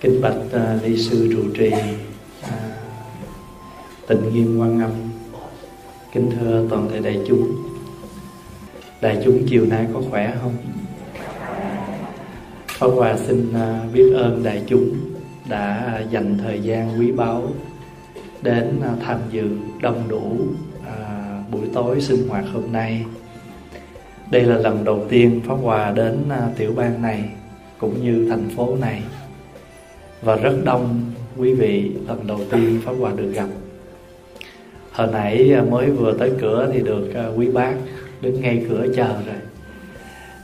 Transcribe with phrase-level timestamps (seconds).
[0.00, 2.50] kính bạch uh, ni sư trụ trì uh,
[4.08, 4.90] tịnh nghiêm quan âm.
[6.12, 7.56] Kính thưa toàn thể đại chúng.
[9.00, 10.54] Đại chúng chiều nay có khỏe không?
[12.68, 14.90] Pháp Hòa xin uh, biết ơn đại chúng
[15.48, 17.42] đã dành thời gian quý báu
[18.42, 19.48] đến uh, tham dự
[19.80, 20.38] đông đủ
[20.80, 23.04] uh, buổi tối sinh hoạt hôm nay.
[24.30, 26.24] Đây là lần đầu tiên Pháp Hòa đến
[26.56, 27.24] tiểu bang này
[27.78, 29.02] cũng như thành phố này
[30.22, 31.00] và rất đông
[31.36, 33.48] quý vị lần đầu tiên Pháp Hòa được gặp.
[34.92, 37.74] Hồi nãy à, mới vừa tới cửa thì được à, quý bác
[38.20, 39.36] đứng ngay cửa chờ rồi.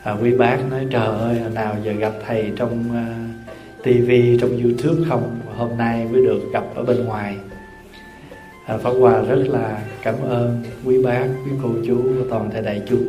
[0.03, 4.63] À, quý bác nói trời ơi nào giờ gặp thầy trong à, uh, tivi trong
[4.63, 5.41] youtube không?
[5.57, 7.37] Hôm nay mới được gặp ở bên ngoài.
[8.67, 12.63] À, pháp hòa rất là cảm ơn quý bác quý cô chú và toàn thể
[12.63, 13.09] đại chúng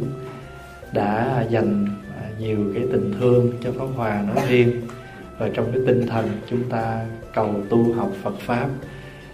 [0.94, 1.88] đã dành
[2.40, 4.87] nhiều cái tình thương cho pháp hòa nói riêng
[5.40, 8.70] và trong cái tinh thần chúng ta cầu tu học Phật pháp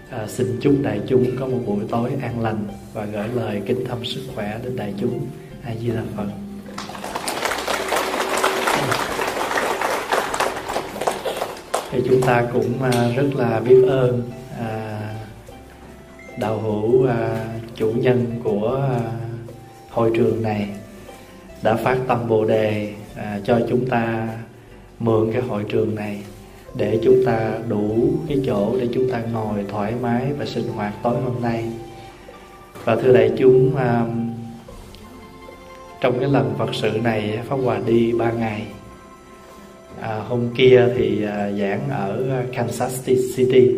[0.10, 3.86] à, xin chúc đại chúng có một buổi tối an lành và gửi lời kính
[3.86, 5.28] thăm sức khỏe đến đại chúng.
[5.66, 6.28] A di đà phật.
[11.92, 15.00] Thì chúng ta cũng à, rất là biết ơn à,
[16.38, 19.12] đạo hữu à, chủ nhân của à,
[19.90, 20.70] hội trường này
[21.62, 24.28] đã phát tâm bồ đề à, cho chúng ta
[25.00, 26.22] mượn cái hội trường này
[26.76, 30.94] để chúng ta đủ cái chỗ để chúng ta ngồi thoải mái và sinh hoạt
[31.04, 31.66] tối hôm nay.
[32.84, 34.34] Và thưa đại chúng um,
[36.02, 38.68] trong cái lần Phật sự này Pháp Hòa đi ba ngày
[40.02, 43.72] à, hôm kia thì à, giảng ở Kansas City.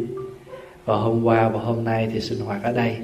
[0.86, 2.98] Và hôm qua và hôm nay thì sinh hoạt ở đây.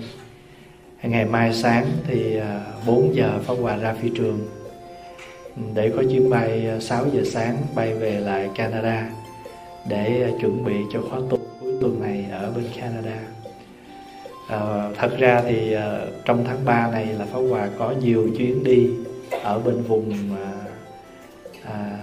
[1.03, 4.40] Ngày mai sáng thì à, 4 giờ Pháp Hòa ra phi trường
[5.74, 9.09] để có chuyến bay ờ, 6 giờ sáng bay về lại Canada
[9.90, 13.20] để ờ, chuẩn bị cho khóa tu cuối tuần này ở bên Canada.
[14.50, 15.75] À, thật ra thì
[16.25, 18.90] trong tháng 3 này là Pháp Hòa có nhiều chuyến đi
[19.44, 20.52] ở bên vùng à,
[21.66, 21.98] à,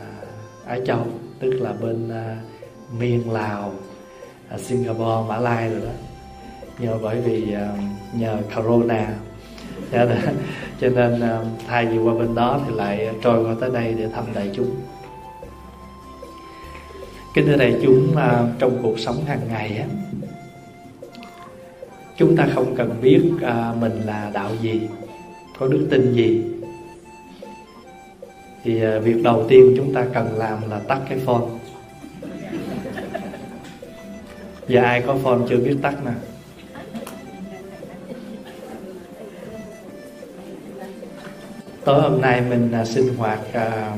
[0.66, 1.06] Á Châu,
[1.40, 2.36] tức là bên à,
[2.98, 3.72] miền Lào,
[4.48, 5.92] à, Singapore, Mã Lai rồi đó.
[6.78, 7.68] Nhờ bởi vì à,
[8.12, 9.14] nhờ Corona
[9.92, 10.32] Dạ, dạ.
[10.80, 11.22] cho nên, cho nên
[11.66, 14.70] thay vì qua bên đó thì lại trôi qua tới đây để thăm đại chúng.
[17.34, 19.86] Kính thưa đại chúng ờ, trong cuộc sống hàng ngày á
[22.16, 24.80] chúng ta không cần biết ờ, mình là đạo gì
[25.58, 26.44] có đức tin gì.
[28.64, 31.46] Thì việc đầu tiên chúng ta cần làm là tắt cái phone.
[34.68, 36.12] Và ai có phone chưa biết tắt nè?
[41.88, 43.96] Tối hôm nay mình à, sinh hoạt à,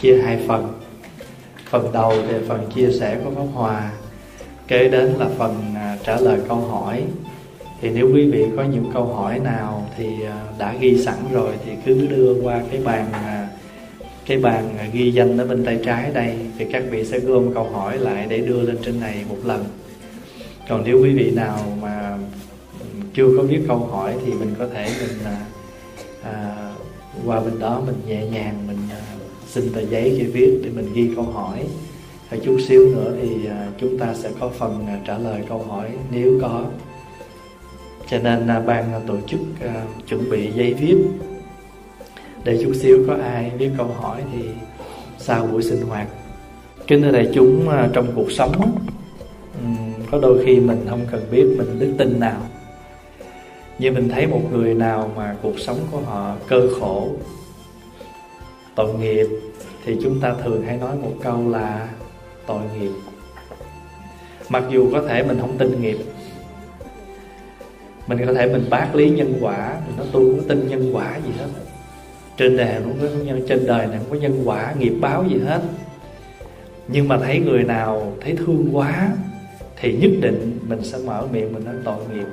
[0.00, 0.72] chia hai phần.
[1.70, 3.90] Phần đầu thì phần chia sẻ của pháp hòa
[4.68, 7.04] kế đến là phần à, trả lời câu hỏi.
[7.80, 10.06] Thì nếu quý vị có những câu hỏi nào thì
[10.58, 13.06] đã ghi sẵn rồi thì cứ đưa qua cái bàn
[14.26, 17.64] cái bàn ghi danh ở bên tay trái đây thì các vị sẽ gom câu
[17.64, 19.64] hỏi lại để đưa lên trên này một lần.
[20.68, 22.18] Còn nếu quý vị nào mà
[22.80, 25.18] ừ, chưa có biết câu hỏi thì mình có thể mình
[26.24, 26.65] à,
[27.24, 29.00] qua bên đó mình nhẹ nhàng, mình à,
[29.46, 31.64] xin tờ giấy để viết để mình ghi câu hỏi.
[32.30, 35.58] Và chút xíu nữa thì à, chúng ta sẽ có phần à, trả lời câu
[35.58, 36.64] hỏi nếu có.
[38.10, 39.40] Cho nên ban tổ chức
[40.08, 40.96] chuẩn bị giấy viết.
[42.44, 44.42] Để chút xíu có ai viết câu hỏi thì
[45.18, 46.08] sau buổi sinh hoạt,
[46.86, 48.78] kính thưa đại chúng trong cuộc sống
[50.10, 52.40] có đôi khi mình không cần biết mình đức tin nào
[53.78, 57.08] như mình thấy một người nào mà cuộc sống của họ cơ khổ,
[58.74, 59.26] tội nghiệp,
[59.84, 61.88] thì chúng ta thường hay nói một câu là
[62.46, 62.92] tội nghiệp.
[64.48, 65.98] Mặc dù có thể mình không tin nghiệp,
[68.06, 71.16] mình có thể mình bác lý nhân quả, mình nói tôi không tin nhân quả
[71.26, 71.48] gì hết.
[72.36, 75.38] Trên đời không có nhân trên đời này không có nhân quả, nghiệp báo gì
[75.46, 75.60] hết.
[76.88, 79.10] Nhưng mà thấy người nào thấy thương quá,
[79.76, 82.26] thì nhất định mình sẽ mở miệng mình nói tội nghiệp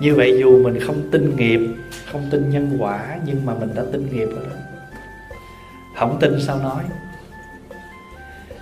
[0.00, 1.60] như vậy dù mình không tin nghiệp,
[2.12, 4.56] không tin nhân quả, nhưng mà mình đã tin nghiệp rồi đó.
[5.96, 6.84] Không tin sao nói?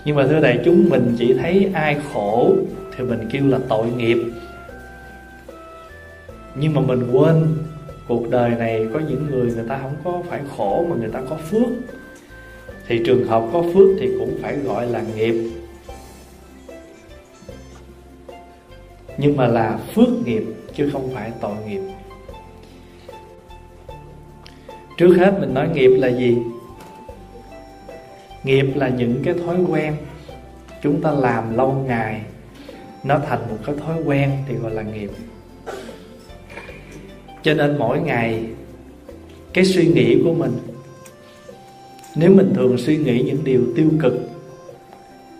[0.04, 2.56] Nhưng mà thưa đại chúng, mình chỉ thấy ai khổ
[2.96, 4.18] thì mình kêu là tội nghiệp.
[6.54, 7.56] Nhưng mà mình quên,
[8.08, 11.20] cuộc đời này có những người người ta không có phải khổ mà người ta
[11.30, 11.68] có phước.
[12.86, 15.50] Thì trường hợp có phước thì cũng phải gọi là nghiệp.
[19.18, 20.44] Nhưng mà là phước nghiệp
[20.76, 21.80] chứ không phải tội nghiệp.
[24.98, 26.38] Trước hết mình nói nghiệp là gì?
[28.44, 29.96] Nghiệp là những cái thói quen
[30.82, 32.20] chúng ta làm lâu ngày.
[33.04, 35.10] Nó thành một cái thói quen thì gọi là nghiệp.
[37.42, 38.44] Cho nên mỗi ngày,
[39.52, 40.52] cái suy nghĩ của mình,
[42.16, 44.14] nếu mình thường suy nghĩ những điều tiêu cực,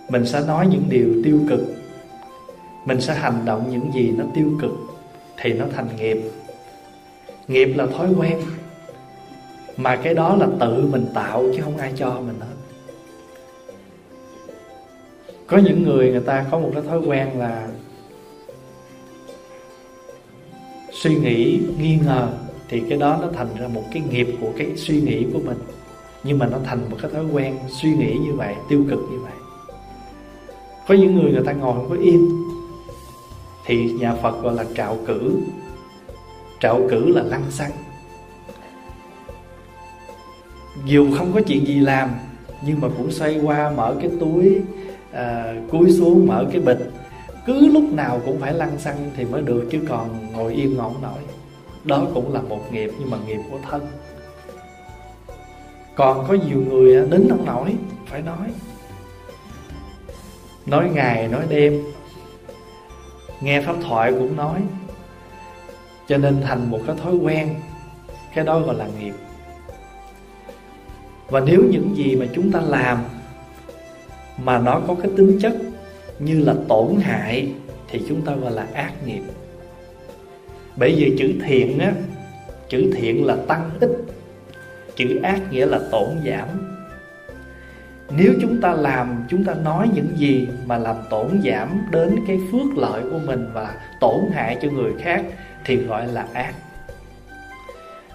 [0.08, 1.60] mình sẽ nói những điều tiêu cực.
[2.86, 4.70] Mình sẽ hành động những gì nó tiêu cực
[5.40, 6.18] thì nó thành nghiệp.
[7.48, 8.40] Nghiệp là thói quen,
[9.76, 12.46] mà cái đó là tự mình tạo chứ không ai cho mình hết.
[15.46, 17.68] Có những người người ta có một cái thói quen là
[20.92, 22.28] suy nghĩ nghi ngờ,
[22.68, 25.58] thì cái đó nó thành ra một cái nghiệp của cái suy nghĩ của mình.
[26.24, 29.18] Nhưng mà nó thành một cái thói quen suy nghĩ như vậy, tiêu cực như
[29.18, 29.32] vậy.
[30.88, 32.28] Có những người người ta ngồi không có yên
[33.66, 35.40] thì nhà phật gọi là trạo cử.
[36.60, 37.70] Trạo cử là lăng xăng.
[40.84, 42.10] Dù không có chuyện gì làm
[42.62, 44.60] nhưng mà cũng xoay qua mở cái túi
[45.12, 46.90] à, cúi xuống mở cái bịch.
[47.46, 51.02] Cứ lúc nào cũng phải lăn xăng thì mới được chứ còn ngồi yên ngọn
[51.02, 51.18] nổi.
[51.84, 53.86] Đó cũng là một nghiệp nhưng mà nghiệp của thân.
[55.94, 57.74] Còn có nhiều người đến không nổi
[58.06, 58.48] phải nói.
[60.66, 61.84] Nói ngày nói đêm
[63.44, 64.60] nghe pháp thoại cũng nói.
[66.08, 67.54] Cho nên thành một cái thói quen.
[68.34, 69.14] Cái đó gọi là nghiệp.
[71.28, 72.98] Và nếu những gì mà chúng ta làm
[74.38, 75.52] mà nó có cái tính chất
[76.18, 77.52] như là tổn hại
[77.88, 79.22] thì chúng ta gọi là ác nghiệp.
[80.76, 81.92] Bởi vì chữ thiện á,
[82.68, 83.90] chữ thiện là tăng ích
[84.96, 86.73] chữ ác nghĩa là tổn giảm
[88.10, 92.38] nếu chúng ta làm, chúng ta nói những gì mà làm tổn giảm đến cái
[92.52, 95.24] phước lợi của mình và tổn hại cho người khác
[95.64, 96.54] thì gọi là ác.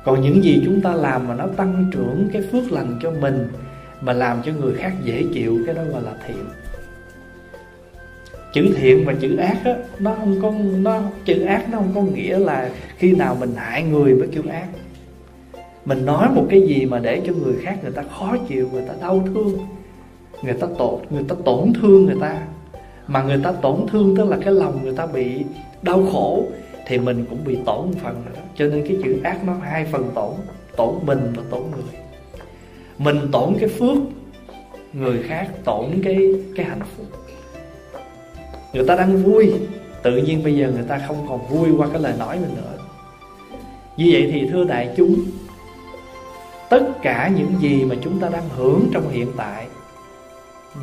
[0.04, 3.48] Còn những gì chúng ta làm mà nó tăng trưởng cái phước lành cho mình
[4.02, 6.46] mà làm cho người khác dễ chịu, cái đó gọi là thiện.
[8.54, 12.02] Chữ thiện và chữ ác á, nó không có, nó, chữ ác nó không có
[12.02, 14.68] nghĩa là khi nào mình hại người mới kêu ác.
[15.86, 18.84] Mình nói một cái gì mà để cho người khác người ta khó chịu, người
[18.88, 19.58] ta đau thương
[20.42, 22.42] người ta tổn, người ta tổn thương người ta.
[23.08, 25.44] Mà người ta tổn thương tức là cái lòng người ta bị
[25.82, 26.44] đau khổ,
[26.88, 28.42] thì mình cũng bị tổn một phần nữa.
[28.56, 30.34] Cho nên cái chữ ác nó hai phần tổn
[30.78, 32.02] tổn mình và tổn người.
[32.98, 33.98] Mình tổn cái phước,
[34.94, 36.18] người khác tổn cái
[36.56, 37.06] cái hạnh phúc.
[38.74, 39.54] Người ta đang vui,
[40.04, 42.78] tự nhiên bây giờ người ta không còn vui qua cái lời nói mình nữa.
[43.98, 45.16] Như vậy thì thưa đại chúng,
[46.70, 49.68] tất cả những gì mà chúng ta đang hưởng trong hiện tại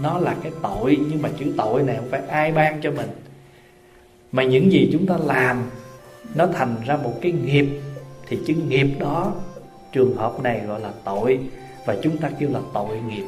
[0.03, 3.09] nó là cái tội, nhưng mà chữ tội này không phải ai ban cho mình.
[4.33, 5.71] Mà những gì chúng ta làm,
[6.35, 7.67] nó thành ra một cái nghiệp.
[8.29, 9.33] Thì chữ nghiệp đó,
[9.93, 11.39] trường hợp này gọi là tội,
[11.87, 13.25] và chúng ta kêu là tội nghiệp.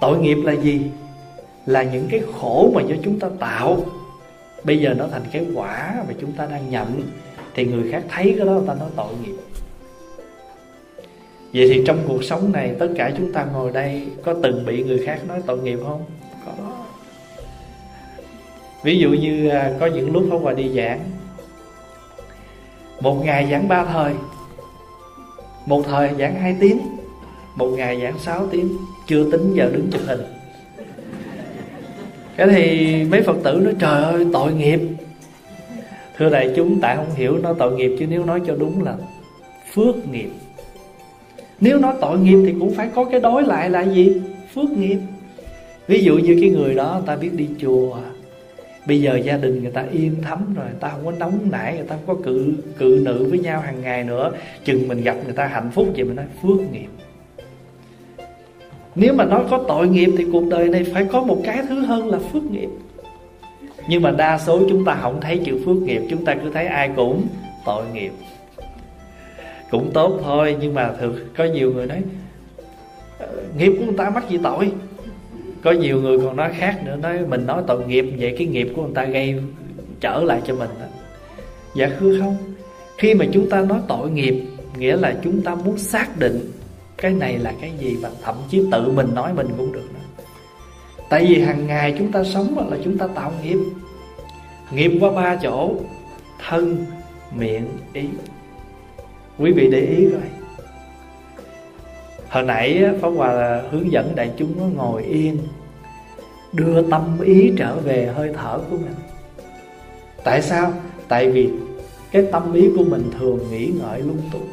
[0.00, 0.80] Tội nghiệp là gì?
[1.66, 3.84] Là những cái khổ mà do chúng ta tạo.
[4.64, 7.02] Bây giờ nó thành cái quả mà chúng ta đang nhận,
[7.54, 9.34] thì người khác thấy cái đó, người ta nói tội nghiệp
[11.52, 14.84] vậy thì trong cuộc sống này, tất cả chúng ta ngồi đây có từng bị
[14.84, 16.04] người khác nói tội nghiệp không?
[16.46, 16.52] Có.
[18.82, 21.00] Ví dụ như à, có những lúc không hòa đi giảng,
[23.00, 24.12] một ngày giảng ba thời,
[25.66, 26.78] một thời giảng hai tiếng,
[27.54, 30.20] một ngày giảng 6 tiếng, chưa tính giờ đứng chụp hình.
[32.36, 34.80] Cái thì mấy phật tử nói, trời ơi, tội nghiệp.
[36.16, 38.94] Thưa đại chúng, tại không hiểu nó tội nghiệp chứ nếu nói cho đúng là
[39.74, 40.30] phước nghiệp
[41.60, 44.12] nếu nói tội nghiệp thì cũng phải có cái đối lại là gì?
[44.54, 44.98] Phước nghiệp.
[45.86, 47.96] Ví dụ như cái người đó ta biết đi chùa.
[48.86, 51.74] Bây giờ gia đình người ta yên thấm rồi, người ta không có nóng nảy,
[51.76, 54.32] người ta không có cự cự nữ với nhau hàng ngày nữa.
[54.64, 56.88] Chừng mình gặp người ta hạnh phúc vậy mình nói phước nghiệp.
[58.94, 61.80] Nếu mà nói có tội nghiệp thì cuộc đời này phải có một cái thứ
[61.80, 62.68] hơn là phước nghiệp.
[63.88, 66.66] Nhưng mà đa số chúng ta không thấy chữ phước nghiệp, chúng ta cứ thấy
[66.66, 67.26] ai cũng
[67.64, 68.10] tội nghiệp
[69.70, 72.02] cũng tốt thôi, nhưng mà thường có nhiều người nói
[73.18, 74.72] ờ, nghiệp của người ta mắc gì tội
[75.62, 78.72] có nhiều người còn nói khác nữa, nói mình nói tội nghiệp vậy cái nghiệp
[78.76, 79.40] của người ta gây
[80.00, 80.86] trở lại cho mình đó.
[81.74, 82.36] dạ thưa không
[82.98, 84.44] khi mà chúng ta nói tội nghiệp,
[84.78, 86.52] nghĩa là chúng ta muốn xác định
[86.96, 90.22] cái này là cái gì và thậm chí tự mình nói mình cũng được đó.
[91.08, 93.58] tại vì hàng ngày chúng ta sống là chúng ta tạo nghiệp
[94.72, 95.74] nghiệp qua ba chỗ,
[96.48, 96.86] thân,
[97.36, 98.02] miệng, ý
[99.38, 100.22] quý vị để ý rồi
[102.28, 105.38] hồi nãy pháp hòa hướng dẫn đại chúng nó ngồi yên,
[106.52, 108.94] đưa tâm ý trở về hơi thở của mình.
[110.24, 110.72] Tại sao?
[111.08, 111.50] Tại vì
[112.12, 114.48] cái tâm ý của mình thường nghĩ ngợi lung tung.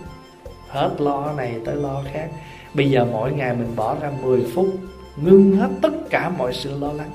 [0.68, 2.30] Hết lo này tới lo khác.
[2.74, 4.68] Bây giờ mỗi ngày mình bỏ ra 10 phút,
[5.24, 7.12] ngưng hết tất cả mọi sự lo lắng,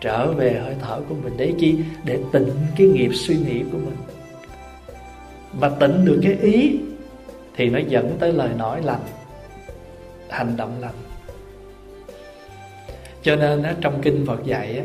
[0.00, 1.78] trở về hơi thở của mình để chi?
[2.04, 4.17] Để tịnh cái nghiệp suy nghĩ của mình
[5.52, 6.80] mà tịnh được cái ý
[7.54, 9.00] thì nó dẫn tới lời nói lành
[10.30, 10.94] hành động lành.
[13.22, 14.84] Cho nên á, trong kinh Phật dạy á,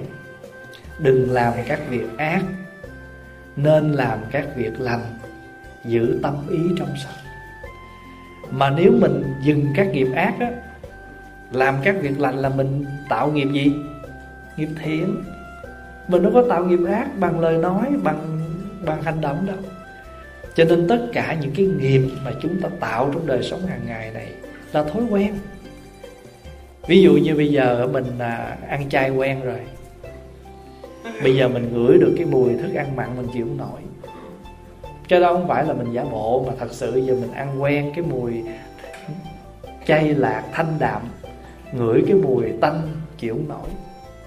[0.99, 2.41] đừng làm các việc ác
[3.55, 5.03] nên làm các việc lành
[5.85, 7.21] giữ tâm ý trong sạch.
[8.51, 10.51] Mà nếu mình dừng các nghiệp ác á
[11.51, 13.73] làm các việc lành là mình tạo nghiệp gì?
[14.57, 15.23] Nghiệp thiện.
[16.07, 18.39] Mình đâu có tạo nghiệp ác bằng lời nói bằng
[18.85, 19.57] bằng hành động đâu
[20.55, 23.81] cho nên tất cả những cái nghiệp mà chúng ta tạo trong đời sống hàng
[23.85, 24.27] ngày này
[24.73, 25.33] là thói quen.
[26.87, 29.59] Ví dụ như bây giờ mình à, ăn chay quen rồi.
[31.23, 33.79] Bây giờ mình ngửi được cái mùi thức ăn mặn mình chịu không nổi.
[35.09, 37.91] Cái đó không phải là mình giả bộ, mà thật sự giờ mình ăn quen
[37.95, 38.33] cái mùi
[39.87, 41.01] chay lạc thanh đạm,
[41.73, 42.81] ngửi cái mùi tanh
[43.17, 43.69] chịu không nổi,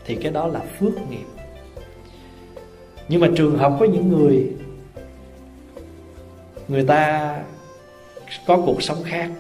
[0.07, 1.27] thì cái đó là phước nghiệp.
[3.09, 4.53] Nhưng mà trường hợp có những người
[6.69, 7.35] người ta
[8.47, 9.31] có cuộc sống khác.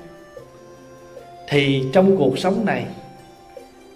[1.48, 2.86] Thì trong cuộc sống này,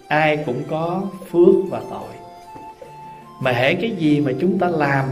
[0.07, 2.13] ai cũng có phước và tội.
[3.41, 5.05] Mà hễ cái gì mà chúng ta làm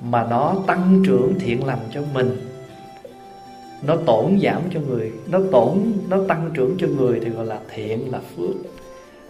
[0.00, 2.50] mà nó tăng trưởng thiện lành cho mình,
[3.82, 7.58] nó tổn giảm cho người, nó tổn, nó tăng trưởng cho người thì gọi là
[7.74, 8.56] thiện, là phước.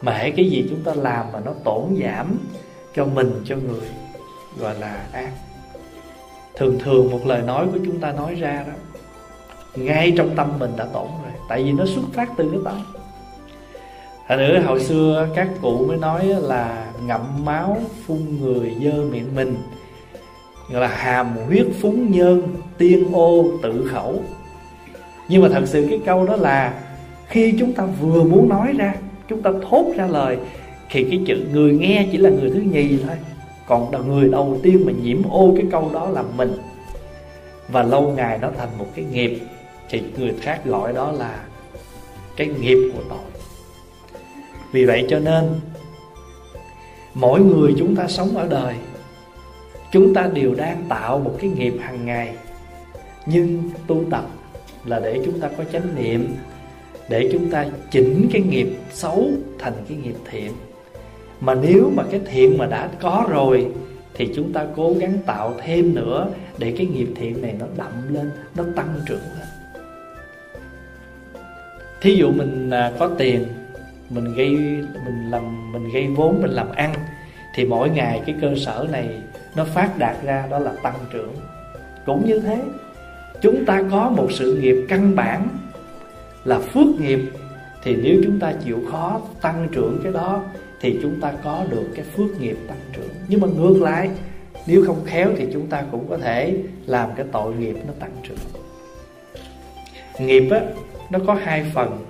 [0.01, 2.39] Mà hãy cái gì chúng ta làm mà nó tổn giảm
[2.95, 3.89] cho mình, cho người,
[4.59, 5.31] gọi là ác
[6.57, 8.73] thường thường một lời nói của chúng ta nói ra đó,
[9.77, 12.75] ngay trong tâm mình đã tổn rồi, tại vì nó xuất phát từ cái tâm.
[14.29, 19.35] Thành nữa hồi xưa các cụ mới nói là ngậm máu phun người dơ miệng
[19.35, 19.57] mình,
[20.71, 22.43] Gọi là hàm huyết phúng nhơn,
[22.79, 24.23] tiên ô, tự khẩu.
[25.29, 26.75] Nhưng mà thật sự cái câu đó là
[27.27, 28.95] Khi chúng ta vừa muốn nói ra,
[29.29, 30.39] Chúng ta thốt ra lời,
[30.91, 33.17] Thì cái chữ người nghe chỉ là người thứ nhì thôi.
[33.67, 36.53] Còn người đầu tiên mà nhiễm ô cái câu đó là mình.
[37.69, 39.39] Và lâu ngày nó thành một cái nghiệp.
[39.89, 41.45] Thì người khác gọi đó là
[42.37, 43.41] Cái nghiệp của tội.
[44.73, 45.61] Vì vậy cho nên,
[47.15, 48.75] mỗi người chúng ta sống ở đời,
[49.93, 52.35] chúng ta đều đang tạo một cái nghiệp hàng ngày.
[53.27, 54.25] Nhưng tu tập
[54.85, 56.37] là để chúng ta có chánh niệm,
[57.09, 59.29] để chúng ta chỉnh cái nghiệp xấu
[59.59, 60.53] thành cái nghiệp thiện
[61.41, 63.67] mà nếu mà cái thiện mà đã có rồi,
[64.15, 68.15] thì chúng ta cố gắng tạo thêm nữa để cái nghiệp thiện này nó đậm
[68.15, 69.49] lên, nó tăng trưởng lên.
[72.01, 73.45] Thí dụ mình à, có tiền,
[74.11, 74.51] mình gây,
[75.05, 76.95] mình làm, mình gây vốn, mình làm ăn,
[77.55, 79.09] thì mỗi ngày cái cơ sở này
[79.57, 81.35] nó phát đạt ra, đó là tăng trưởng.
[82.07, 82.63] Cũng như thế,
[83.41, 85.49] chúng ta có một sự nghiệp căn bản
[86.45, 87.21] là phước nghiệp,
[87.83, 90.43] thì nếu chúng ta chịu khó tăng trưởng cái đó
[90.85, 93.09] thì chúng ta có được cái phước nghiệp tăng trưởng.
[93.29, 94.11] Nhưng mà ngược lại,
[94.67, 98.11] nếu không khéo thì chúng ta cũng có thể làm cái tội nghiệp nó tăng
[98.23, 98.39] trưởng.
[100.19, 100.61] Nghiệp á,
[101.11, 102.05] nó có hai phần.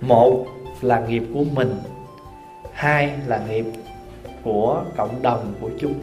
[0.00, 0.46] Một
[0.80, 1.74] là nghiệp của mình,
[2.72, 3.64] hai là nghiệp
[4.42, 5.94] của cộng đồng của chung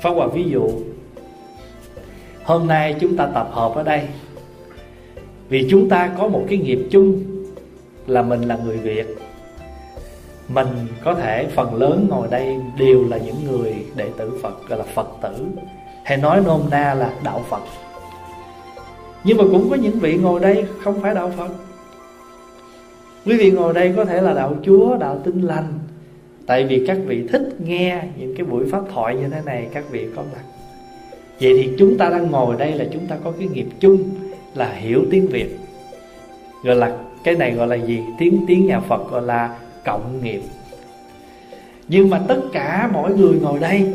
[0.00, 0.70] Phá Hòa ví dụ,
[2.44, 4.08] Hôm nay chúng ta tập hợp ở đây.
[5.48, 7.22] Vì chúng ta có một cái nghiệp chung
[8.06, 9.25] Là mình là người Việt.
[10.48, 10.66] Mình
[11.04, 14.84] có thể phần lớn ngồi đây Đều là những người đệ tử Phật Gọi là
[14.94, 15.46] Phật tử
[16.04, 17.62] Hay nói nôm na là Đạo Phật.
[19.24, 21.48] Nhưng mà cũng có những vị ngồi đây Không phải Đạo Phật.
[23.26, 25.72] Quý vị ngồi đây có thể là đạo Chúa, đạo tinh lành.
[26.46, 29.84] Tại vì các vị thích nghe những cái buổi pháp thoại như thế này Các
[29.90, 30.42] vị có mặt.
[31.40, 33.98] Vậy thì chúng ta đang ngồi đây là chúng ta có cái nghiệp chung
[34.54, 35.56] Là hiểu tiếng Việt.
[36.64, 38.00] Gọi là cái này gọi là gì?
[38.18, 39.56] Tiếng tiếng nhà Phật gọi là
[39.86, 40.40] cộng nghiệp.
[41.88, 43.92] Nhưng mà tất cả mỗi người ngồi đây,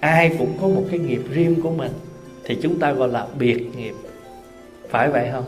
[0.00, 1.92] Ai cũng có một cái nghiệp riêng của mình,
[2.44, 3.94] Thì chúng ta gọi là biệt nghiệp.
[4.90, 5.44] Phải vậy không?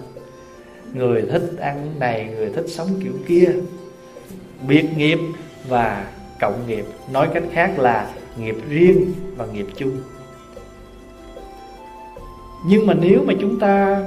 [0.95, 3.53] người thích ăn này, người thích sống kiểu kia.
[4.69, 5.19] Biệt nghiệp
[5.69, 6.11] và
[6.41, 9.97] cộng nghiệp, nói cách khác là nghiệp riêng và nghiệp chung.
[12.67, 14.03] Nhưng mà nếu mà chúng ta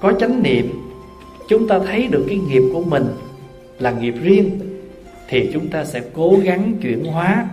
[0.00, 0.72] có chánh niệm,
[1.48, 3.06] chúng ta thấy được cái nghiệp của mình
[3.78, 4.73] là nghiệp riêng
[5.28, 7.46] thì chúng ta sẽ cố gắng chuyển hóa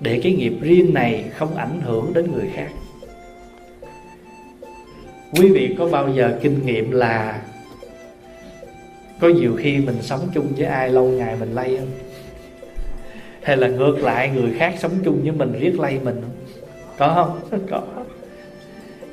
[0.00, 2.68] để cái nghiệp riêng này không ảnh hưởng đến người khác.
[5.32, 7.42] Quý vị có bao giờ kinh nghiệm là
[9.20, 11.90] có nhiều khi mình sống chung với ai, lâu ngày mình lây không?
[13.42, 16.36] Hay là ngược lại, người khác sống chung với mình riết lây mình không?
[16.98, 17.60] Có không?
[17.70, 17.82] Có.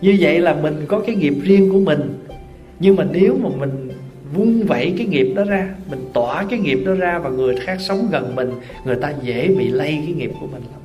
[0.02, 2.26] Như vậy là mình có cái nghiệp riêng của mình,
[2.80, 3.90] nhưng mà nếu mà mình
[4.34, 5.70] vung vẩy cái nghiệp đó ra.
[5.90, 8.52] Mình tỏa cái nghiệp đó ra và người khác sống gần mình,
[8.86, 10.82] người ta dễ bị lây cái nghiệp của mình lắm.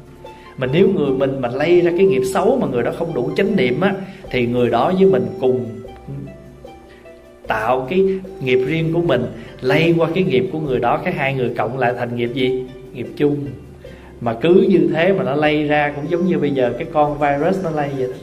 [0.59, 3.31] Mà nếu người mình mà lây ra cái nghiệp xấu mà người đó không đủ
[3.37, 3.95] chánh niệm á,
[4.31, 5.67] thì người đó với mình cùng
[7.47, 8.05] tạo cái
[8.43, 9.26] nghiệp riêng của mình,
[9.61, 12.64] lây qua cái nghiệp của người đó, cái hai người cộng lại thành nghiệp gì?
[12.95, 13.37] Nghiệp chung.
[14.21, 17.19] Mà cứ như thế mà nó lây ra cũng giống như bây giờ cái con
[17.19, 18.14] virus nó lây vậy đó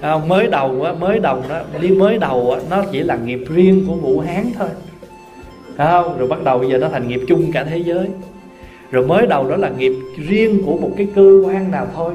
[0.00, 3.40] à, mới đầu á mới đầu đó đi mới đầu á nó chỉ là nghiệp
[3.48, 4.68] riêng của vũ hán thôi.
[5.76, 6.18] Không?
[6.18, 8.08] Rồi bắt đầu bây giờ nó thành nghiệp chung cả thế giới.
[8.90, 9.92] Rồi mới đầu đó là nghiệp
[10.28, 12.14] riêng của một cái cơ quan nào thôi.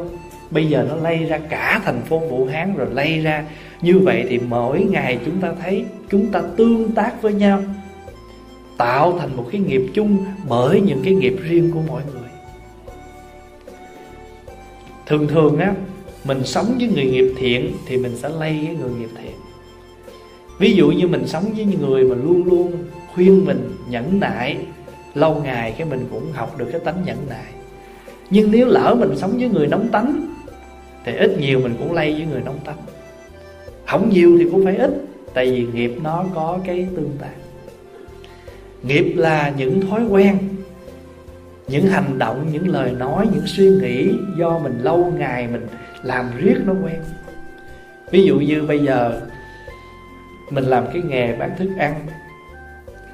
[0.52, 3.44] Bây giờ nó lây ra cả thành phố vũ hán rồi lây ra.
[3.82, 7.62] Như vậy thì mỗi ngày chúng ta thấy chúng ta tương tác với nhau
[8.78, 10.18] tạo thành một cái nghiệp chung
[10.50, 12.30] bởi những cái nghiệp riêng của mỗi người.
[15.06, 15.74] Thường thường á
[16.24, 19.36] mình sống với người nghiệp thiện thì mình sẽ lây với người nghiệp thiện.
[20.60, 22.72] Ví dụ như mình sống với những người mà luôn luôn
[23.14, 24.58] khuyên mình, nhẫn nại,
[25.16, 27.54] lâu ngày cái mình cũng học được cái tánh nhẫn nại.
[28.30, 30.28] Nhưng nếu lỡ mình sống với người nóng tánh,
[31.06, 32.78] thì ít nhiều mình cũng lây với người nóng tánh.
[33.88, 34.92] Không nhiều thì cũng phải ít,
[35.34, 37.34] tại vì nghiệp nó có cái tương tác.
[38.84, 40.38] Nghiệp là những thói quen,
[41.68, 45.68] những hành động, những lời nói, những suy nghĩ do mình lâu ngày mình
[46.04, 47.02] làm riết nó quen.
[48.12, 49.22] Ví dụ như bây giờ
[50.50, 52.06] mình làm cái nghề bán thức ăn,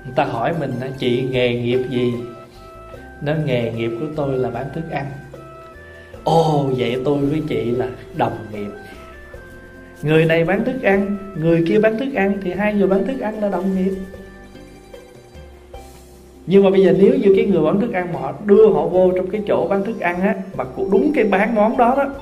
[0.05, 2.13] người ta hỏi mình chị, nghề nghiệp gì?
[3.21, 5.05] Nó nghề nghiệp của tôi là bán thức ăn.
[6.23, 8.71] Ồ, vậy tôi với chị là đồng nghiệp.
[10.01, 13.19] Người này bán thức ăn, người kia bán thức ăn thì hai người bán thức
[13.19, 13.93] ăn là đồng nghiệp.
[16.47, 18.87] Nhưng mà bây giờ nếu như cái người bán thức ăn mà họ đưa họ
[18.87, 21.95] vô trong cái chỗ bán thức ăn á, mà cũng đúng cái bán món đó
[21.97, 22.13] đó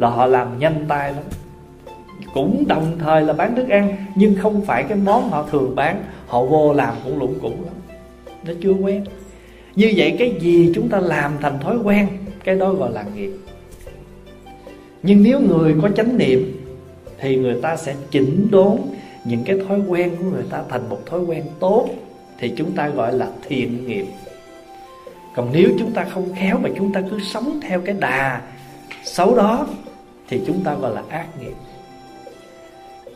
[0.00, 1.24] là họ làm nhanh tay lắm.
[2.34, 6.04] Cũng đồng thời là bán thức ăn, nhưng không phải cái món họ thường bán,
[6.26, 7.74] họ vô làm cũng lủng củng lắm.
[8.46, 9.04] Nó chưa quen.
[9.74, 12.08] Như vậy cái gì chúng ta làm thành thói quen,
[12.44, 13.32] cái đó gọi là nghiệp.
[15.02, 16.66] Nhưng nếu người có chánh niệm,
[17.18, 18.76] thì người ta sẽ chỉnh đốn
[19.24, 21.88] những cái thói quen của người ta thành một thói quen tốt,
[22.38, 24.06] thì chúng ta gọi là thiện nghiệp.
[25.36, 28.40] Còn nếu chúng ta không khéo mà chúng ta cứ sống theo cái đà
[29.04, 29.66] xấu đó
[30.30, 31.54] thì chúng ta gọi là ác nghiệp.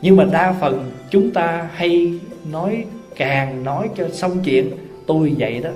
[0.01, 2.19] Nhưng mà đa phần chúng ta hay
[2.51, 4.71] nói, càng nói cho xong chuyện,
[5.07, 5.69] tôi vậy đó.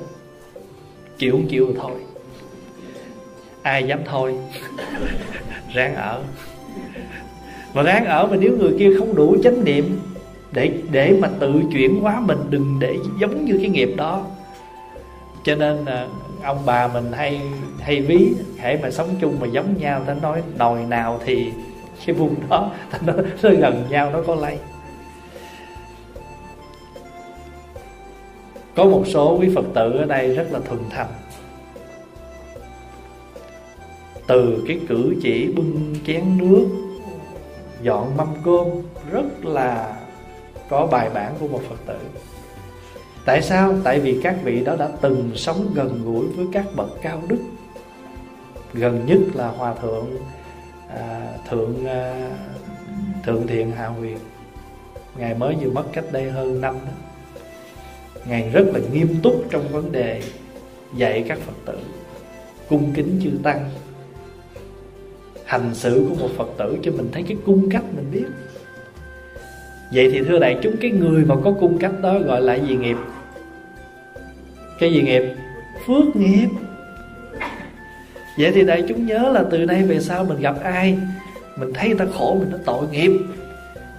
[1.18, 1.92] Chịu không chịu thôi.
[3.62, 4.36] Ai dám thôi?
[5.74, 6.24] Ráng ở.
[7.74, 10.00] Mà ráng ở mà nếu người kia không đủ chánh niệm
[10.52, 14.26] để để mà tự chuyển hóa mình, đừng để giống như cái nghiệp đó.
[15.44, 16.08] Cho nên là
[16.44, 17.42] ông bà mình hay
[17.80, 21.52] hay ví hãy mà sống chung mà giống nhau, ta nói nồi nào thì
[22.06, 24.58] cái vùng đó, ta nói nó gần nhau nó có lây
[28.76, 31.08] có một số quý phật tử ở đây rất là thuần thành
[34.28, 36.68] từ cái cử chỉ bưng chén nước,
[37.82, 38.68] dọn mâm cơm,
[39.12, 39.96] rất là
[40.70, 42.00] có bài bản của một phật tử
[43.26, 43.74] tại sao?
[43.84, 47.40] Tại vì các vị đó đã từng sống gần gũi với các bậc cao đức.
[48.74, 50.08] Gần nhất là hòa thượng
[50.90, 52.30] à, thượng à,
[53.26, 54.18] thượng thiện hạ huyền
[55.18, 56.92] ngài mới vừa mất cách đây hơn năm đó.
[58.26, 60.22] Ngài rất là nghiêm túc trong vấn đề
[60.96, 61.80] dạy các phật tử
[62.70, 63.70] cung kính chư tăng.
[65.46, 68.26] Hành xử của một phật tử cho mình thấy cái cung cách mình biết
[69.92, 72.76] vậy thì thưa đại chúng cái người mà có cung cách đó gọi là gì
[72.76, 72.98] nghiệp?
[74.80, 75.24] Cái gì nghiệp?
[75.88, 76.48] Phước nghiệp.
[78.38, 80.98] Vậy thì đại chúng nhớ là từ nay về sau mình gặp ai,
[81.58, 83.12] mình thấy người ta khổ, mình nói tội nghiệp.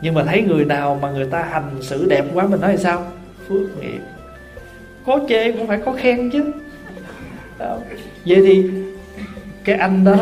[0.02, 2.76] Nhưng mà thấy người nào mà người ta hành xử đẹp quá, mình nói là
[2.76, 3.06] sao?
[3.48, 4.00] Phước nghiệp.
[5.06, 6.52] Có chê cũng phải có khen chứ.
[8.26, 8.70] Vậy thì
[9.64, 10.16] cái anh đó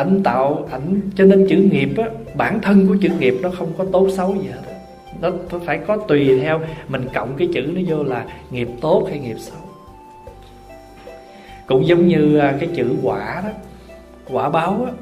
[0.00, 3.72] ảnh tạo ảnh cho nên chữ nghiệp á bản thân của chữ nghiệp nó không
[3.78, 4.74] có tốt xấu gì hết.
[5.20, 9.06] Nó, nó phải có tùy theo mình cộng cái chữ nó vô là nghiệp tốt
[9.08, 9.60] hay nghiệp xấu.
[11.66, 13.50] Cũng giống như à, cái chữ quả đó
[14.30, 14.92] quả báo á.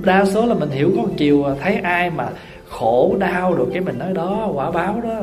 [0.00, 2.28] Đa số là mình hiểu có một chiều à, thấy ai mà
[2.68, 5.20] khổ đau rồi cái mình nói đó quả báo đó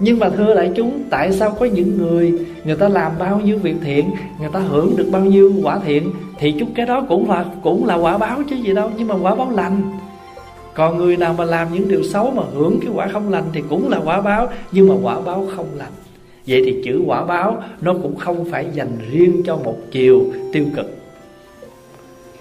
[0.00, 3.58] nhưng mà thưa đại chúng, tại sao có những người người ta làm bao nhiêu
[3.58, 4.10] việc thiện,
[4.40, 7.86] người ta hưởng được bao nhiêu quả thiện, thì chút cái đó cũng là cũng
[7.86, 9.82] là quả báo chứ gì đâu, nhưng mà quả báo lành.
[10.74, 13.62] Còn người nào mà làm những điều xấu mà hưởng cái quả không lành thì
[13.68, 15.92] cũng là quả báo, nhưng mà quả báo không lành.
[16.46, 20.64] Vậy thì chữ quả báo, nó cũng không phải dành riêng cho một chiều tiêu
[20.76, 20.96] cực.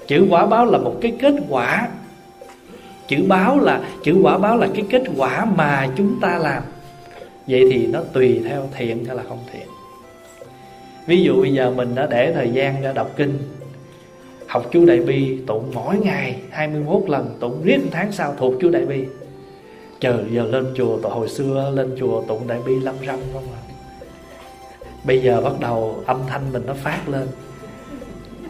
[0.07, 1.87] Chữ quả báo là một cái kết quả.
[3.07, 6.63] Chữ báo là, chữ quả báo là cái kết quả mà chúng ta làm
[7.49, 9.67] vậy thì nó tùy theo thiện hay là không thiện.
[11.05, 13.37] Ví dụ bây giờ mình đã để thời gian ra đọc kinh,
[14.47, 18.69] học chú đại bi tụng mỗi ngày 21 lần, tụng riết tháng sau thuộc chú
[18.69, 19.05] đại bi.
[19.99, 23.61] Chờ giờ lên chùa hồi xưa, lên chùa tụng đại bi lâm râm không à.
[25.03, 27.27] Bây giờ bắt đầu âm thanh mình nó phát lên.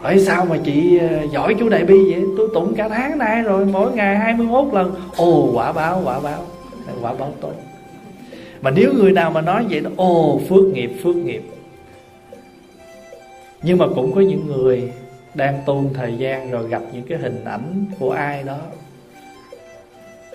[0.00, 2.24] Hỏi sao mà chị ờ, giỏi chú đại bi vậy?
[2.36, 4.94] Tôi tụng cả tháng nay rồi, mỗi ngày 21 lần.
[5.16, 6.46] Ồ, quả báo quả báo
[7.02, 7.52] quả báo tốt
[8.62, 11.42] mà nếu người nào mà nói vậy đó ô phước nghiệp phước nghiệp.
[13.62, 14.92] Nhưng mà cũng có những người
[15.34, 18.58] đang tu thời gian rồi gặp những cái hình ảnh của ai đó.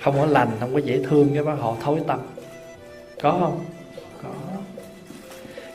[0.01, 2.19] Không có lành, không có dễ thương cái đó, họ thối tâm.
[3.21, 3.59] Có không?
[4.23, 4.29] Có.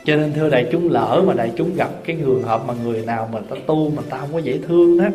[0.05, 3.05] Cho nên thưa đại chúng, lỡ mà đại chúng gặp cái trường hợp mà người
[3.05, 5.05] nào mà ta tu mà ta không có dễ thương đó,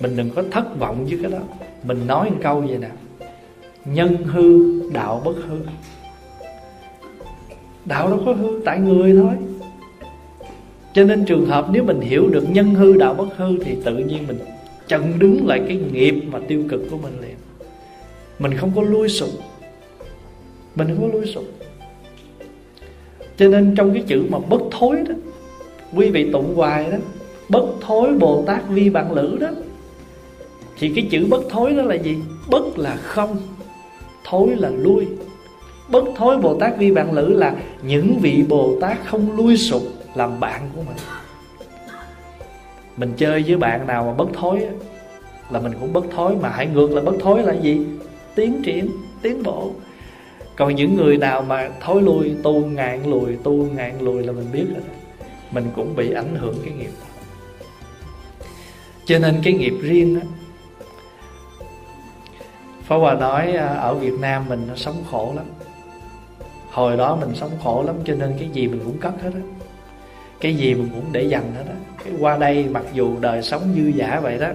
[0.00, 1.38] mình đừng có thất vọng với cái đó.
[1.82, 2.88] Mình nói một câu vậy nè,
[3.84, 5.58] nhân hư, đạo bất hư
[7.88, 9.34] đạo đâu có hư, tại người thôi.
[10.92, 13.96] Cho nên trường hợp nếu mình hiểu được nhân hư, đạo bất hư thì tự
[13.96, 14.38] nhiên mình
[14.88, 17.36] chặn đứng lại cái nghiệp mà tiêu cực của mình liền.
[18.38, 19.30] Mình không có lui sụp.
[20.74, 21.44] Mình không có lui sụp.
[23.36, 25.14] Cho nên trong cái chữ mà bất thối đó,
[25.94, 26.96] quý vị tụng hoài đó,
[27.48, 29.48] bất thối bồ tát vi bạn lữ đó,
[30.78, 32.16] thì cái chữ bất thối đó là gì?
[32.50, 33.36] Bất là không,
[34.24, 35.06] thối là lui
[35.88, 39.82] bất thối bồ tát vi bạn lữ là những vị bồ tát không lui sụp
[40.14, 40.96] làm bạn của mình.
[42.96, 44.66] Mình chơi với bạn nào mà bất thối
[45.50, 47.86] là mình cũng bất thối, mà hãy ngược là bất thối là gì?
[48.34, 48.90] Tiến triển,
[49.22, 49.70] tiến bộ.
[50.56, 54.46] Còn những người nào mà thối lui, tu ngàn lùi, tu ngàn lùi là mình
[54.52, 54.82] biết rồi
[55.50, 57.06] mình cũng bị ảnh hưởng cái nghiệp đó.
[59.04, 60.26] Cho nên cái nghiệp riêng đó
[62.88, 65.46] Pháp Hòa nói à, ở Việt Nam mình nó sống khổ lắm.
[66.70, 69.40] Hồi đó mình sống khổ lắm, cho nên cái gì mình cũng cất hết á.
[70.40, 71.74] Cái gì mình cũng để dành hết á.
[72.04, 74.48] Cái Qua đây mặc dù đời sống dư giả vậy đó,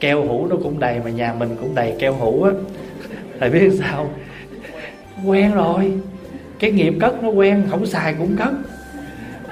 [0.00, 2.50] Keo hũ nó cũng đầy mà nhà mình cũng đầy keo hũ á.
[3.40, 4.10] Thầy biết sao?
[5.26, 5.92] Quen rồi.
[6.58, 8.52] Cái nghiệp cất nó quen, không xài cũng cất.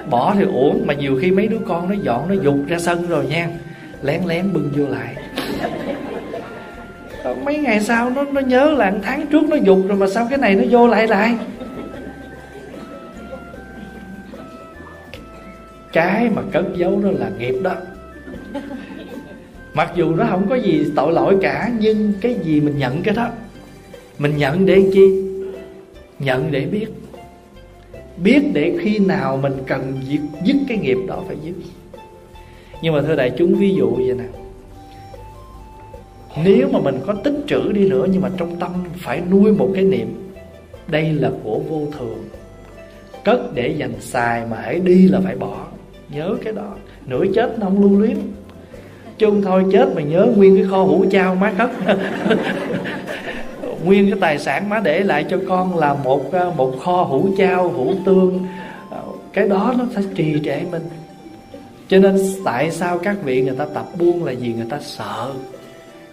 [0.09, 3.07] Bỏ thì uổng, Mà nhiều khi mấy đứa con nó dọn, nó dục ra sân
[3.07, 3.49] rồi nha.
[4.01, 5.15] Lén lén bưng vô lại.
[7.45, 10.37] Mấy ngày sau nó nó nhớ là tháng trước nó dục rồi mà sao cái
[10.37, 11.35] này nó vô lại lại?
[15.93, 17.75] Cái mà cất giấu đó là nghiệp đó.
[19.73, 23.15] Mặc dù nó không có gì tội lỗi cả nhưng cái gì mình nhận cái
[23.15, 23.29] đó
[24.19, 25.23] mình nhận để chi?
[26.19, 26.87] Nhận để biết.
[28.23, 31.53] Biết để khi nào mình cần dứt, dứt cái nghiệp đó phải dứt.
[32.81, 34.25] Nhưng mà thưa đại chúng ví dụ vậy nè.
[36.43, 39.71] Nếu mà mình có tích trữ đi nữa nhưng mà trong tâm phải nuôi một
[39.73, 40.31] cái niệm
[40.87, 42.23] đây là của vô thường.
[43.25, 45.67] Cất để dành xài mà hãy đi là phải bỏ
[46.11, 46.73] nhớ cái đó.
[47.05, 48.17] Nửa chết nó không lưu luyến.
[49.17, 51.71] Chung thôi, chết mà nhớ nguyên cái kho hũ trao má cất
[53.85, 57.29] nguyên cái tài sản má để lại cho con là một à, một kho hũ
[57.37, 58.45] trao, hũ tương.
[58.91, 58.97] À,
[59.33, 60.83] cái đó nó sẽ trì trệ mình.
[61.87, 65.33] Cho nên tại sao các vị người ta tập buông là gì người ta sợ.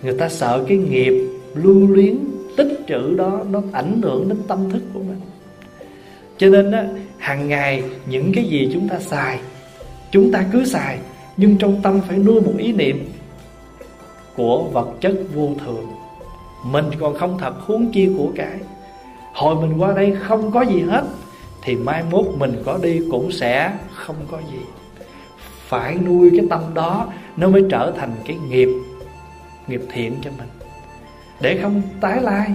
[0.02, 1.14] Người ta sợ cái nghiệp
[1.54, 2.18] lưu luyến,
[2.56, 5.20] tích trữ đó, nó ảnh hưởng đến tâm thức của mình.
[6.38, 6.84] Cho nên á,
[7.18, 9.38] hàng ngày những cái gì chúng ta xài
[10.10, 10.98] chúng ta cứ xài,
[11.36, 13.12] nhưng trong tâm phải nuôi một ý niệm
[14.36, 15.86] của vật chất vô thường.
[16.64, 18.58] Mình còn không thật huống chi của cái
[19.34, 21.04] hồi mình qua đây không có gì hết,
[21.62, 24.60] thì mai mốt mình có đi cũng sẽ không có gì.
[25.68, 28.68] Phải nuôi cái tâm đó, nó mới trở thành cái nghiệp
[29.66, 30.48] nghiệp thiện cho mình.
[31.40, 32.50] Để không tái lai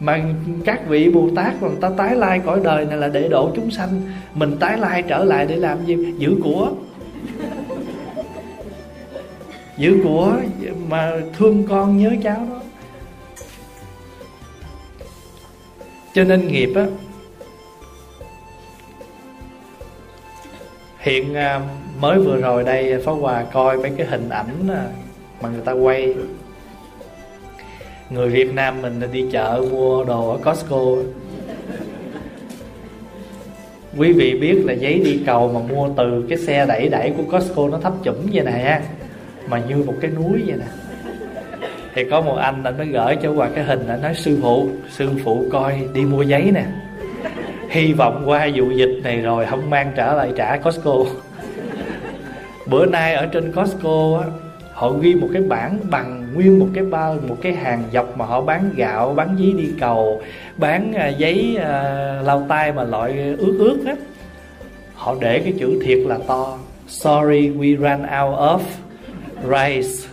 [0.00, 0.24] mà
[0.64, 3.70] các vị bồ tát còn ta tái lai cõi đời này là để độ chúng
[3.70, 4.02] sanh.
[4.34, 6.14] Mình tái lai trở lại để làm gì?
[6.18, 6.70] Giữ của.
[9.76, 10.32] Giữ của
[10.88, 12.60] mà thương con nhớ cháu đó.
[16.14, 16.86] Cho nên nghiệp á,
[20.98, 21.60] hiện à,
[22.00, 24.84] mới vừa rồi đây phó hòa coi mấy cái hình ảnh à,
[25.42, 26.14] mà người ta quay
[28.10, 30.80] người Việt Nam mình đi chợ mua đồ ở Costco.
[33.96, 37.38] Quý vị biết là giấy đi cầu mà mua từ cái xe đẩy đẩy của
[37.38, 38.80] Costco nó thấp chủm vậy nè,
[39.48, 40.66] mà như một cái núi vậy nè.
[41.94, 44.68] Thì có một anh anh mới gửi cho qua cái hình anh nói, sư phụ
[44.90, 46.64] sư phụ coi, đi mua giấy nè.
[47.70, 50.94] Hy vọng qua vụ dịch này rồi không mang trở lại trả Costco.
[52.66, 54.47] Bữa nay ở trên Costco á
[54.78, 58.26] họ ghi một cái bảng bằng nguyên một cái bao một cái hàng dọc mà
[58.26, 60.22] họ bán gạo bán giấy đi cầu
[60.56, 63.94] bán à, giấy uh, lau tay mà loại ướt ướt á
[64.94, 66.58] họ để cái chữ thiệt là to.
[66.86, 68.60] Sorry we ran out of
[69.42, 70.08] rice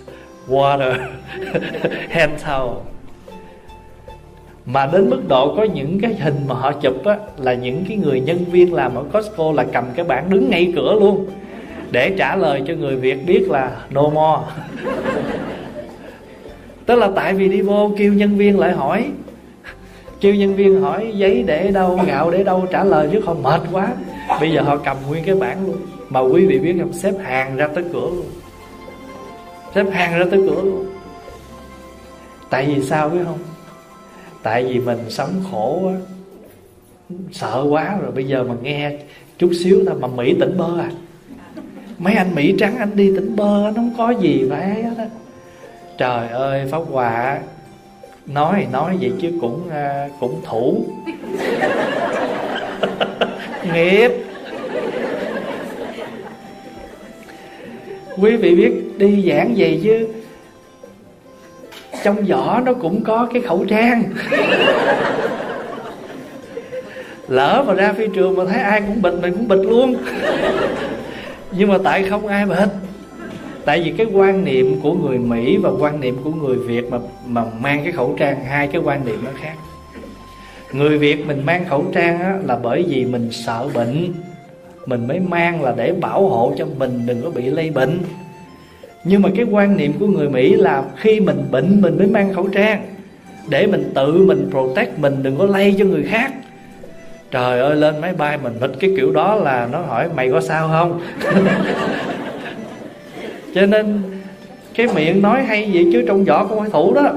[0.47, 0.93] water
[2.09, 2.79] hand towel.
[4.65, 7.97] Mà đến mức độ có những cái hình mà họ chụp á là những cái
[7.97, 11.25] người nhân viên làm ở Costco là cầm cái bảng đứng ngay cửa luôn
[11.95, 14.41] để trả lời cho người Việt biết là no more.
[16.85, 19.11] Tức là tại vì đi vô kêu nhân viên lại hỏi.
[20.21, 23.61] Kêu nhân viên hỏi giấy để đâu, gạo để đâu, trả lời chứ không mệt
[23.71, 23.87] quá.
[24.39, 25.75] Bây giờ họ cầm nguyên cái bảng luôn.
[26.09, 28.25] Mà quý vị biết không, xếp hàng ra tới cửa luôn.
[29.75, 30.85] Xếp hàng ra tới cửa luôn.
[32.49, 33.39] Tại vì sao biết không?
[34.43, 35.93] Tại vì mình sống khổ quá.
[37.31, 38.91] Sợ quá rồi, bây giờ mà nghe
[39.37, 40.89] chút xíu thôi mà mỹ tỉnh bơ à
[41.97, 45.05] mấy anh mỹ trắng anh đi tỉnh bơ nó không có gì phải hết á.
[45.97, 47.39] Trời ơi pháp hòa
[48.25, 50.85] nói nói vậy chứ cũng uh, cũng thủ.
[53.73, 54.11] Nghiệp.
[58.17, 60.07] Quý vị biết đi giảng gì chứ?
[62.03, 64.03] Trong vỏ nó cũng có cái khẩu trang.
[67.27, 69.95] Lỡ mà ra phi trường mà thấy ai cũng bịt mình cũng bịt luôn
[71.57, 72.69] nhưng mà tại không ai bịt
[73.65, 76.97] tại vì cái quan niệm của người mỹ và quan niệm của người việt mà
[77.27, 79.55] mà mang cái khẩu trang hai cái quan niệm nó khác.
[80.73, 84.13] Người việt mình mang khẩu trang á, là bởi vì mình sợ bệnh.
[84.85, 87.99] Mình mới mang là để bảo hộ cho mình đừng có bị lây bệnh.
[89.03, 92.33] Nhưng mà cái quan niệm của người mỹ là khi mình bệnh mình mới mang
[92.33, 92.85] khẩu trang.
[93.49, 96.33] Để mình tự mình protect mình đừng có lây cho người khác
[97.35, 100.41] trời ơi, lên máy bay mình bịch cái kiểu đó là nó hỏi mày có
[100.41, 101.01] sao không?
[103.55, 104.01] Cho nên
[104.75, 107.11] cái miệng nói hay vậy chứ trong vỏ không phải thủ đó.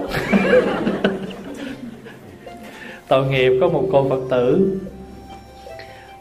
[3.08, 4.78] Tội nghiệp có một cô phật tử.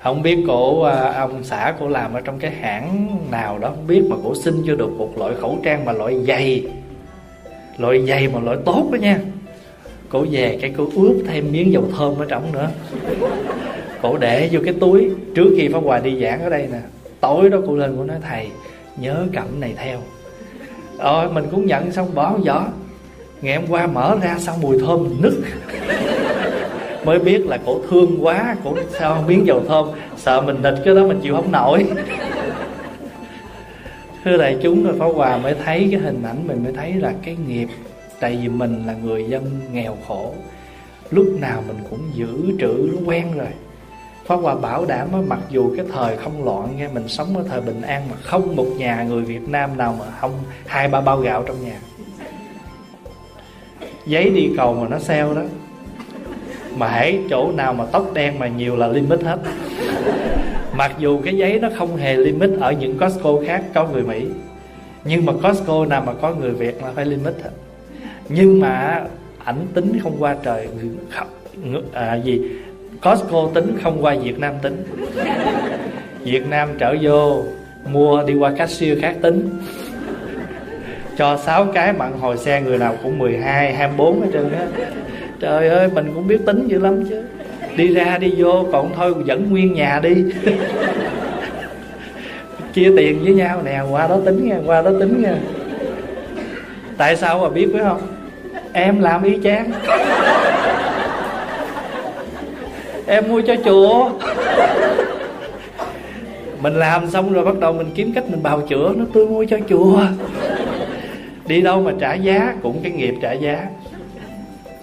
[0.03, 3.87] Không biết cổ à, ông xã cổ làm ở trong cái hãng nào đó, không
[3.87, 6.65] biết mà cổ xin cho được một loại khẩu trang mà loại dày
[7.77, 9.19] loại dày mà loại tốt đó nha.
[10.09, 12.69] Cổ về cái cổ ướp thêm miếng dầu thơm ở trong nữa
[14.01, 16.79] cổ để vô cái túi trước khi pháp hòa đi giảng ở đây nè.
[17.21, 18.49] Tối đó cô lên cô nói, thầy,
[18.97, 19.99] nhớ cẩm này theo.
[20.99, 22.67] Rồi mình cũng nhận xong bỏ vỏ.
[23.41, 25.43] Ngày hôm qua mở ra xong mùi thơm nứt nức.
[27.05, 29.87] Mới biết là cổ thương quá, cổ sao miếng dầu thơm.
[30.17, 31.85] Sợ mình địch cái đó mình chịu không nổi.
[34.23, 37.13] Thưa đại chúng, rồi pháo hòa mới thấy cái hình ảnh, mình mới thấy là
[37.23, 37.67] cái nghiệp,
[38.19, 40.33] tại vì mình là người dân nghèo khổ.
[41.11, 42.27] Lúc nào mình cũng giữ
[42.59, 43.47] trữ, nó quen rồi.
[44.27, 47.61] Pháp Hòa bảo đảm mặc dù cái thời không loạn nghe Mình sống ở thời
[47.61, 50.31] bình an mà không một nhà người Việt Nam nào mà không
[50.65, 51.79] hai ba bao gạo trong nhà.
[54.05, 55.41] Giấy đi cầu mà nó sale đó.
[56.77, 59.39] Mà hãy chỗ nào mà tóc đen mà nhiều là limit hết.
[60.77, 64.25] Mặc dù cái giấy nó không hề limit ở những Costco khác có người Mỹ.
[65.03, 67.51] Nhưng mà Costco nào mà có người Việt là phải limit hết.
[68.29, 69.03] Nhưng mà
[69.43, 70.67] ảnh tính không qua trời
[71.93, 72.41] à, gì
[73.03, 74.83] Costco tính không qua Việt Nam tính.
[76.23, 77.43] Việt Nam trở vô
[77.85, 79.49] mua đi qua cashier khác tính.
[81.17, 84.65] Cho 6 cái mặn hồi xe người nào cũng 12, 24 hết trơn á.
[85.39, 87.23] Trời ơi mình cũng biết tính dữ lắm chứ.
[87.75, 90.15] Đi ra đi vô còn thôi dẫn nguyên nhà đi.
[92.73, 95.35] Chia tiền với nhau nè qua đó tính nha qua đó tính nha.
[96.97, 98.01] Tại sao mà biết phải không?
[98.73, 99.71] Em làm y chang
[103.07, 104.09] em mua cho chùa.
[106.61, 108.93] Mình làm xong rồi bắt đầu mình kiếm cách mình bào chữa.
[108.95, 110.01] Nó tôi mua cho chùa.
[111.47, 113.67] Đi đâu mà trả giá, cũng cái nghiệp trả giá.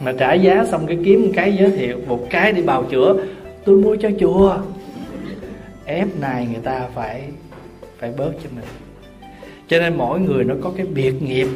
[0.00, 3.14] Mà trả giá xong cái kiếm một cái giới thiệu, một cái đi bào chữa.
[3.64, 4.56] Tôi mua cho chùa.
[5.84, 7.22] Ép này người ta phải
[7.98, 8.64] phải bớt cho mình.
[9.68, 11.48] Cho nên mỗi người nó có cái biệt nghiệp.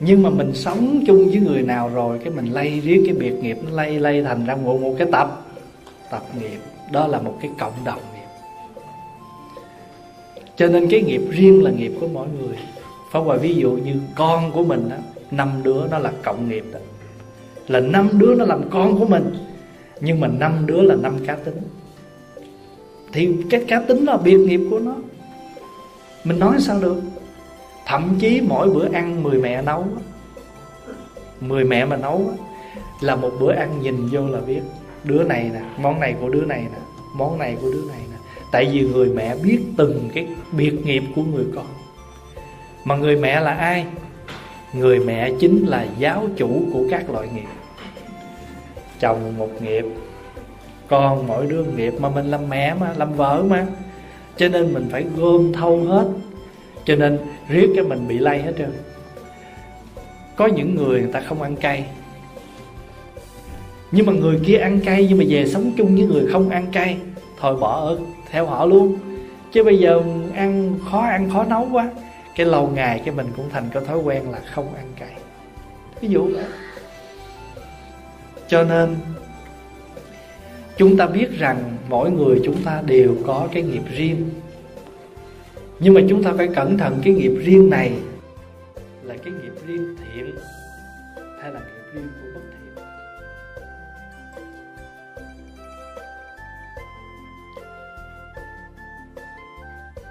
[0.00, 3.32] Nhưng mà mình sống chung với người nào rồi, cái mình lây riết cái biệt
[3.42, 5.44] nghiệp, nó lây lây thành ra một một cái tập
[6.10, 6.58] tập nghiệp.
[6.92, 8.26] Đó là một cái cộng đồng nghiệp.
[10.56, 12.56] Cho nên cái nghiệp riêng là nghiệp của mỗi người.
[13.12, 14.96] Pháp Hòa ví dụ như con của mình đó,
[15.30, 16.78] năm đứa nó là cộng nghiệp đó.
[17.68, 19.34] Là năm đứa nó làm con của mình
[20.00, 21.60] nhưng mà năm đứa là năm cá tính.
[23.12, 24.94] Thì cái cá tính là biệt nghiệp của nó.
[26.24, 27.02] Mình nói sao được?
[27.86, 29.84] Thậm chí mỗi bữa ăn mười mẹ nấu
[31.40, 32.30] mười mẹ mà nấu
[33.00, 34.60] là một bữa ăn nhìn vô là biết
[35.08, 36.78] đứa này nè, món này của đứa này nè,
[37.14, 38.16] món này của đứa này nè.
[38.52, 41.66] Tại vì người mẹ biết từng cái biệt nghiệp của người con.
[42.84, 43.86] Mà người mẹ là ai?
[44.72, 47.48] Người mẹ chính là giáo chủ của các loại nghiệp.
[49.00, 49.84] Chồng một nghiệp,
[50.88, 53.66] con mỗi đứa nghiệp mà mình làm mẹ mà, làm vợ mà.
[54.36, 56.08] Cho nên mình phải gom thâu hết.
[56.84, 57.18] Cho nên
[57.48, 58.72] riết cái mình bị lây hết trơn.
[60.36, 61.84] Có những người người ta không ăn cay
[63.92, 66.66] nhưng mà người kia ăn cay, nhưng mà về sống chung với người không ăn
[66.72, 66.96] cay,
[67.40, 67.98] thôi bỏ ở
[68.30, 68.98] theo họ luôn.
[69.52, 70.02] Chứ bây giờ
[70.34, 71.90] ăn khó ăn khó nấu quá,
[72.36, 75.12] cái lâu ngày cái mình cũng thành cái thói quen là không ăn cay.
[76.00, 76.44] Ví dụ vậy.
[78.48, 78.96] Cho nên,
[80.76, 84.30] chúng ta biết rằng mỗi người chúng ta đều có cái nghiệp riêng.
[85.80, 87.92] Nhưng mà chúng ta phải cẩn thận cái nghiệp riêng này
[89.02, 90.34] là cái nghiệp riêng thiện.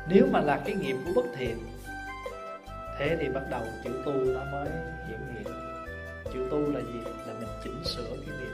[0.09, 1.57] Nếu mà là cái nghiệp của bất thiện,
[2.99, 4.69] thế thì bắt đầu chữ tu nó mới
[5.07, 5.53] hiển hiện.
[6.33, 6.99] Chữ tu là gì?
[7.27, 8.47] Là mình chỉnh sửa cái nghiệp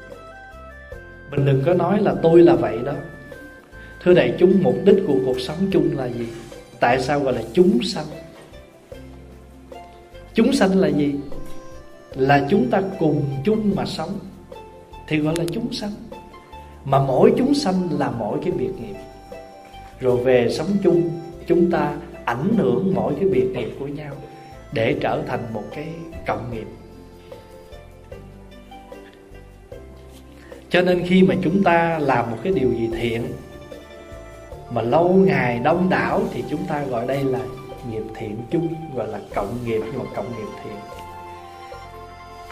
[1.36, 2.94] mình đừng có nói là tôi là vậy đó.
[4.04, 6.28] Thưa đại chúng, mục đích của cuộc sống chung là gì?
[6.80, 8.06] Tại sao gọi là chúng sanh?
[10.34, 11.16] Chúng sanh là gì?
[12.16, 14.20] Là chúng ta cùng chung mà sống,
[15.08, 15.92] thì gọi là chúng sanh.
[16.86, 18.96] Mà mỗi chúng sanh là mỗi cái biệt nghiệp.
[20.00, 21.10] Rồi về sống chung
[21.48, 21.94] chúng ta
[22.26, 24.14] ảnh hưởng mỗi cái biệt nghiệp của nhau
[24.72, 25.88] để trở thành một cái
[26.28, 26.68] cộng nghiệp.
[30.70, 33.24] Cho nên khi mà chúng ta làm một cái điều gì thiện
[34.72, 37.40] mà lâu ngày đông đảo thì chúng ta gọi đây là
[37.92, 40.74] nghiệp thiện chung, gọi là cộng nghiệp, nhưng mà cộng nghiệp thiện.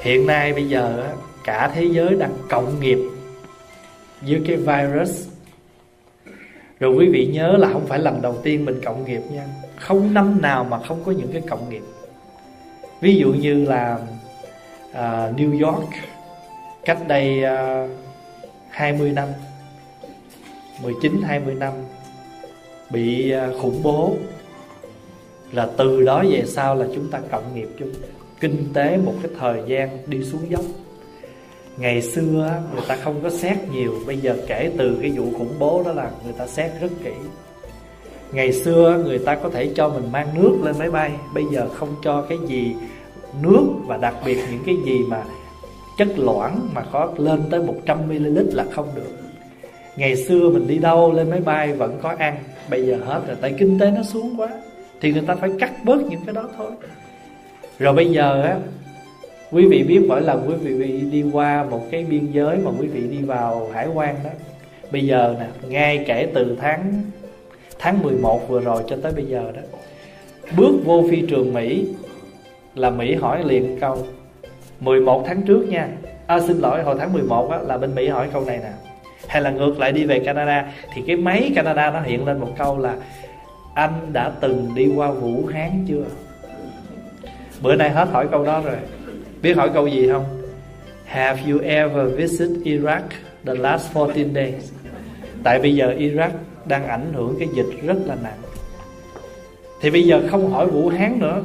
[0.01, 2.99] Hiện nay bây giờ cả thế giới đang cộng nghiệp
[4.21, 5.30] với cái virus
[6.81, 9.47] rồi quý vị nhớ là không phải lần đầu tiên mình cộng nghiệp nha.
[9.75, 11.83] Không năm nào mà không có những cái cộng nghiệp.
[13.01, 13.99] Ví dụ như là
[14.91, 15.89] uh, New York
[16.85, 17.89] cách đây à, uh,
[18.69, 19.27] 20 năm
[20.83, 21.73] 19 20 năm
[22.89, 24.15] bị uh, khủng bố.
[25.51, 27.91] Là từ đó về sau là chúng ta cộng nghiệp chung.
[28.39, 30.61] Kinh tế một cái thời gian đi xuống dốc
[31.81, 33.93] ngày xưa người ta không có xét nhiều.
[34.07, 37.11] Bây giờ kể từ cái vụ khủng bố đó là người ta xét rất kỹ.
[38.31, 41.11] Ngày xưa người ta có thể cho mình mang nước lên máy bay.
[41.33, 42.75] Bây giờ không cho cái gì
[43.41, 45.23] nước và đặc biệt những cái gì mà
[45.97, 49.11] chất loãng mà có lên tới 100ml là không được.
[49.95, 52.37] Ngày xưa mình đi đâu lên máy bay vẫn có ăn.
[52.69, 54.49] Bây giờ hết rồi, tại kinh tế nó xuống quá,
[55.01, 56.71] Thì người ta phải cắt bớt những cái đó thôi.
[57.79, 58.57] Rồi bây giờ á
[59.51, 62.87] Quý vị biết mỗi lần quý vị đi qua một cái biên giới Mà quý
[62.87, 64.29] vị đi vào hải quan đó
[64.91, 66.93] Bây giờ nè Ngay kể từ tháng
[67.79, 69.61] Tháng 11 vừa rồi cho tới bây giờ đó
[70.57, 71.87] Bước vô phi trường Mỹ
[72.75, 73.97] Là Mỹ hỏi liền câu
[74.81, 75.87] 11 tháng trước nha.
[76.27, 78.71] À, Xin lỗi hồi tháng 11 á, là bên Mỹ hỏi câu này nè.
[79.27, 82.49] Hay là ngược lại đi về Canada thì cái máy Canada nó hiện lên một
[82.57, 82.95] câu là
[83.73, 86.03] anh đã từng đi qua Vũ Hán chưa?
[87.61, 88.75] Bữa nay hết hỏi câu đó rồi
[89.41, 90.25] biết hỏi câu gì không?
[91.05, 93.01] Have you ever visited Iraq
[93.45, 94.71] the last 14 days?
[95.43, 96.29] Tại bây giờ Iraq
[96.65, 98.37] đang ảnh hưởng cái dịch rất là nặng.
[99.81, 101.41] Thì bây giờ không hỏi Vũ Hán nữa.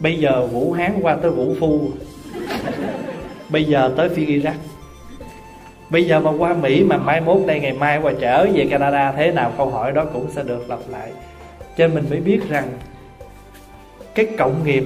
[0.00, 1.90] Bây giờ Vũ Hán qua tới Vũ Phu.
[3.48, 4.54] Bây giờ tới phiên Iraq.
[5.90, 9.12] Bây giờ mà qua Mỹ mà mai mốt đây, ngày mai qua trở về Canada
[9.12, 11.12] Thế nào, câu hỏi đó cũng sẽ được lặp lại.
[11.76, 12.68] Cho nên mình mới biết rằng
[14.14, 14.84] Cái cộng nghiệp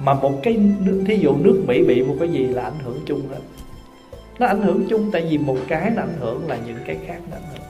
[0.00, 0.58] mà một cái
[1.06, 3.40] Thí dụ nước Mỹ bị một cái gì là ảnh hưởng chung hết.
[4.38, 7.18] Nó ảnh hưởng chung Tại vì một cái nó ảnh hưởng là những cái khác
[7.30, 7.66] nó ảnh hưởng.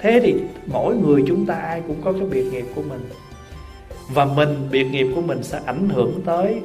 [0.00, 0.34] Thế thì
[0.66, 3.08] mỗi người chúng ta ai cũng có cái biệt nghiệp của mình.
[4.08, 6.60] Và mình, biệt nghiệp của mình sẽ ảnh hưởng tới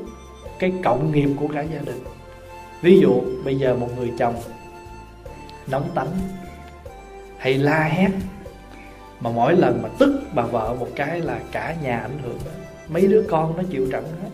[0.60, 2.00] Cái cộng nghiệp của cả gia đình.
[2.82, 4.36] Ví dụ bây giờ một người chồng
[5.68, 6.08] nóng tánh
[7.38, 8.10] hay la hét
[9.20, 12.38] mà mỗi lần mà tức bà vợ một cái là cả nhà ảnh hưởng
[12.90, 14.30] mấy đứa con nó chịu trận hết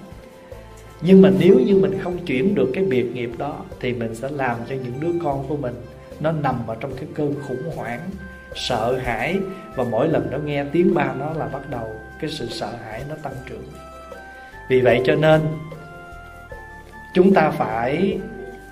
[1.01, 4.29] nhưng mà nếu như mình không chuyển được cái biệt nghiệp đó, thì mình sẽ
[4.29, 5.73] làm cho những đứa con của mình
[6.19, 8.09] nó nằm ở trong cái cơn khủng hoảng,
[8.55, 9.37] sợ hãi.
[9.75, 13.03] Và mỗi lần nó nghe tiếng ba nó là bắt đầu cái sự sợ hãi
[13.09, 13.63] nó tăng trưởng.
[14.69, 15.41] Vì vậy cho nên,
[17.13, 18.19] chúng ta phải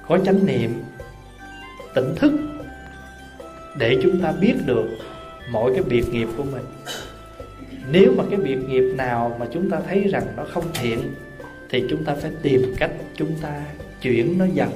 [0.08, 0.84] có chánh niệm,
[1.96, 2.32] tỉnh thức
[3.78, 4.88] để chúng ta biết được
[5.52, 6.66] mỗi cái biệt nghiệp của mình.
[7.92, 11.00] Nếu mà cái biệt nghiệp nào mà chúng ta thấy rằng nó không thiện
[11.70, 13.66] thì chúng ta phải tìm cách chúng ta
[14.02, 14.70] chuyển nó dần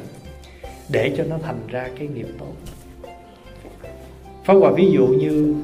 [0.89, 2.53] để cho nó thành ra cái nghiệp tốt.
[4.45, 5.55] Pháp Hòa ví dụ như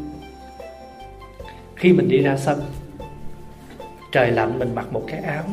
[1.75, 2.61] khi mình đi ra sân,
[4.11, 5.43] trời lạnh mình mặc một cái áo.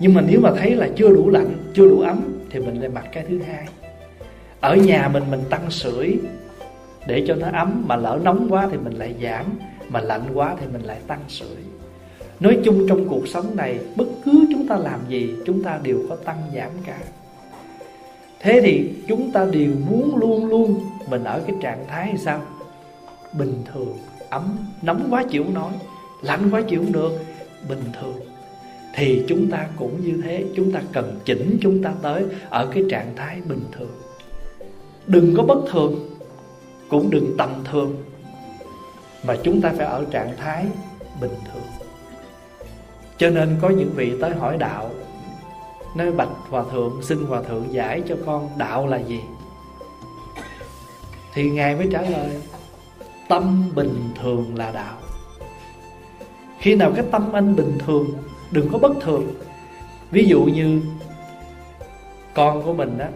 [0.00, 2.20] Nhưng mà nếu mà thấy là chưa đủ lạnh, chưa đủ ấm
[2.50, 3.66] thì mình lại mặc cái thứ hai.
[4.60, 6.18] Ở nhà mình mình tăng sưởi
[7.06, 9.44] để cho nó ấm, mà lỡ nóng quá thì mình lại giảm,
[9.88, 11.56] mà lạnh quá thì mình lại tăng sưởi
[12.40, 15.98] nói chung trong cuộc sống này, bất cứ chúng ta làm gì, chúng ta đều
[16.08, 16.98] có tăng giảm cả.
[18.40, 20.80] Thế thì chúng ta đều muốn luôn luôn
[21.10, 22.40] mình ở cái trạng thái sao?
[23.38, 23.96] Bình thường,
[24.30, 25.72] ấm, nóng quá chịu không nói,
[26.22, 27.12] lạnh quá chịu không được,
[27.68, 28.20] bình thường.
[28.94, 32.84] Thì chúng ta cũng như thế, chúng ta cần chỉnh chúng ta tới ở cái
[32.90, 33.90] trạng thái bình thường.
[35.06, 36.10] Đừng có bất thường,
[36.88, 37.96] cũng đừng tầm thường,
[39.26, 40.64] mà chúng ta phải ở trạng thái
[41.20, 41.77] bình thường
[43.18, 44.90] cho nên có những vị tới hỏi đạo
[45.94, 49.20] nói bạch hòa thượng xin hòa thượng giải cho con đạo là gì?
[51.34, 52.30] Thì ngài mới trả lời,
[53.28, 54.96] tâm bình thường là đạo.
[56.58, 58.06] Khi nào cái tâm anh bình thường,
[58.50, 59.34] đừng có bất thường.
[60.10, 60.80] Ví dụ như
[62.34, 63.08] con của mình á,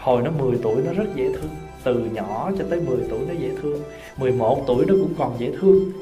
[0.00, 1.50] hồi nó 10 tuổi nó rất dễ thương.
[1.84, 3.82] Từ nhỏ cho tới 10 tuổi nó dễ thương.
[4.16, 5.92] 11 tuổi nó cũng còn dễ thương.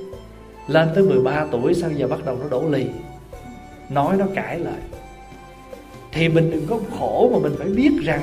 [0.68, 2.86] Lên tới 13 tuổi sao giờ bắt đầu nó đổ lì?
[3.90, 4.80] Nói nó cãi lại.
[6.12, 8.22] Thì mình đừng có khổ mà mình phải biết rằng,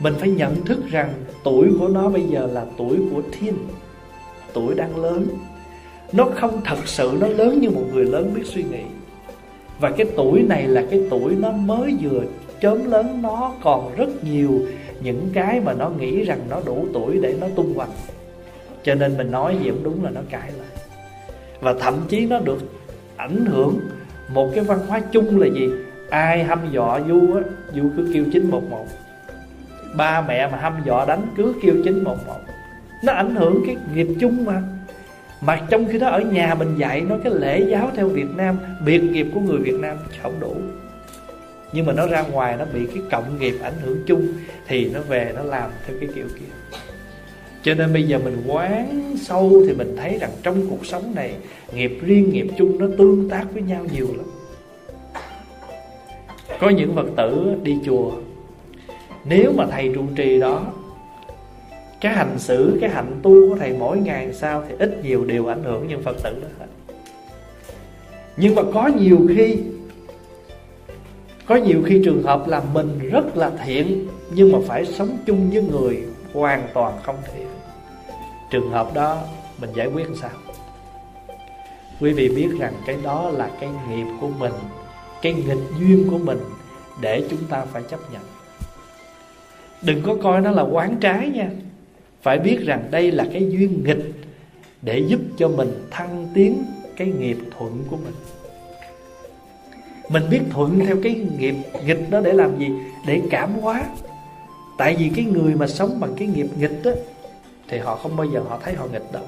[0.00, 1.12] mình phải nhận thức rằng
[1.44, 3.54] tuổi của nó bây giờ là tuổi của thiên,
[4.52, 5.26] tuổi đang lớn.
[6.12, 8.82] Nó không thật sự, nó lớn như một người lớn biết suy nghĩ.
[9.80, 12.22] Và cái tuổi này là cái tuổi nó mới vừa
[12.60, 14.60] chớm lớn, nó còn rất nhiều
[15.00, 17.90] những cái mà nó nghĩ rằng nó đủ tuổi để nó tung hoành.
[18.82, 20.68] Cho nên mình nói gì cũng đúng là nó cãi lại.
[21.60, 22.58] Và thậm chí nó được
[23.16, 23.78] ảnh hưởng
[24.28, 25.70] một cái văn hóa chung là gì?
[26.10, 27.42] Ai hăm dọa du á
[27.74, 28.86] du cứ kêu chín một một.
[29.96, 32.40] Ba mẹ mà hăm dọa đánh cứ kêu chín một một.
[33.04, 34.62] Nó ảnh hưởng cái nghiệp chung mà.
[35.40, 38.58] Mà trong khi đó ở nhà mình dạy nó cái lễ giáo theo Việt Nam,
[38.84, 40.56] biệt nghiệp của người Việt Nam không đủ.
[41.72, 44.28] Nhưng mà nó ra ngoài nó bị cái cộng nghiệp ảnh hưởng chung,
[44.66, 46.78] thì nó về nó làm theo cái kiểu kia
[47.66, 51.32] cho nên bây giờ mình quán sâu thì mình thấy rằng trong cuộc sống này,
[51.74, 54.26] nghiệp riêng, nghiệp chung nó tương tác với nhau nhiều lắm.
[56.60, 58.12] Có những phật tử đi chùa,
[59.24, 60.66] nếu mà thầy trụ trì đó,
[62.00, 65.46] cái hành xử, cái hạnh tu của thầy mỗi ngày sao thì ít nhiều đều
[65.46, 66.66] ảnh hưởng những phật tử đó hết.
[68.36, 69.56] Nhưng mà có nhiều khi,
[71.46, 75.50] có nhiều khi trường hợp là mình rất là thiện, nhưng mà phải sống chung
[75.50, 76.02] với người
[76.32, 77.55] hoàn toàn không thiện
[78.50, 79.22] trường hợp đó,
[79.60, 80.30] mình giải quyết làm sao?
[82.00, 84.52] Quý vị biết rằng cái đó là cái nghiệp của mình,
[85.22, 86.38] cái nghịch duyên của mình
[87.00, 88.22] để chúng ta phải chấp nhận.
[89.82, 91.50] Đừng có coi nó là quán trái nha.
[92.22, 94.12] Phải biết rằng đây là cái duyên nghịch
[94.82, 96.64] để giúp cho mình thăng tiến
[96.96, 98.14] cái nghiệp thuận của mình.
[100.08, 102.68] Mình biết thuận theo cái nghiệp nghịch đó để làm gì?
[103.06, 103.84] Để cảm hóa.
[104.78, 106.90] Tại vì cái người mà sống bằng cái nghiệp nghịch đó
[107.68, 109.22] thì họ không bao giờ họ thấy họ nghịch đâu.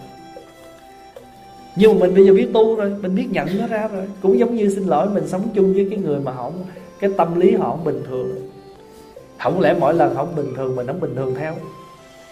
[1.76, 4.07] Nhưng mà mình bây giờ biết tu rồi, mình biết nhận nó ra rồi.
[4.22, 6.64] Cũng giống như xin lỗi, mình sống chung với cái người mà họ không,
[7.01, 8.51] cái tâm lý họ không bình thường.
[9.39, 11.55] Không lẽ mỗi lần họ không bình thường, mình không bình thường theo?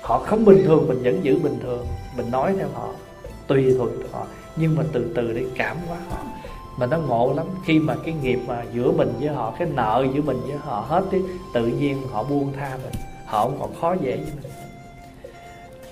[0.02, 1.86] Họ không bình thường, mình vẫn giữ bình thường.
[2.16, 2.88] Mình nói theo họ,
[3.46, 4.26] tùy thuận họ.
[4.56, 6.18] Nhưng mà từ từ để cảm hóa họ.
[6.78, 7.46] Mà nó ngộ lắm.
[7.64, 10.84] Khi mà cái nghiệp mà giữa mình với họ, cái nợ giữa mình với họ
[10.88, 11.18] hết thì
[11.54, 12.92] tự nhiên họ buông tha mình.
[13.26, 14.50] Họ không còn khó dễ với mình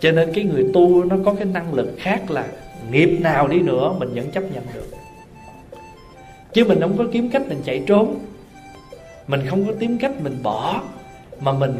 [0.04, 2.46] cho nên cái người tu nó có cái năng lực khác là
[2.90, 4.86] nghiệp nào đi nữa mình vẫn chấp nhận được.
[6.52, 8.18] Chứ mình không có kiếm cách mình chạy trốn.
[9.28, 10.82] Mình không có kiếm cách mình bỏ,
[11.40, 11.72] mà mình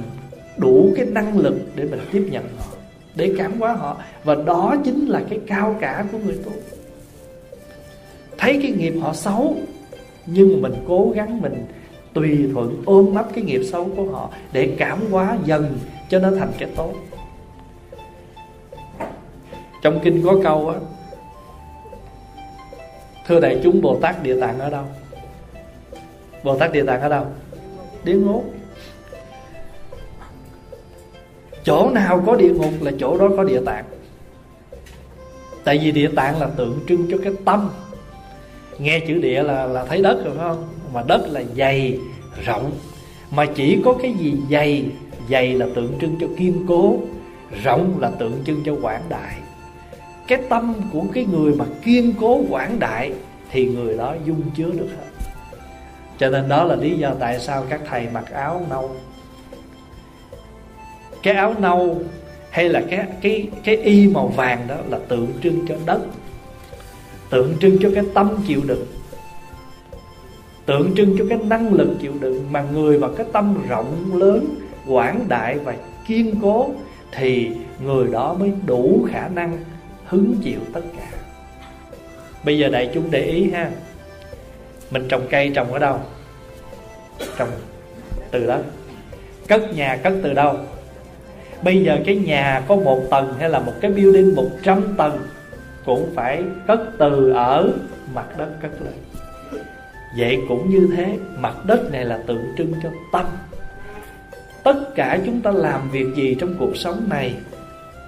[0.56, 2.76] đủ cái năng lực để mình tiếp nhận họ,
[3.14, 3.96] để cảm hóa họ.
[4.24, 6.52] Và đó chính là cái cao cả của người tu.
[8.38, 9.56] Thấy cái nghiệp họ xấu,
[10.26, 11.66] nhưng mình cố gắng mình
[12.12, 16.30] tùy thuận ôm ấp cái nghiệp xấu của họ để cảm hóa dần cho nó
[16.38, 16.94] thành cái tốt
[19.84, 20.76] trong kinh có câu á,
[23.26, 24.84] thưa đại chúng bồ tát địa tạng ở đâu?
[26.44, 27.26] Bồ tát địa tạng ở đâu?
[28.04, 28.54] Địa ngục
[31.64, 33.84] chỗ nào có địa ngục là chỗ đó có địa tạng.
[35.64, 37.70] Tại vì địa tạng là tượng trưng cho cái tâm.
[38.78, 40.68] Nghe chữ địa là là thấy đất rồi, phải không?
[40.92, 41.98] Mà đất là dày,
[42.44, 42.72] rộng.
[43.30, 44.84] Mà chỉ có cái gì dày
[45.30, 46.96] dày là tượng trưng cho kiên cố,
[47.64, 49.34] rộng là tượng trưng cho quảng đại
[50.28, 53.12] cái tâm của cái người mà kiên cố quảng đại
[53.50, 55.24] thì người đó dung chứa được hết.
[56.18, 58.90] Cho nên đó là lý do tại sao các thầy mặc áo nâu.
[61.22, 62.02] Cái áo nâu
[62.50, 66.00] hay là cái cái cái y màu vàng đó là tượng trưng cho đất,
[67.30, 68.86] tượng trưng cho cái tâm chịu đựng,
[70.66, 72.52] tượng trưng cho cái năng lực chịu đựng.
[72.52, 74.54] Mà người mà cái tâm rộng lớn,
[74.86, 75.74] quảng đại và
[76.06, 76.70] kiên cố
[77.12, 77.50] thì
[77.84, 79.56] người đó mới đủ khả năng
[80.06, 81.06] hứng chịu tất cả.
[82.44, 83.70] Bây giờ đại chúng để ý ha.
[84.90, 86.00] Mình trồng cây trồng ở đâu?
[87.38, 87.50] Trồng
[88.30, 88.58] từ đó.
[89.48, 90.56] Cất nhà cất từ đâu?
[91.62, 95.18] Bây giờ cái nhà có một tầng hay là một cái building một trăm tầng
[95.84, 97.72] cũng phải cất từ ở
[98.14, 98.94] mặt đất cất lên.
[100.18, 103.26] Vậy cũng như thế, mặt đất này là tượng trưng cho tâm.
[104.62, 107.34] Tất cả chúng ta làm việc gì trong cuộc sống này,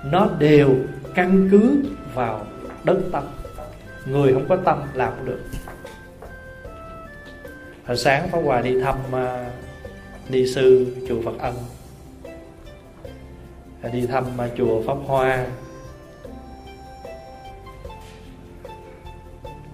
[0.05, 0.76] nó đều
[1.17, 2.47] căn cứ vào
[2.85, 3.25] đất tâm.
[4.07, 5.41] Người không có tâm làm không được.
[7.87, 11.55] Hồi sáng Pháp Hòa đi thăm à, uh, đi sư chùa Phật Ân.
[13.83, 15.47] À, đi thăm uh, chùa Pháp Hoa.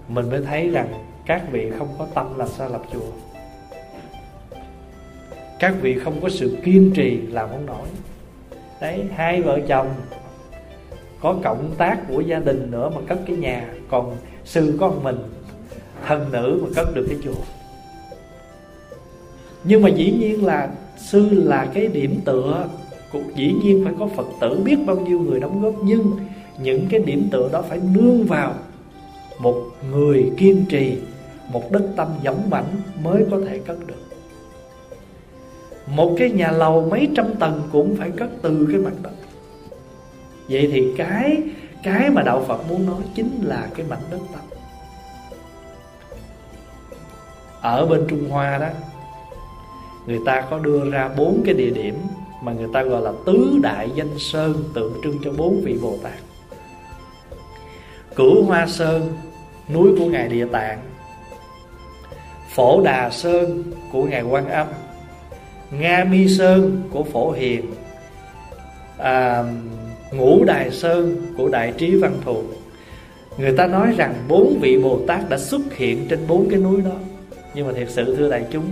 [0.07, 0.93] Mình mới thấy rằng
[1.25, 3.11] các vị không có tâm làm sao lập chùa.
[5.59, 7.87] Các vị không có sự kiên trì làm không nổi.
[8.81, 9.95] Đấy hai vợ chồng
[11.23, 13.67] có cộng tác của gia đình nữa mà cất cái nhà.
[13.89, 14.15] Còn
[14.45, 15.17] sư có một mình,
[16.05, 17.41] thân nữ mà cất được cái chùa.
[19.63, 22.67] Nhưng mà dĩ nhiên là sư là cái điểm tựa.
[23.11, 26.11] Cũng dĩ nhiên phải có phật tử biết bao nhiêu người đóng góp, nhưng
[26.61, 28.53] những cái điểm tựa đó phải nương vào
[29.39, 29.61] một
[29.91, 30.97] người kiên trì,
[31.51, 34.03] một đức tâm dũng mãnh mới có thể cất được.
[35.95, 39.11] Một cái nhà lầu mấy trăm tầng cũng phải cất từ cái mặt đất
[40.49, 41.41] vậy thì cái
[41.83, 44.41] cái mà đạo phật muốn nói chính là cái mảnh đất tâm
[47.61, 48.69] ở bên trung hoa đó
[50.05, 51.95] người ta có đưa ra bốn cái địa điểm
[52.41, 55.97] mà người ta gọi là tứ đại danh sơn tượng trưng cho bốn vị bồ
[56.03, 56.19] tát.
[58.15, 59.17] Cửu hoa sơn
[59.73, 60.79] núi của ngài địa tạng.
[62.49, 64.67] Phổ đà sơn của ngài quan âm.
[65.71, 67.65] Nga mi sơn của phổ hiền.
[68.97, 69.43] À,
[70.17, 72.43] ngũ đài sơn của đại trí văn thù.
[73.37, 76.81] Người ta nói rằng bốn vị bồ tát đã xuất hiện trên bốn cái núi
[76.81, 76.91] đó.
[77.55, 78.65] Nhưng mà thiệt sự thưa đại chúng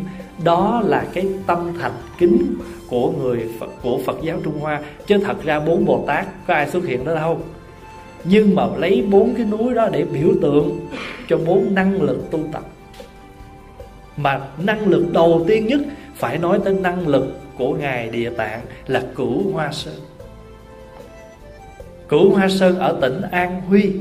[0.43, 2.55] đó là cái tâm thành kính
[2.89, 4.81] của người Phật, của Phật giáo Trung Hoa.
[5.07, 7.39] Chứ thật ra bốn Bồ Tát có ai xuất hiện đó đâu.
[8.23, 10.79] Nhưng mà lấy bốn cái núi đó để biểu tượng
[11.29, 12.63] cho bốn năng lực tu tập.
[14.17, 15.81] Mà năng lực đầu tiên nhất
[16.15, 19.93] phải nói tới năng lực của ngài địa tạng là cửu hoa sơn
[22.11, 23.91] cửu hoa sơn ở tỉnh an huy.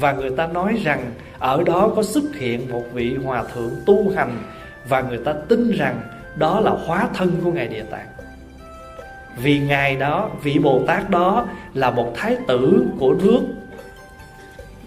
[0.00, 4.12] Và người ta nói rằng ở đó có xuất hiện một vị hòa thượng tu
[4.16, 4.42] hành
[4.88, 6.00] và người ta tin rằng
[6.36, 8.06] đó là hóa thân của ngài địa tạng.
[9.42, 13.40] Vì ngài đó vị bồ tát đó là một thái tử của nước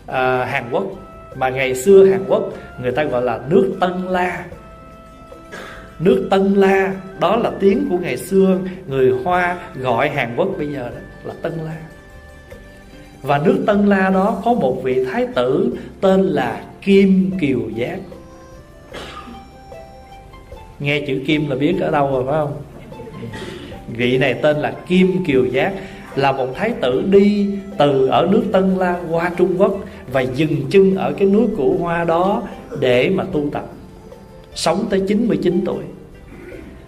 [0.07, 0.83] à, hàn quốc.
[1.35, 2.43] Mà ngày xưa hàn quốc
[2.81, 4.45] người ta gọi là nước tân la.
[5.99, 10.67] Nước tân la đó là tiếng của ngày xưa người hoa gọi hàn quốc bây
[10.67, 11.92] giờ đó là tân la
[13.23, 17.99] và nước tân la đó có một vị thái tử tên là kim kiều giác.
[20.79, 22.53] Nghe chữ kim là biết ở đâu rồi, phải không?
[23.87, 25.73] Vị này tên là kim kiều giác,
[26.15, 29.77] là một thái tử đi từ ở nước tân la qua trung quốc
[30.11, 32.43] và dừng chân ở cái núi củ hoa đó
[32.79, 33.65] để mà tu tập.
[34.55, 35.83] Sống tới 99 tuổi.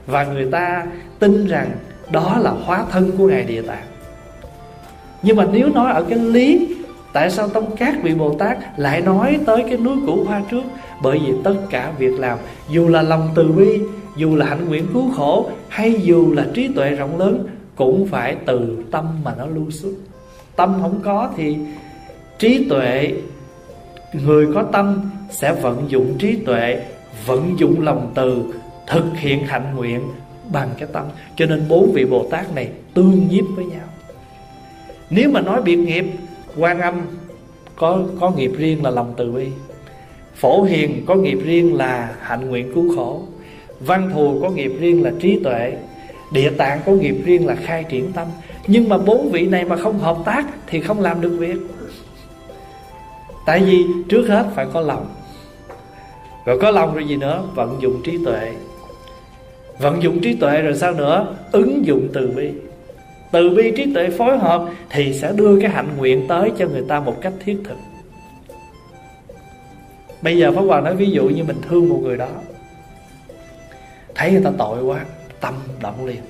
[0.07, 0.85] Và người ta
[1.19, 1.71] tin rằng
[2.11, 3.83] đó là hóa thân của ngài địa tạng
[5.25, 6.67] nhưng mà nếu nói ở cái lý
[7.13, 10.63] tại sao tông các vị bồ tát lại nói tới cái núi củ hoa trước?
[11.01, 12.37] Bởi vì tất cả việc làm,
[12.69, 13.79] dù là lòng từ bi,
[14.17, 18.35] dù là hạnh nguyện cứu khổ, hay dù là trí tuệ rộng lớn, cũng phải
[18.45, 19.91] từ tâm mà nó lưu xuất.
[20.55, 21.57] Tâm không có thì
[22.39, 23.13] trí tuệ,
[24.13, 26.85] người có tâm sẽ vận dụng trí tuệ,
[27.25, 28.43] vận dụng lòng từ,
[28.87, 30.01] thực hiện hạnh nguyện
[30.51, 31.03] bằng cái tâm.
[31.35, 33.85] Cho nên bốn vị bồ tát này tương nhiếp với nhau
[35.09, 36.05] nếu mà nói biệt nghiệp,
[36.57, 37.01] quan âm
[37.75, 39.47] có có nghiệp riêng là lòng từ bi.
[40.35, 43.23] Phổ hiền có nghiệp riêng là hạnh nguyện cứu khổ.
[43.79, 45.73] Văn thù có nghiệp riêng là trí tuệ.
[46.31, 48.27] Địa tạng có nghiệp riêng là khai triển tâm.
[48.67, 51.57] Nhưng mà bốn vị này mà không hợp tác thì không làm được việc.
[53.45, 55.05] Tại vì trước hết phải có lòng.
[56.45, 57.43] Rồi có lòng rồi gì nữa?
[57.55, 58.53] Vận dụng trí tuệ.
[59.79, 61.35] Vận dụng trí tuệ rồi sao nữa?
[61.51, 62.49] Ứng dụng từ bi
[63.31, 66.83] từ bi trí tuệ phối hợp thì sẽ đưa cái hạnh nguyện tới cho người
[66.87, 67.77] ta một cách thiết thực.
[70.21, 72.29] Bây giờ pháp hòa nói ví dụ như mình thương một người đó.
[74.15, 75.05] Thấy người ta tội quá,
[75.41, 76.21] tâm động liền.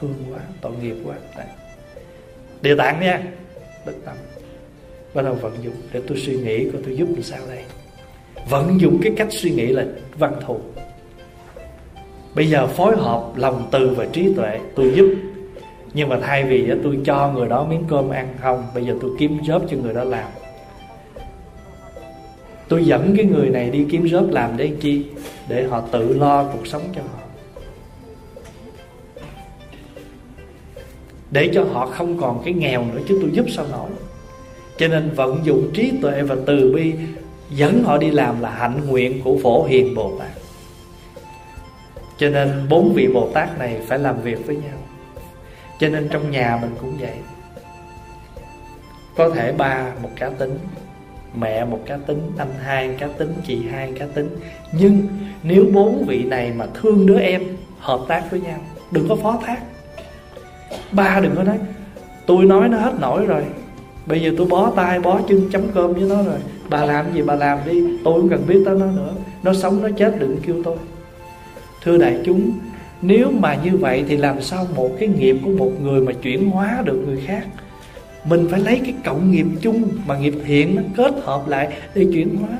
[0.00, 1.14] Thương quá, tội nghiệp quá.
[1.36, 1.46] Đấy.
[2.62, 3.22] địa tạng nha
[3.86, 4.14] đức tâm.
[5.14, 7.64] Bắt đầu vận dụng để tôi suy nghĩ coi tôi giúp làm sao đây.
[8.50, 9.86] Vận dụng cái cách suy nghĩ là
[10.18, 10.60] văn thù.
[12.34, 15.14] Bây giờ phối hợp lòng từ và trí tuệ tôi giúp
[15.94, 19.10] nhưng mà thay vì tôi cho người đó miếng cơm ăn không, bây giờ tôi
[19.18, 20.28] kiếm job cho người đó làm.
[22.68, 25.04] Tôi dẫn cái người này đi kiếm job làm để chi?
[25.48, 27.18] Để họ tự lo cuộc sống cho họ.
[31.30, 33.90] Để cho họ không còn cái nghèo nữa, chứ tôi giúp sao nổi.
[34.76, 36.92] Cho nên vận dụng trí tuệ và từ bi,
[37.50, 40.30] dẫn họ đi làm là hạnh nguyện của phổ hiền bồ tát.
[42.18, 44.78] Cho nên bốn vị bồ tát này phải làm việc với nhau
[45.82, 47.14] cho nên trong nhà mình cũng vậy.
[49.16, 50.58] Có thể ba một cá tính,
[51.38, 54.28] mẹ một cá tính, anh hai cá tính, chị hai cá tính.
[54.72, 55.06] Nhưng
[55.42, 57.42] nếu bốn vị này mà thương đứa em,
[57.78, 58.58] hợp tác với nhau,
[58.90, 59.58] đừng có phó thác.
[60.92, 61.58] Ba đừng có nói,
[62.26, 63.44] tôi nói nó hết nổi rồi,
[64.06, 66.38] bây giờ tôi bó tay bó chân chấm cơm với nó rồi,
[66.70, 69.12] bà làm gì bà làm đi, tôi không cần biết tới nó nữa,
[69.42, 70.76] nó sống nó chết đừng kêu tôi.
[71.82, 72.52] Thưa đại chúng
[73.02, 76.50] nếu mà như vậy thì làm sao một cái nghiệp của một người mà chuyển
[76.50, 77.46] hóa được người khác?
[78.24, 82.06] Mình phải lấy cái cộng nghiệp chung mà nghiệp thiện nó kết hợp lại để
[82.12, 82.58] chuyển hóa.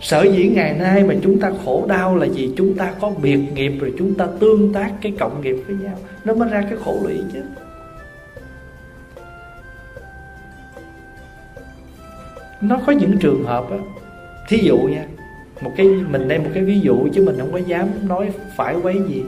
[0.00, 3.38] Sở dĩ ngày nay mà chúng ta khổ đau là gì chúng ta có biệt
[3.54, 5.98] nghiệp rồi chúng ta tương tác cái cộng nghiệp với nhau.
[6.24, 7.42] Nó mới ra cái khổ lụy chứ.
[12.60, 13.76] Nó có những trường hợp á,
[14.48, 15.06] thí dụ nha
[15.62, 18.76] một cái, mình đây một cái ví dụ chứ mình không có dám nói phải
[18.82, 19.22] quấy gì.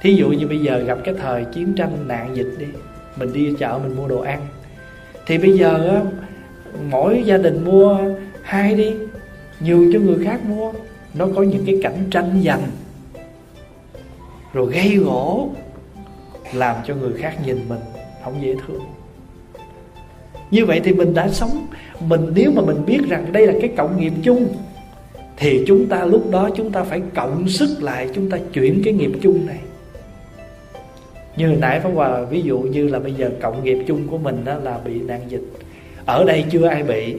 [0.00, 2.66] Thí dụ như bây giờ gặp cái thời chiến tranh nạn dịch đi,
[3.16, 4.46] mình đi chợ mình mua đồ ăn.
[5.26, 6.02] Thì bây giờ á,
[6.90, 7.98] mỗi gia đình mua
[8.42, 8.94] hai đi,
[9.60, 10.72] nhường cho người khác mua.
[11.14, 12.62] Nó có những cái cảnh tranh giành,
[14.52, 15.50] rồi gây gỗ,
[16.54, 17.80] làm cho người khác nhìn mình
[18.24, 18.82] không dễ thương.
[20.50, 21.66] Như vậy thì mình đã sống,
[22.00, 24.48] mình, nếu mà mình biết rằng đây là cái cộng nghiệp chung
[25.40, 28.94] thì chúng ta lúc đó chúng ta phải cộng sức lại, chúng ta chuyển cái
[28.94, 29.58] nghiệp chung này.
[31.36, 34.44] Như nãy Pháp Hòa ví dụ như là bây giờ cộng nghiệp chung của mình
[34.44, 35.42] đó là bị nạn dịch.
[36.04, 37.16] Ở đây chưa ai bị.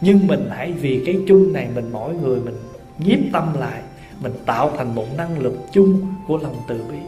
[0.00, 2.56] Nhưng mình hãy vì cái chung này mình mỗi người mình
[2.98, 3.80] nhiếp tâm lại,
[4.22, 6.98] mình tạo thành một năng lực chung của lòng từ bi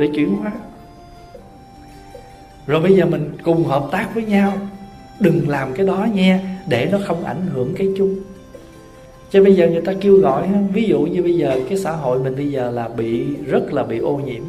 [0.00, 0.52] để chuyển hóa.
[2.66, 4.52] Rồi bây giờ mình cùng hợp tác với nhau,
[5.18, 8.16] đừng làm cái đó nha, để nó không ảnh hưởng cái chung
[9.30, 12.18] cho bây giờ người ta kêu gọi ví dụ như bây giờ cái xã hội
[12.18, 14.42] mình bây giờ là bị, rất là bị ô nhiễm.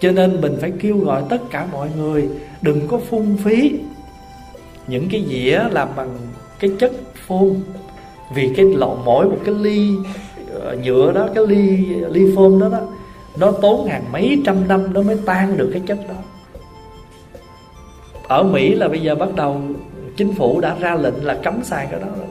[0.00, 2.28] Cho nên mình phải kêu gọi tất cả mọi người
[2.62, 3.72] đừng có phung phí
[4.86, 6.16] những cái dĩa làm bằng
[6.60, 6.92] cái chất
[7.26, 7.60] phun.
[8.34, 9.90] Vì cái lọ, mỗi một cái ly
[10.60, 12.80] ờ, nhựa đó, cái ly ly phun đó đó,
[13.38, 16.14] nó tốn hàng mấy trăm năm nó mới tan được cái chất đó.
[18.28, 19.60] Ở Mỹ là bây giờ bắt đầu
[20.16, 22.26] chính phủ đã ra lệnh là cấm xài cái đó rồi.
[22.26, 22.29] đó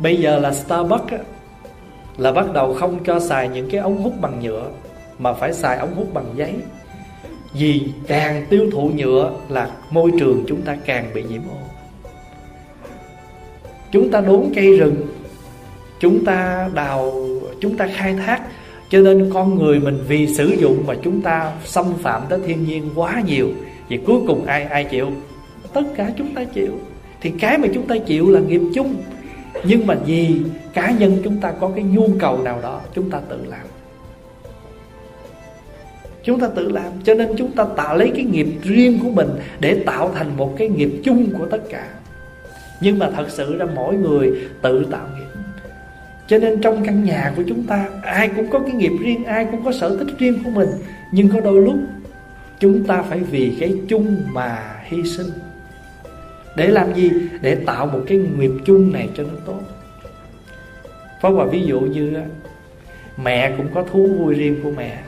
[0.00, 1.12] bây giờ là Starbucks
[2.16, 4.70] là bắt đầu không cho xài những cái ống hút bằng nhựa,
[5.18, 6.54] mà phải xài ống hút bằng giấy.
[7.52, 11.58] Vì càng tiêu thụ nhựa là môi trường chúng ta càng bị nhiễm ô.
[13.92, 15.06] Chúng ta đốn cây rừng,
[16.00, 17.12] chúng ta đào,
[17.60, 18.42] chúng ta khai thác,
[18.88, 22.64] cho nên con người mình vì sử dụng mà chúng ta xâm phạm tới thiên
[22.64, 23.48] nhiên quá nhiều.
[23.88, 25.10] Vì cuối cùng ai ai chịu?
[25.72, 26.72] Tất cả chúng ta chịu.
[27.20, 28.94] Thì cái mà chúng ta chịu là nghiệp chung.
[29.64, 30.42] Nhưng mà vì
[30.74, 33.66] cá nhân chúng ta có cái nhu cầu nào đó, Chúng ta tự làm.
[36.22, 39.28] Chúng ta tự làm, Cho nên chúng ta tạo lấy cái nghiệp riêng của mình
[39.60, 41.88] Để tạo thành một cái nghiệp chung của tất cả.
[42.80, 44.32] Nhưng mà thật sự ra mỗi người
[44.62, 45.40] tự tạo nghiệp.
[46.26, 49.46] Cho nên trong căn nhà của chúng ta, Ai cũng có cái nghiệp riêng, Ai
[49.50, 50.68] cũng có sở thích riêng của mình.
[51.12, 51.76] Nhưng có đôi lúc,
[52.60, 55.26] Chúng ta phải vì cái chung mà hy sinh.
[56.56, 57.10] Để làm gì?
[57.40, 59.60] Để tạo một cái nghiệp chung này cho nó tốt.
[61.20, 62.12] Pháp Hòa ví dụ như
[63.22, 64.98] Mẹ cũng có thú vui riêng của mẹ,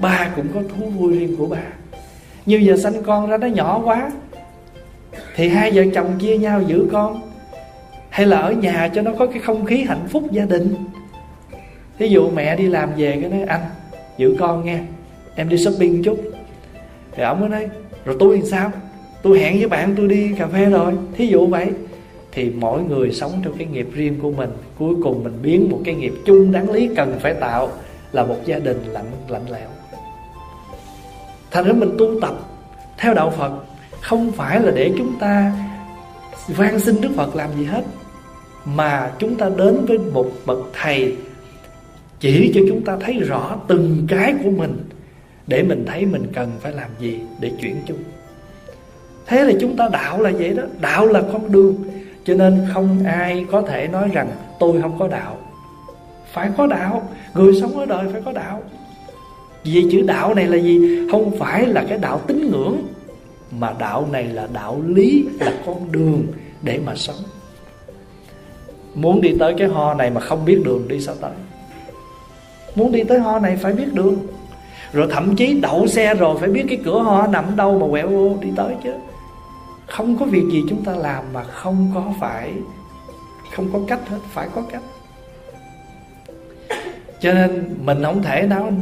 [0.00, 1.62] Ba cũng có thú vui riêng của ba.
[2.46, 4.10] Như giờ sanh con ra nó nhỏ quá,
[5.34, 7.20] Thì hai vợ chồng chia nhau giữ con.
[8.10, 10.74] Hay là ở nhà cho nó có cái không khí hạnh phúc gia đình.
[11.98, 13.60] Thí dụ mẹ đi làm về cái nói, Anh,
[14.16, 14.80] giữ con nghe,
[15.34, 16.18] Em đi shopping chút.
[17.12, 17.68] Thì ông mới nói,
[18.04, 18.72] rồi tôi thì sao?
[19.22, 20.92] Tôi hẹn với bạn tôi đi cà phê rồi.
[21.16, 21.66] Thí dụ vậy.
[22.32, 25.80] Thì mỗi người sống trong cái nghiệp riêng của mình, cuối cùng mình biến một
[25.84, 27.68] cái nghiệp chung đáng lý cần phải tạo
[28.12, 29.68] là một gia đình lạnh lạnh lẽo.
[31.50, 32.34] Thành ra mình tu tập
[32.98, 33.52] theo đạo phật
[34.00, 35.52] không phải là để chúng ta
[36.48, 37.82] van xin đức phật làm gì hết,
[38.64, 41.16] mà chúng ta đến với một bậc thầy
[42.20, 44.78] chỉ cho chúng ta thấy rõ từng cái của mình
[45.46, 47.98] để mình thấy mình cần phải làm gì để chuyển chung
[49.28, 50.62] thế là chúng ta đạo là vậy đó.
[50.80, 51.74] Đạo là con đường.
[52.24, 55.36] Cho nên không ai có thể nói rằng tôi không có đạo.
[56.32, 57.08] Phải có đạo.
[57.34, 58.62] Người sống ở đời phải có đạo.
[59.64, 61.06] Vì chữ đạo này là gì?
[61.12, 62.76] Không phải là cái đạo tín ngưỡng,
[63.50, 66.26] mà đạo này là đạo lý, là con đường
[66.62, 67.16] để mà sống.
[68.94, 71.30] Muốn đi tới cái ho này mà không biết đường, đi sao tới?
[72.74, 74.16] Muốn đi tới ho này phải biết đường.
[74.92, 78.08] Rồi thậm chí đậu xe rồi phải biết cái cửa ho nằm đâu mà quẹo
[78.08, 78.90] vô đi tới chứ
[79.88, 82.52] không có việc gì chúng ta làm mà không có phải,
[83.56, 84.82] không có cách hết, phải có cách.
[87.20, 88.72] Cho nên mình không thể nào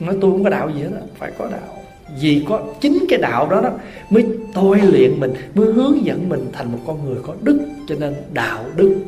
[0.00, 1.06] nói tôi không có đạo gì hết đó.
[1.18, 1.82] phải có đạo.
[2.20, 3.70] Vì có chính cái đạo đó đó
[4.10, 7.68] mới tôi luyện mình, mới hướng dẫn mình thành một con người có đức.
[7.88, 9.04] Cho nên đạo đức,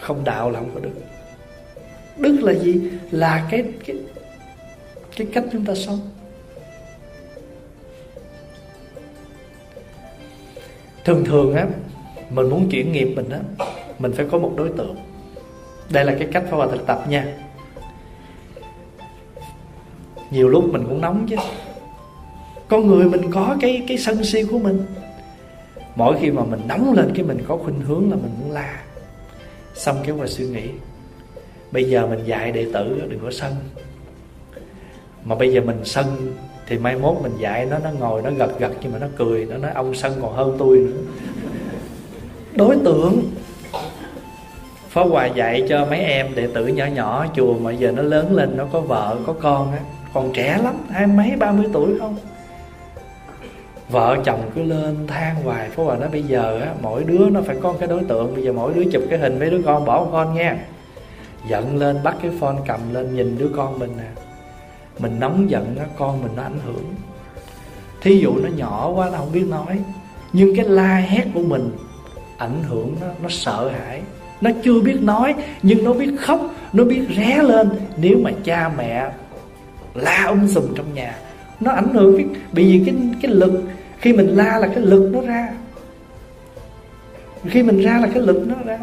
[0.00, 0.90] không đạo là không có đức.
[2.16, 2.90] Đức là gì?
[3.10, 3.96] Là cái cái
[5.16, 6.00] cái cách chúng ta sống.
[11.06, 11.66] Thường thường á,
[12.30, 13.40] mình muốn chuyển nghiệp mình á,
[13.98, 14.96] mình phải có một đối tượng.
[15.90, 17.26] Đây là cái cách phải vào thực tập nha.
[20.30, 21.36] Nhiều lúc mình cũng nóng chứ.
[22.68, 24.86] Con người mình có cái cái sân si của mình.
[25.96, 28.82] Mỗi khi mà mình nóng lên cái mình có khuynh hướng là mình muốn la.
[29.74, 30.68] Xong cái qua suy nghĩ,
[31.72, 33.54] bây giờ mình dạy đệ tử đừng có sân.
[35.24, 36.34] Mà bây giờ mình sân
[36.66, 39.44] thì mai mốt mình dạy nó nó ngồi, nó gật gật nhưng mà nó cười,
[39.44, 41.00] nó nói, ông sân còn hơn tôi nữa.
[42.54, 43.22] Đối tượng.
[44.88, 48.34] Phó Hòa dạy cho mấy em đệ tử nhỏ nhỏ, chùa mà giờ nó lớn
[48.34, 49.78] lên, nó có vợ, có con á.
[50.14, 52.16] Còn trẻ lắm, hai mấy, ba mươi tuổi không?
[53.88, 55.70] Vợ chồng cứ lên than hoài.
[55.70, 58.34] Phó Hòa nói, bây giờ á, mỗi đứa nó phải có cái đối tượng.
[58.34, 60.56] Bây giờ mỗi đứa chụp cái hình, mấy đứa con bỏ con nha.
[61.48, 64.22] Giận lên, bắt cái phone cầm lên, nhìn đứa con mình nè
[64.98, 66.94] mình nóng giận á, con mình nó ảnh hưởng.
[68.00, 69.78] Thí dụ nó nhỏ quá, nó không biết nói.
[70.32, 71.70] Nhưng cái la hét của mình
[72.36, 74.02] ảnh hưởng nó nó sợ hãi.
[74.40, 77.70] Nó chưa biết nói, nhưng nó biết khóc, nó biết ré lên.
[77.96, 79.10] Nếu mà cha mẹ
[79.94, 81.18] la um sùm trong nhà,
[81.60, 83.62] nó ảnh hưởng cái bởi vì cái cái lực,
[83.98, 85.48] khi mình la là cái lực nó ra.
[87.44, 88.78] Khi mình ra là cái lực nó ra.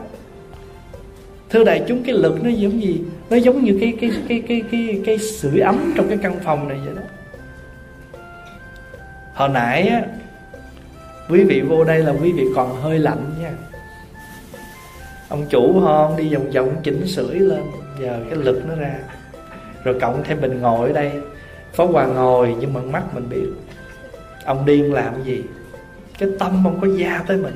[1.50, 3.02] Thưa đại chúng, cái lực nó giống gì?
[3.34, 6.68] Nó giống như cái cái cái cái cái cái sưởi ấm trong cái căn phòng
[6.68, 7.02] này vậy đó.
[9.34, 10.02] Hồi nãy á,
[11.30, 13.52] quý vị vô đây là quý vị còn hơi lạnh nha.
[15.30, 17.62] Ông chủ hon đi vòng vòng chỉnh sưởi lên
[18.02, 18.96] giờ cái lực nó ra.
[19.84, 21.12] Rồi cộng thêm mình ngồi ở đây.
[21.74, 23.48] Phó hòa ngồi nhưng mà mắt mình biết
[24.46, 25.44] ông điên làm gì?
[26.20, 27.56] Cái tâm ông có da tới mình.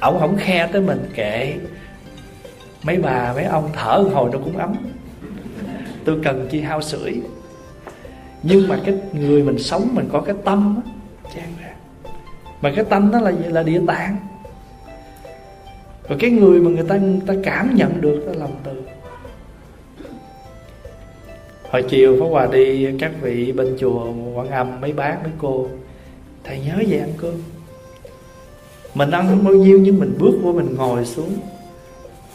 [0.00, 1.54] Ổng không khe tới mình kệ.
[2.82, 4.74] Mấy bà, mấy ông thở hồi nó cũng ấm
[6.04, 7.20] tôi cần chi hao sưởi
[8.42, 10.90] nhưng mà cái người mình sống mình có cái tâm á
[11.34, 11.74] chán ra.
[12.60, 13.44] Mà cái tâm đó là gì?
[13.48, 14.16] Là địa tạng.
[16.08, 18.82] Rồi cái người mà người ta người ta cảm nhận được đó là lòng từ.
[21.70, 25.68] Hồi chiều phó Hòa đi các vị bên chùa Quảng Âm, mấy bác, mấy cô.
[26.44, 27.34] Thầy nhớ về ăn cơm.
[28.94, 31.32] Mình ăn không bao nhiêu, nhưng mình bước vô mình ngồi xuống.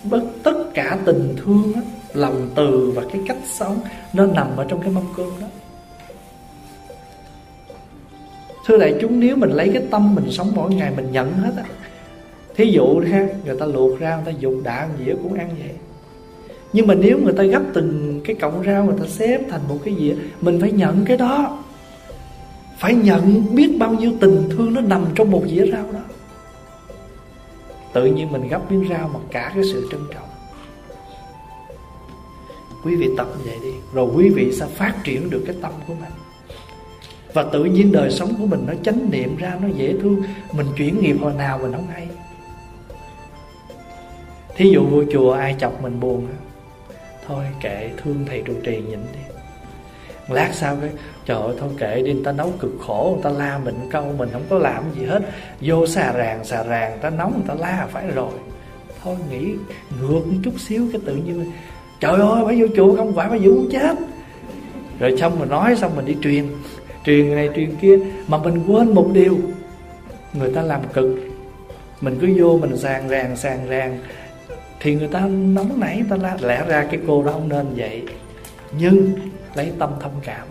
[0.03, 1.81] Bất tất cả tình thương á
[2.13, 3.79] lòng từ và cái cách sống
[4.13, 5.47] nó nằm ở trong cái mâm cơm đó.
[8.65, 11.51] Thưa đại chúng, nếu mình lấy cái tâm mình sống mỗi ngày mình nhận hết
[11.57, 11.63] á,
[12.55, 15.71] thí dụ ha, người ta luộc rau, người ta dùng đạ dĩa cũng ăn vậy.
[16.73, 19.77] Nhưng mà nếu người ta gấp từng cái cọng rau người ta xếp thành một
[19.83, 21.63] cái dĩa, mình phải nhận cái đó.
[22.77, 25.99] Phải nhận biết bao nhiêu tình thương nó nằm trong một dĩa rau đó.
[27.93, 30.28] Tự nhiên mình gấp miếng rau mà cả cái sự trân trọng
[32.83, 35.93] quý vị tập vậy đi, rồi quý vị sẽ phát triển được cái tâm của
[35.93, 36.11] mình.
[37.33, 40.23] Và tự nhiên đời sống của mình nó chánh niệm ra, nó dễ thương.
[40.51, 42.07] Mình chuyển nghiệp hồi nào mình không hay.
[44.55, 46.27] Thí dụ vô chùa ai chọc mình buồn
[47.27, 49.19] thôi kệ, thương thầy trụ trì nhịn đi.
[50.29, 50.89] Lát sau cái,
[51.25, 54.13] trời ơi, thôi kệ đi, người ta nấu cực khổ, người ta la mình câu,
[54.17, 55.21] mình không có làm gì hết.
[55.61, 58.33] Vô xà ràng xà ràng, người ta nóng, người ta la phải rồi.
[59.03, 59.45] Thôi nghĩ
[60.01, 61.51] ngược một chút xíu cái tự nhiên
[61.99, 63.97] trời ơi, phải vô chùa không phải phải muốn chết.
[64.99, 66.45] Rồi xong mình nói, xong mình đi truyền.
[67.05, 69.37] Truyền này, truyền kia, mà mình quên một điều.
[70.33, 71.19] Người ta làm cực.
[72.01, 73.99] Mình cứ vô, mình sàn ràng sàn ràng.
[74.79, 77.65] Thì người ta nóng nảy, người ta la, lẽ ra cái cô đó không nên
[77.75, 78.03] vậy.
[78.79, 79.11] Nhưng
[79.55, 80.47] lấy tâm thông cảm.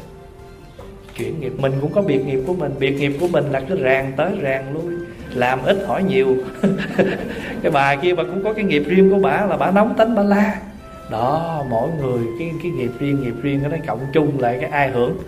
[1.16, 2.74] Chuyển nghiệp, mình cũng có biệt nghiệp của mình.
[2.78, 4.94] Biệt nghiệp của mình là cứ ràng tới ràng lui.
[5.34, 6.36] Làm ít hỏi nhiều.
[7.62, 10.14] Cái bà kia bà cũng có cái nghiệp riêng của bà, là bà nóng tính,
[10.14, 10.60] bà la
[11.10, 14.70] đó, mỗi người, cái cái nghiệp riêng nghiệp riêng cái đó cộng chung lại cái
[14.70, 15.18] ai hưởng.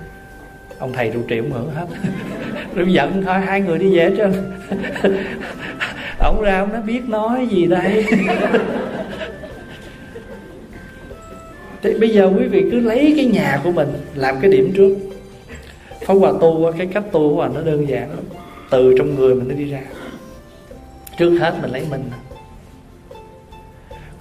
[0.79, 1.87] Ông thầy trụ trì cũng hưởng hết.
[2.75, 4.25] Rồi giận thôi, hai người đi về chứ
[6.19, 8.07] ông ra ông nó biết nói gì đây?
[11.83, 14.97] Thì bây giờ quý vị cứ lấy cái nhà của mình làm cái điểm trước.
[16.07, 18.25] Pháp Hòa tu, cái cách tu của Hòa nó đơn giản lắm.
[18.71, 19.81] Từ trong người mình nó đi ra.
[21.19, 22.03] Trước hết mình lấy mình.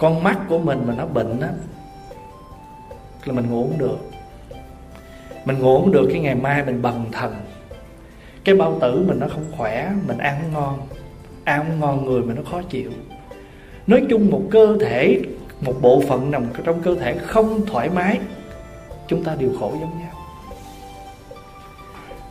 [0.00, 1.48] Con mắt của mình mà nó bệnh á,
[3.24, 3.98] Là mình ngủ không được.
[5.44, 7.34] Mình ngủ không được cái ngày mai mình bần thần.
[8.44, 10.78] Cái bao tử mình nó không khỏe, Mình ăn không ngon.
[11.44, 12.90] Ăn không ngon người mình nó khó chịu.
[13.86, 15.20] Nói chung một cơ thể,
[15.60, 18.18] Một bộ phận nằm trong cơ thể không thoải mái,
[19.08, 20.12] Chúng ta đều khổ giống nhau.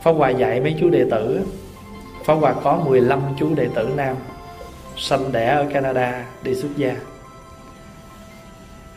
[0.02, 1.40] Pháp Hòa dạy mấy chú đệ tử
[2.24, 4.16] Pháp Hòa có 15 chú đệ tử nam,
[4.96, 6.96] Sanh đẻ ở Canada, Đi xuất gia.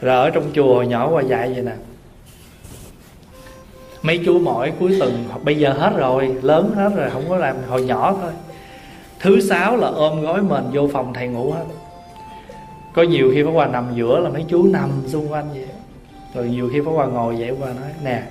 [0.03, 1.71] Rồi ở trong chùa hồi nhỏ qua dạy vậy nè.
[4.01, 7.55] Mấy chú mỗi cuối tuần, Bây giờ hết rồi, Lớn hết rồi, Không có làm,
[7.67, 8.31] hồi nhỏ thôi.
[9.19, 11.63] Thứ sáu là ôm gói mền vô phòng thầy ngủ hết.
[12.93, 15.67] Có nhiều khi Pháp Hòa nằm giữa là mấy chú nằm xung quanh vậy.
[16.35, 18.23] Rồi nhiều khi Pháp Hòa ngồi dậy Hòa nói, Nè,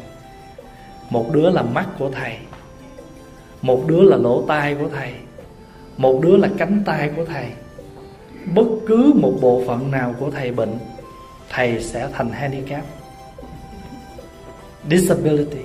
[1.11, 2.37] Một đứa là mắt của thầy,
[3.63, 5.13] một đứa là lỗ tai của thầy,
[5.97, 7.47] một đứa là cánh tay của thầy.
[8.55, 10.79] Bất cứ một bộ phận nào của thầy bệnh
[11.53, 12.85] thầy sẽ thành handicap.
[14.91, 15.63] Disability.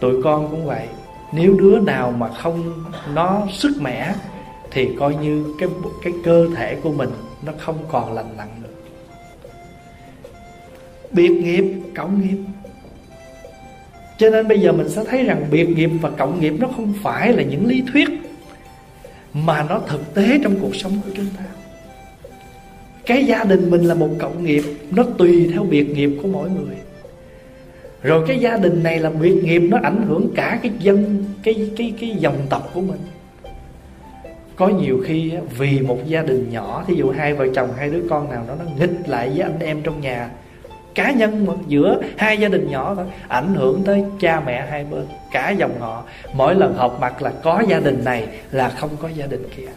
[0.00, 0.86] Tụi con cũng vậy.
[1.32, 4.14] Nếu đứa nào mà không nó sức mẻ
[4.70, 5.68] thì coi như cái
[6.04, 7.10] cái cơ thể của mình
[7.42, 8.74] nó không còn lành lặn được.
[11.10, 11.64] Biệt nghiệp
[11.96, 12.38] cộng nghiệp.
[14.18, 16.94] Cho nên bây giờ mình sẽ thấy rằng biệt nghiệp và cộng nghiệp nó không
[17.02, 18.08] phải là những lý thuyết
[19.32, 21.44] mà nó thực tế trong cuộc sống của chúng ta
[23.08, 26.50] cái gia đình mình là một cộng nghiệp, nó tùy theo biệt nghiệp của mỗi
[26.50, 26.76] người.
[28.02, 31.70] Rồi cái gia đình này là biệt nghiệp, nó ảnh hưởng cả cái dân, cái
[31.76, 33.00] cái cái dòng tộc của mình.
[34.56, 38.02] Có nhiều khi vì một gia đình nhỏ, thí dụ hai vợ chồng, hai đứa
[38.10, 40.30] con nào đó, nó nghịch lại với anh em trong nhà.
[40.94, 44.84] Cá nhân mà, giữa hai gia đình nhỏ thôi, ảnh hưởng tới cha mẹ hai
[44.84, 46.04] bên, cả dòng họ.
[46.34, 49.68] Mỗi lần họp mặt là có gia đình này là không có gia đình kia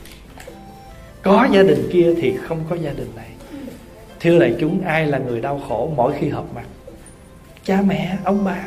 [1.23, 3.29] có gia đình kia thì không có gia đình này.
[4.19, 6.65] Thưa đại chúng, ai là người đau khổ mỗi khi họp mặt?
[7.63, 8.65] Cha mẹ, ông bà.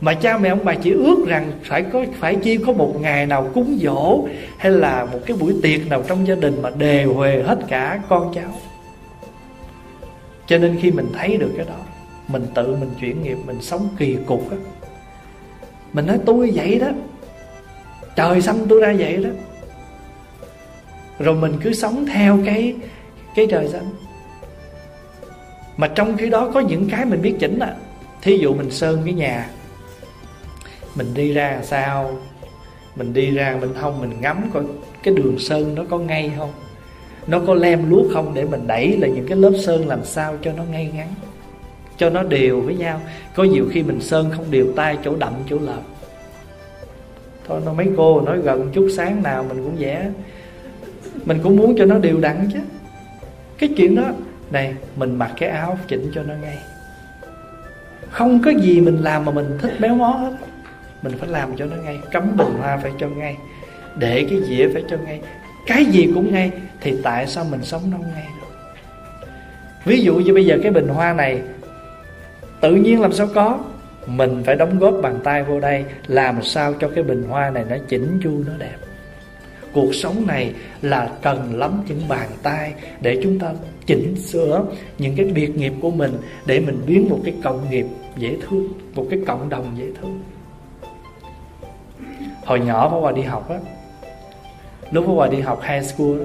[0.00, 3.26] Mà cha mẹ, ông bà chỉ ước rằng phải có, phải chi có một ngày
[3.26, 4.24] nào cúng dỗ
[4.58, 8.00] hay là một cái buổi tiệc nào trong gia đình mà đề huề hết cả
[8.08, 8.60] con cháu.
[10.46, 11.78] Cho nên khi mình thấy được cái đó,
[12.28, 14.56] mình tự mình chuyển nghiệp, mình sống kỳ cục á.
[15.92, 16.88] Mình nói, tôi vậy đó.
[18.16, 19.30] Trời xanh tôi ra vậy đó
[21.18, 22.74] rồi mình cứ sống theo cái
[23.34, 23.90] cái trời xanh
[25.76, 27.74] mà trong khi đó có những cái mình biết chỉnh à.
[28.22, 29.50] Thí dụ mình sơn cái nhà,
[30.94, 32.18] mình đi ra sao?
[32.96, 34.62] Mình đi ra mình không, mình ngắm coi
[35.02, 36.52] cái đường sơn nó có ngay không?
[37.26, 40.36] Nó có lem luốc không để mình đẩy là những cái lớp sơn làm sao
[40.42, 41.08] cho nó ngay ngắn?
[41.96, 43.00] Cho nó đều với nhau.
[43.34, 45.82] Có nhiều khi mình sơn không đều tay, chỗ đậm, chỗ lợp.
[47.48, 50.10] Thôi nó mấy cô nói gần chút sáng nào mình cũng vẽ
[51.26, 52.58] mình cũng muốn cho nó đều đặn chứ.
[53.58, 54.02] Cái chuyện đó,
[54.50, 56.58] này, mình mặc cái áo chỉnh cho nó ngay.
[58.10, 60.32] Không có gì mình làm mà mình thích béo mó hết.
[61.02, 63.36] Mình phải làm cho nó ngay, cắm bình hoa phải cho ngay,
[63.98, 65.20] để cái dĩa phải cho ngay.
[65.66, 66.50] Cái gì cũng ngay,
[66.80, 68.26] thì tại sao mình sống nó không ngay?
[68.40, 68.46] Được
[69.84, 71.42] ví dụ như bây giờ cái bình hoa này,
[72.60, 73.58] tự nhiên làm sao có?
[74.06, 77.64] Mình phải đóng góp bàn tay vô đây, làm sao cho cái bình hoa này
[77.68, 78.76] nó chỉnh chu, nó đẹp
[79.76, 80.52] cuộc sống này
[80.82, 83.52] là cần lắm những bàn tay để chúng ta
[83.86, 84.64] chỉnh sửa
[84.98, 86.12] những cái biệt nghiệp của mình
[86.46, 90.20] để mình biến một cái cộng nghiệp dễ thương một cái cộng đồng dễ thương.
[92.44, 93.56] Hồi nhỏ Pháp Hòa đi học á
[94.90, 96.24] lúc Pháp Hòa đi học high school đó,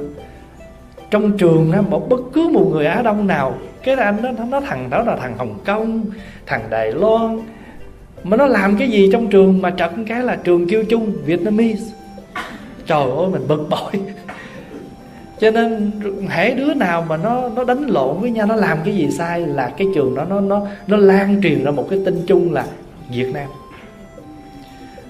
[1.11, 4.61] trong trường á một bất cứ một người Á Đông nào cái anh đó nó
[4.61, 6.05] thằng đó là thằng Hồng Kông
[6.45, 7.39] thằng Đài Loan
[8.23, 12.00] mà nó làm cái gì trong trường mà trật cái là trường kêu chung Vietnamese
[12.91, 13.91] trời ơi, mình bực bội.
[15.39, 15.91] Cho nên
[16.29, 19.39] hễ đứa nào mà nó nó đánh lộn với nhau, nó làm cái gì sai
[19.39, 22.65] là cái trường đó nó nó nó lan truyền ra một cái tin chung là
[23.09, 23.47] Việt Nam.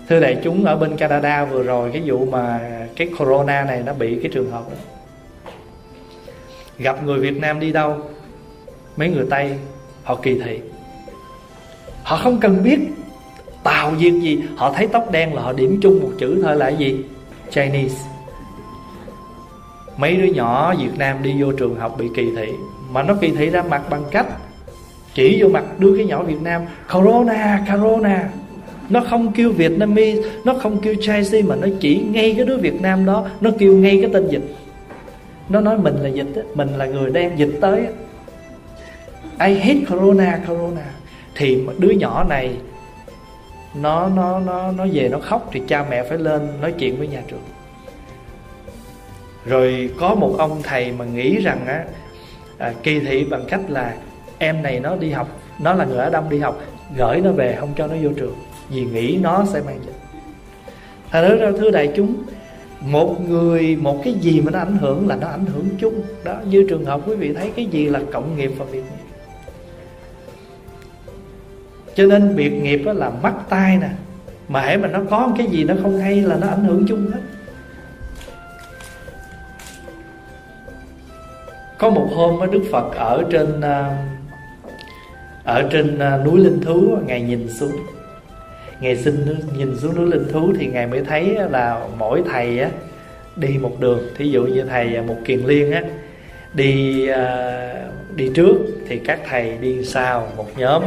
[0.09, 2.59] Thưa đại chúng, ở bên Canada vừa rồi, cái vụ mà
[2.95, 4.75] cái corona này nó bị cái trường hợp đó.
[6.77, 7.97] Gặp người Việt Nam đi đâu,
[8.97, 9.55] mấy người Tây,
[10.03, 10.59] họ kỳ thị.
[12.03, 12.79] Họ không cần biết
[13.63, 16.69] tàu việt gì, họ thấy tóc đen là họ điểm chung một chữ thôi là
[16.69, 17.03] gì?
[17.51, 18.07] Chinese.
[19.97, 22.53] Mấy đứa nhỏ Việt Nam đi vô trường học bị kỳ thị
[22.91, 24.27] mà nó kỳ thị ra mặt bằng cách
[25.13, 26.61] chỉ vô mặt đưa cái nhỏ Việt Nam
[26.93, 28.29] corona corona.
[28.89, 32.81] Nó không kêu Vietnamese nó không kêu Chinese mà nó chỉ ngay cái đứa Việt
[32.81, 34.55] Nam đó nó kêu ngay cái tên dịch.
[35.49, 37.85] Nó nói mình là dịch đó, mình là người đem dịch tới
[39.39, 40.85] I hate corona corona.
[41.35, 42.55] Thì đứa nhỏ này
[43.75, 47.07] nó nó nó nó về nó khóc thì cha mẹ phải lên nói chuyện với
[47.07, 47.43] nhà trường.
[49.45, 51.85] Rồi có một ông thầy mà nghĩ rằng á
[52.57, 53.95] à, kỳ thị bằng cách là
[54.37, 55.27] em này nó đi học
[55.59, 56.61] nó là người ở đông đi học
[56.97, 58.35] gửi nó về không cho nó vô trường
[58.69, 59.95] vì nghĩ nó sẽ mang dịch
[61.11, 62.23] thành ra thưa đại chúng
[62.81, 66.01] một người một cái gì mà nó ảnh hưởng là nó ảnh hưởng chung.
[66.23, 69.00] Đó như trường hợp quý vị thấy cái gì là cộng nghiệp và việc nghiệp?
[71.95, 73.89] Cho nên biệt nghiệp đó là mắt tai nè.
[74.47, 77.11] Mà mà nó có một cái gì nó không hay là nó ảnh hưởng chung
[77.13, 77.19] hết.
[81.77, 83.97] Có một hôm Đức Phật ở trên à,
[85.43, 87.71] ở trên à, núi Linh Thú ngài nhìn xuống.
[88.79, 89.25] Ngài xin
[89.57, 92.69] nhìn xuống núi Linh Thú thì ngài mới thấy là mỗi thầy á,
[93.35, 93.99] đi một đường.
[94.17, 95.81] Thí dụ như thầy à, một kiền liên á,
[96.53, 97.07] đi
[98.15, 98.55] đi trước
[98.87, 100.83] thì các thầy đi sau một nhóm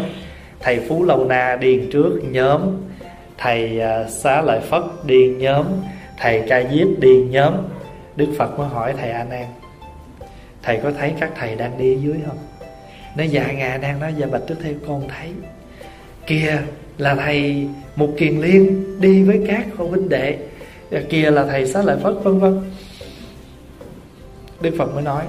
[0.65, 2.61] thầy phú lâu na điền trước nhóm.
[3.39, 5.67] Thầy à, xá lợi phất điền nhóm.
[6.19, 7.55] Thầy ca diếp điền nhóm.
[8.17, 9.47] Đức phật mới hỏi thầy a nan,
[10.63, 12.39] thầy có thấy các thầy đang đi dưới không?
[13.17, 15.33] Nó dạ ngà đang nói dạ bạch đức theo con thấy.
[16.27, 16.59] Kia
[16.99, 20.39] là thầy một kiền liên đi với các cô huynh đệ.
[20.91, 22.61] Dạ, Kia là thầy xá lợi phất, vân vân.
[24.61, 25.25] Đức phật mới nói,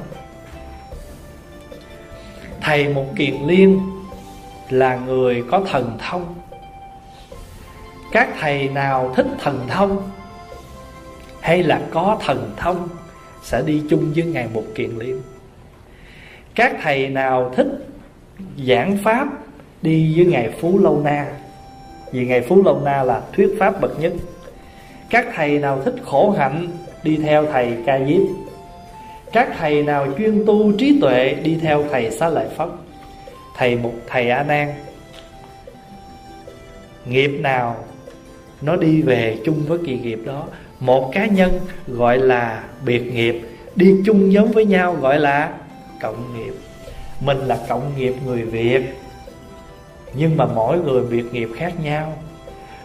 [2.61, 3.94] thầy một kiền liên
[4.69, 6.35] là người có thần thông.
[8.11, 10.09] Các thầy nào thích thần thông
[11.41, 12.87] hay là có thần thông
[13.43, 15.21] sẽ đi chung với ngài một kiền liên
[16.55, 17.67] các thầy nào thích
[18.67, 19.27] giảng pháp
[19.81, 21.25] đi với ngài phú lâu na,
[22.11, 24.13] vì ngài phú lâu na là thuyết pháp bậc nhất.
[25.09, 26.67] Các thầy nào thích khổ hạnh
[27.03, 28.21] đi theo thầy ca diếp.
[29.33, 32.67] Các thầy nào chuyên tu trí tuệ đi theo thầy xá lợi phất
[33.57, 34.73] thầy một thầy a nan.
[37.05, 37.85] Nghiệp nào
[38.61, 40.47] nó đi về chung với kỳ nghiệp đó.
[40.79, 43.41] Một cá nhân gọi là biệt nghiệp,
[43.75, 45.53] đi chung giống với nhau gọi là
[46.01, 46.53] cộng nghiệp.
[47.21, 48.81] Mình là cộng nghiệp người việt,
[50.13, 52.13] nhưng mà mỗi người biệt nghiệp khác nhau.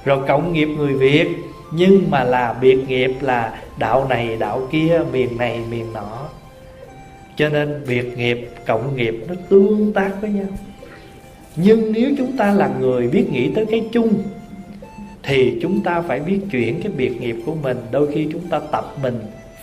[0.04, 1.28] Rồi cộng nghiệp người việt,
[1.72, 6.28] nhưng mà là biệt nghiệp là đạo này, đạo kia, miền này, miền nọ
[7.36, 10.48] cho nên biệt nghiệp, cộng nghiệp nó tương tác với nhau.
[11.56, 14.22] Nhưng nếu chúng ta là người biết nghĩ tới cái chung,
[15.22, 17.76] thì chúng ta phải biết chuyển cái biệt nghiệp của mình.
[17.90, 19.18] Đôi khi chúng ta tập mình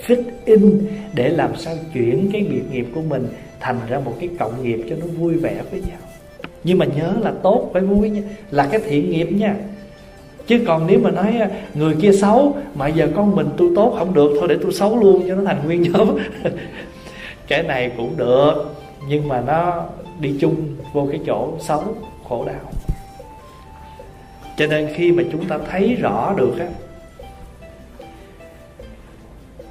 [0.08, 3.28] fit in để làm sao chuyển cái biệt nghiệp của mình
[3.60, 5.98] thành ra một cái cộng nghiệp cho nó vui vẻ với nhau.
[6.64, 9.56] Nhưng mà nhớ là tốt phải vui nha, là cái thiện nghiệp nha.
[10.48, 13.96] Chứ còn nếu mà nói à, người kia xấu, mà giờ con mình tôi tốt
[14.00, 16.18] không được, thôi để tôi xấu luôn cho nó thành nguyên nhóm.
[17.48, 18.54] cái này cũng được
[19.08, 19.84] nhưng mà nó
[20.20, 21.84] đi chung vô cái chỗ xấu
[22.30, 22.72] khổ đau.
[24.58, 26.68] Cho nên khi mà chúng ta thấy rõ được á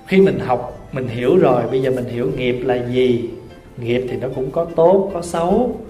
[0.07, 3.31] khi mình học mình hiểu rồi bây giờ mình hiểu nghiệp là gì
[3.77, 5.81] nghiệp thì nó cũng có tốt có xấu.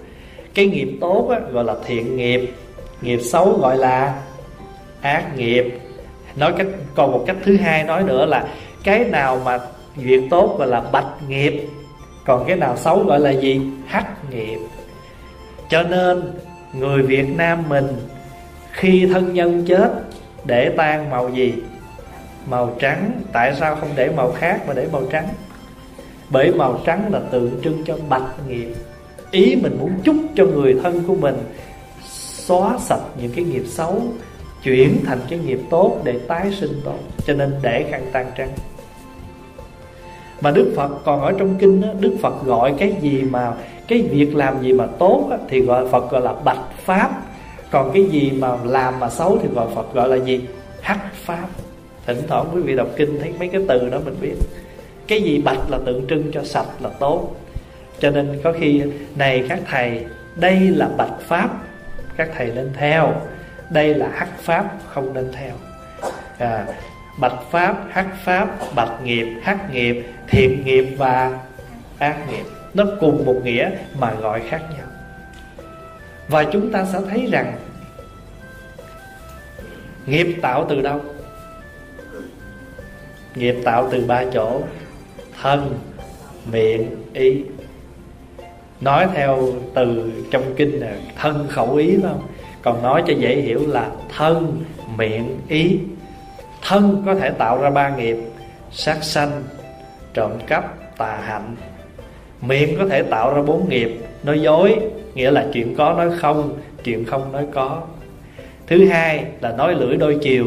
[0.55, 2.51] Cái nghiệp tốt á, gọi là thiện nghiệp.
[3.03, 4.23] Nghiệp xấu gọi là
[5.01, 5.65] ác nghiệp.
[6.37, 8.49] Nói cách còn một cách thứ hai nói nữa là
[8.85, 9.59] cái nào mà
[9.97, 11.69] việc tốt gọi là bạch nghiệp
[12.27, 13.61] còn cái nào xấu gọi là gì?
[13.87, 14.59] Hắc nghiệp.
[15.69, 16.33] Cho nên,
[16.73, 17.87] người việt nam mình
[18.73, 19.91] khi thân nhân chết,
[20.45, 21.55] để tan màu gì?
[22.47, 23.11] Màu trắng.
[23.33, 25.29] Tại sao không để màu khác mà để màu trắng?
[26.31, 28.75] Bởi màu trắng là tượng trưng cho bạch nghiệp.
[29.31, 31.37] Ý mình muốn chúc cho người thân của mình
[32.47, 34.03] xóa sạch những cái nghiệp xấu,
[34.63, 36.99] chuyển thành cái nghiệp tốt để tái sinh tốt.
[37.27, 38.49] Cho nên để khăn tan trắng
[40.41, 43.53] mà đức phật còn ở trong kinh đó, đức phật gọi cái gì mà
[43.89, 47.11] cái việc làm gì mà tốt đó, thì gọi phật gọi là bạch pháp.
[47.71, 50.41] Còn cái gì mà làm mà xấu thì gọi phật gọi là gì?
[50.81, 51.47] Hắc pháp.
[52.07, 54.35] Thỉnh thoảng quý vị đọc kinh thấy mấy cái từ đó mình biết.
[55.07, 57.37] Cái gì bạch là tượng trưng cho sạch là tốt.
[57.99, 58.83] Cho nên có khi
[59.17, 60.05] này các thầy
[60.37, 61.51] đây là bạch pháp.
[62.17, 63.13] Các thầy nên theo.
[63.71, 65.53] Đây là hắc pháp không nên theo.
[66.39, 66.67] À,
[67.21, 71.39] bạch pháp hắc pháp bạch nghiệp hắc nghiệp thiện nghiệp và
[71.99, 74.87] ác nghiệp, nó cùng một nghĩa mà gọi khác nhau.
[76.29, 77.59] Và chúng ta sẽ thấy rằng
[80.07, 81.01] nghiệp tạo từ đâu?
[83.35, 84.61] Nghiệp tạo từ ba chỗ
[85.43, 85.79] thân,
[86.53, 87.43] miệng, ý.
[88.81, 92.27] Nói theo từ trong kinh là thân khẩu ý, phải không?
[92.63, 94.65] Còn nói cho dễ hiểu là thân,
[94.97, 95.79] miệng, ý.
[96.63, 98.17] Thân có thể tạo ra ba nghiệp
[98.73, 99.43] sát sanh
[100.17, 101.57] trộm cắp, tà hạnh.
[102.41, 104.77] Miệng có thể tạo ra bốn nghiệp, nói dối,
[105.15, 107.83] nghĩa là chuyện có nói không, chuyện không nói có.
[108.67, 110.47] Thứ hai là nói lưỡi đôi chiều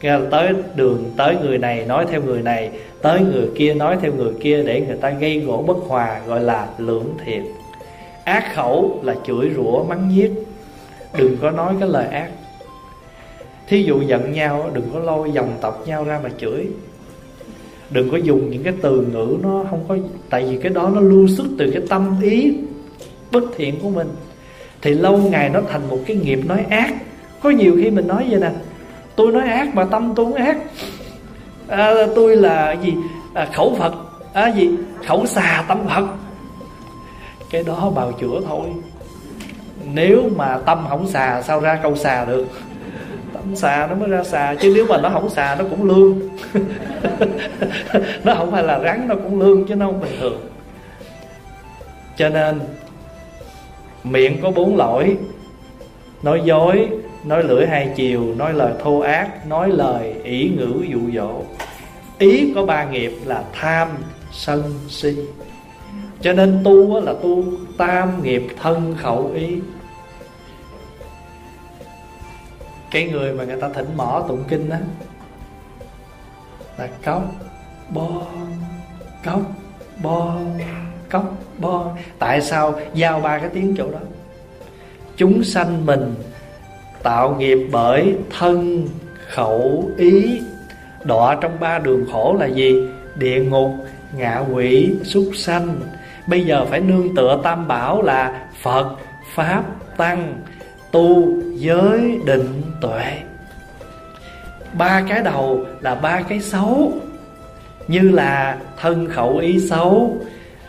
[0.00, 2.70] nghe là tới đường tới người này nói theo người này,
[3.02, 6.40] tới người kia nói theo người kia để người ta gây gỗ bất hòa, gọi
[6.40, 7.42] là lưỡng thiệt.
[8.24, 10.30] Ác khẩu là chửi rủa, mắng nhiếc.
[11.18, 12.30] Đừng có nói cái lời ác.
[13.68, 16.66] Thí dụ giận nhau, đừng có lôi dòng tộc nhau ra mà chửi
[17.90, 19.96] đừng có dùng những cái từ ngữ nó không có
[20.30, 22.54] tại vì cái đó nó lưu xuất từ cái tâm ý
[23.32, 24.08] bất thiện của mình.
[24.82, 26.94] Thì lâu ngày nó thành một cái nghiệp nói ác.
[27.42, 28.50] Có nhiều khi mình nói vậy nè
[29.16, 30.56] tôi nói ác mà tâm tôi cũng ác.
[31.68, 32.94] À, tôi là gì?
[33.34, 33.94] À, khẩu phật.
[34.32, 34.70] À, gì?
[35.06, 36.06] Khẩu xà tâm phật.
[37.50, 38.68] Cái đó bào chữa thôi.
[39.92, 42.46] Nếu mà tâm không xà sao ra câu xà được?
[43.56, 46.20] Xà nó mới ra xà, chứ nếu mà nó không xà nó cũng lương.
[48.24, 50.40] Nó không phải là rắn, nó cũng lương chứ nó không bình thường.
[52.16, 52.60] Cho nên,
[54.04, 55.16] miệng có bốn lỗi.
[56.22, 56.88] Nói dối,
[57.24, 61.42] nói lưỡi hai chiều, nói lời thô ác, nói lời ỷ ngữ dụ dỗ.
[62.18, 63.88] Ý có ba nghiệp là tham,
[64.32, 65.16] sân, si.
[66.20, 67.44] Cho nên tu là tu
[67.78, 69.58] tam nghiệp thân khẩu ý.
[72.90, 74.76] Cái người mà người ta thỉnh mỏ tụng kinh đó
[76.78, 77.22] là cốc,
[77.90, 78.22] bo
[79.24, 79.40] cốc
[80.02, 80.36] bo
[81.10, 81.90] cốc, bo.
[82.18, 83.98] Tại sao giao ba cái tiếng chỗ đó?
[85.16, 86.14] Chúng sanh mình
[87.02, 88.88] tạo nghiệp bởi thân,
[89.28, 90.40] khẩu, ý.
[91.04, 92.88] Đọa trong ba đường khổ là gì?
[93.14, 93.70] Địa ngục,
[94.16, 95.80] ngạ quỷ, súc sanh.
[96.26, 98.96] Bây giờ phải nương tựa tam bảo là phật,
[99.34, 99.62] pháp,
[99.96, 100.34] tăng
[100.92, 103.18] tu giới định tuệ.
[104.72, 106.92] Ba cái đầu là ba cái xấu,
[107.88, 110.16] như là thân khẩu ý xấu,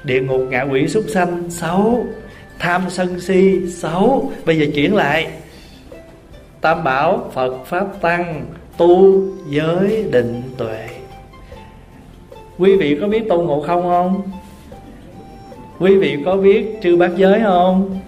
[0.04, 2.06] địa ngục ngạ quỷ súc sanh xấu,
[2.60, 4.32] tham sân si xấu.
[4.46, 5.28] Bây giờ chuyển lại.
[6.62, 8.46] Tam bảo phật pháp tăng
[8.78, 10.88] tu giới định tuệ.
[12.58, 14.22] Quý vị có biết tu ngộ không không?
[15.80, 18.00] Quý vị có biết chư bát giới không?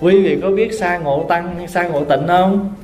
[0.00, 2.74] Quý vị có biết sa ngộ tăng, sa ngộ tịnh không?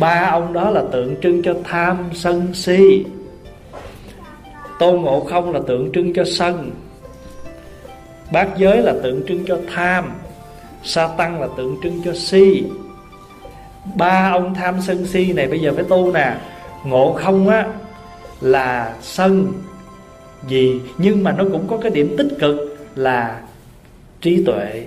[0.00, 3.04] Ba ông đó là tượng trưng cho tham sân si.
[4.78, 6.70] Tôn ngộ không là tượng trưng cho sân.
[8.32, 10.12] Bát giới là tượng trưng cho tham.
[10.82, 12.64] Sa tăng là tượng trưng cho si.
[13.94, 16.34] Ba ông tham sân si này bây giờ phải tu nè.
[16.84, 17.68] Ngộ không á,
[18.40, 19.52] là sân.
[20.48, 23.40] Gì nhưng mà nó cũng có cái điểm tích cực là
[24.20, 24.84] trí tuệ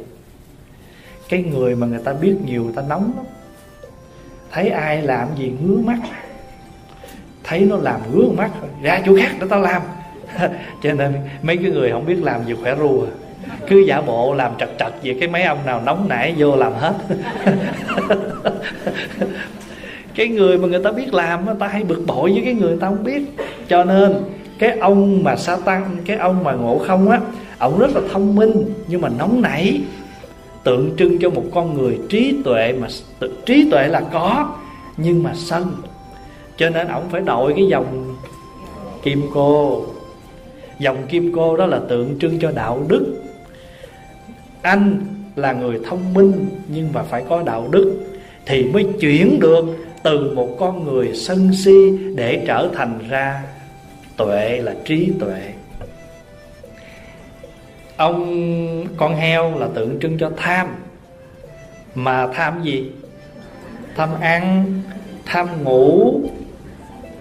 [1.29, 3.25] cái người mà người ta biết nhiều, người ta nóng lắm.
[4.51, 5.97] Thấy ai làm gì ngứa mắt.
[7.43, 8.51] Thấy nó làm ngứa mắt
[8.81, 9.81] ra chỗ khác để tao làm.
[10.83, 13.05] Cho nên mấy cái người không biết làm gì khỏe rùa
[13.49, 13.55] à.
[13.69, 16.73] cứ giả bộ làm trật trật về cái mấy ông nào nóng nảy vô làm
[16.73, 16.93] hết.
[20.15, 22.69] Cái người mà người ta biết làm người ta hay bực bội với cái người
[22.69, 23.23] người ta không biết.
[23.67, 24.15] Cho nên
[24.59, 27.19] cái ông mà sa tăng cái ông mà ngộ không á,
[27.57, 29.81] ông rất là thông minh nhưng mà nóng nảy
[30.65, 32.87] tượng trưng cho một con người trí tuệ mà
[33.45, 34.55] trí tuệ là có,
[34.97, 35.75] nhưng mà sân.
[36.57, 38.15] Cho nên ổng phải đội cái dòng
[39.03, 39.85] kim cô.
[40.79, 43.15] Dòng kim cô đó là tượng trưng cho đạo đức.
[44.61, 45.01] Anh
[45.35, 48.05] là người thông minh, nhưng mà phải có đạo đức
[48.45, 49.65] thì mới chuyển được
[50.03, 53.43] từ một con người sân si để trở thành ra
[54.17, 55.41] tuệ là trí tuệ
[57.97, 60.67] ông con heo là tượng trưng cho tham.
[61.95, 62.91] Mà tham gì?
[63.95, 64.65] Tham ăn,
[65.25, 66.21] tham ngủ,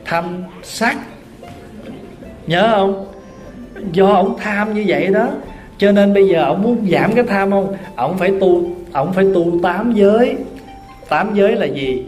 [0.04, 0.96] tham sắc.
[2.46, 3.06] Nhớ không?
[3.92, 5.28] Do ông tham như vậy đó.
[5.78, 7.76] Cho nên bây giờ ông muốn giảm cái tham không?
[7.96, 10.36] Ông phải tu, ông phải tu tám giới.
[11.08, 12.04] Tám giới là gì?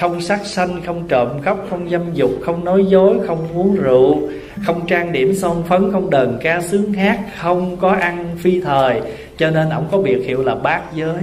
[0.00, 4.28] Không sát sanh, không trộm cắp, không dâm dục, không nói dối, không uống rượu,
[4.66, 9.00] không trang điểm son phấn, không đờn ca sướng hát không có ăn phi thời.
[9.36, 11.22] Cho nên ổng có biệt hiệu là bát giới.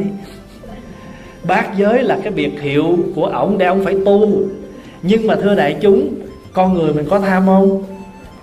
[1.44, 4.42] Bát giới là cái biệt hiệu của ổng để ổng phải tu.
[5.02, 6.16] Nhưng mà thưa đại chúng,
[6.54, 7.84] con người mình có tham không?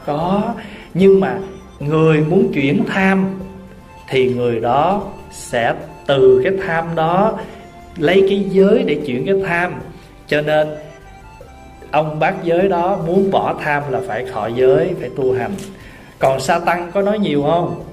[0.07, 0.55] Có.
[0.95, 1.39] Nhưng mà
[1.81, 3.41] người muốn chuyển tham
[4.09, 5.75] thì người đó sẽ
[6.07, 7.39] từ cái tham đó
[7.97, 9.73] lấy cái giới để chuyển cái tham
[10.27, 10.69] cho nên,
[11.91, 15.55] ông bác giới đó muốn bỏ tham là phải thọ giới, phải tu hành.
[16.19, 17.85] Còn sa tăng có nói nhiều không?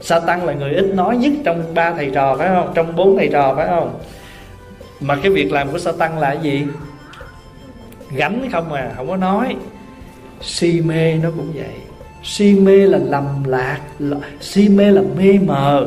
[0.00, 2.72] Sa tăng là người ít nói nhất trong ba thầy trò, phải không?
[2.74, 3.98] Trong bốn thầy trò, phải không?
[5.00, 6.66] Mà cái việc làm của sa tăng là gì?
[8.10, 9.56] Gánh không à không có nói.
[10.40, 11.74] Si mê nó cũng vậy.
[12.22, 13.80] Si mê là lầm lạc
[14.40, 15.86] si mê là mê mờ.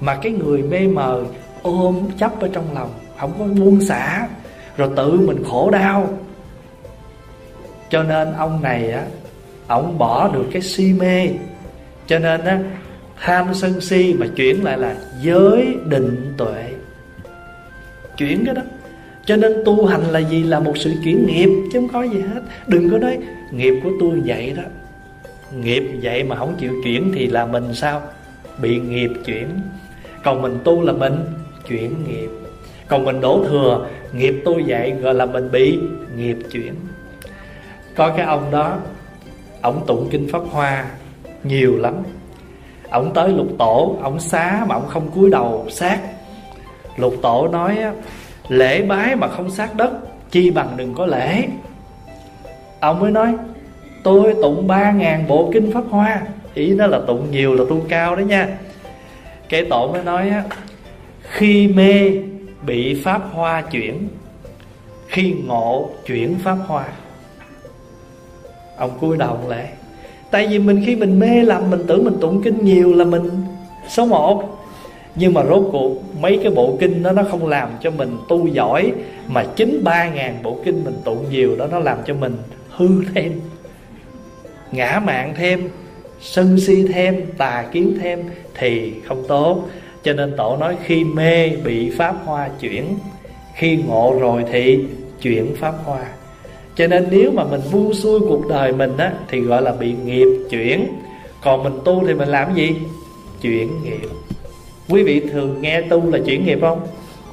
[0.00, 1.24] Mà cái người mê mờ
[1.62, 4.28] ôm chấp ở trong lòng, không có buông xả
[4.76, 6.18] rồi tự mình khổ đau.
[7.90, 9.04] Cho nên ông này á,
[9.66, 11.28] ông bỏ được cái si mê.
[12.06, 12.60] Cho nên á,
[13.20, 16.64] tham sân si mà chuyển lại là giới định tuệ.
[18.16, 18.62] Chuyển cái đó.
[19.24, 20.42] Cho nên tu hành là gì?
[20.42, 22.40] Là một sự chuyển nghiệp, chứ không có gì hết.
[22.66, 23.18] Đừng có nói,
[23.52, 24.62] nghiệp của tôi vậy đó.
[25.62, 28.02] Nghiệp vậy mà không chịu chuyển thì là mình sao?
[28.62, 29.48] Bị nghiệp chuyển.
[30.24, 31.14] Còn mình tu là mình
[31.68, 32.28] chuyển nghiệp
[32.88, 35.78] còn mình đổ thừa, nghiệp tôi vậy gọi là mình bị
[36.16, 36.74] nghiệp chuyển.
[37.94, 38.76] Có cái ông đó
[39.60, 40.86] ông tụng kinh pháp hoa
[41.44, 41.94] nhiều lắm.
[42.90, 45.98] Ông tới lục tổ ông xá mà ông không cúi đầu sát
[46.96, 47.78] lục tổ nói
[48.48, 49.90] lễ bái mà không sát đất,
[50.30, 51.44] chi bằng đừng có lễ.
[52.80, 53.34] Ông mới nói,
[54.02, 56.22] tôi tụng ba ngàn bộ kinh pháp hoa.
[56.54, 58.48] Ý nó là tụng nhiều là tu cao đó nha.
[59.48, 60.32] Cái tổ mới nói
[61.22, 62.12] khi mê
[62.62, 64.08] bị pháp hoa chuyển.
[65.08, 66.84] Khi ngộ chuyển pháp hoa,
[68.76, 69.68] ông cúi đầu lại.
[70.30, 73.30] Tại vì mình khi mình mê lầm, mình tưởng mình tụng kinh nhiều là mình
[73.88, 74.52] số một.
[75.14, 78.46] Nhưng mà rốt cuộc, mấy cái bộ kinh đó nó không làm cho mình tu
[78.46, 78.92] giỏi,
[79.28, 82.36] mà chính ba ngàn bộ kinh mình tụng nhiều đó nó làm cho mình
[82.70, 83.40] hư thêm,
[84.72, 85.68] ngã mạng thêm,
[86.20, 88.22] sân si thêm, tà kiến thêm
[88.54, 89.68] thì không tốt
[90.06, 92.98] cho nên tổ nói khi mê bị pháp hoa chuyển,
[93.54, 94.84] khi ngộ rồi thì
[95.22, 96.04] chuyển pháp hoa.
[96.74, 99.94] Cho nên nếu mà mình buông xuôi cuộc đời mình á, thì gọi là bị
[100.04, 100.86] nghiệp chuyển.
[101.42, 102.76] Còn mình tu thì mình làm gì?
[103.42, 104.08] Chuyển nghiệp.
[104.88, 106.80] Quý vị thường nghe tu là chuyển nghiệp không?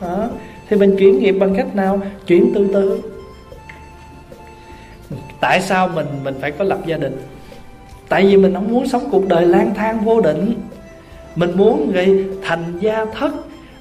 [0.01, 0.29] Đó.
[0.69, 2.01] thì mình chuyển nghiệp bằng cách nào?
[2.27, 3.01] Chuyển từ từ.
[5.39, 7.17] Tại sao mình mình phải có lập gia đình?
[8.09, 10.53] Tại vì mình không muốn sống cuộc đời lang thang vô định
[11.35, 13.31] mình muốn gây thành gia thất.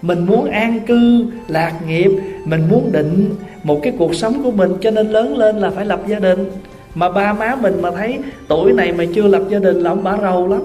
[0.03, 2.11] Mình muốn an cư, lạc nghiệp.
[2.45, 3.31] Mình muốn định
[3.63, 6.51] một cái cuộc sống của mình cho nên lớn lên là phải lập gia đình.
[6.95, 8.19] Mà ba má mình mà thấy
[8.49, 10.63] tuổi này mà chưa lập gia đình là ông bả rầu lắm.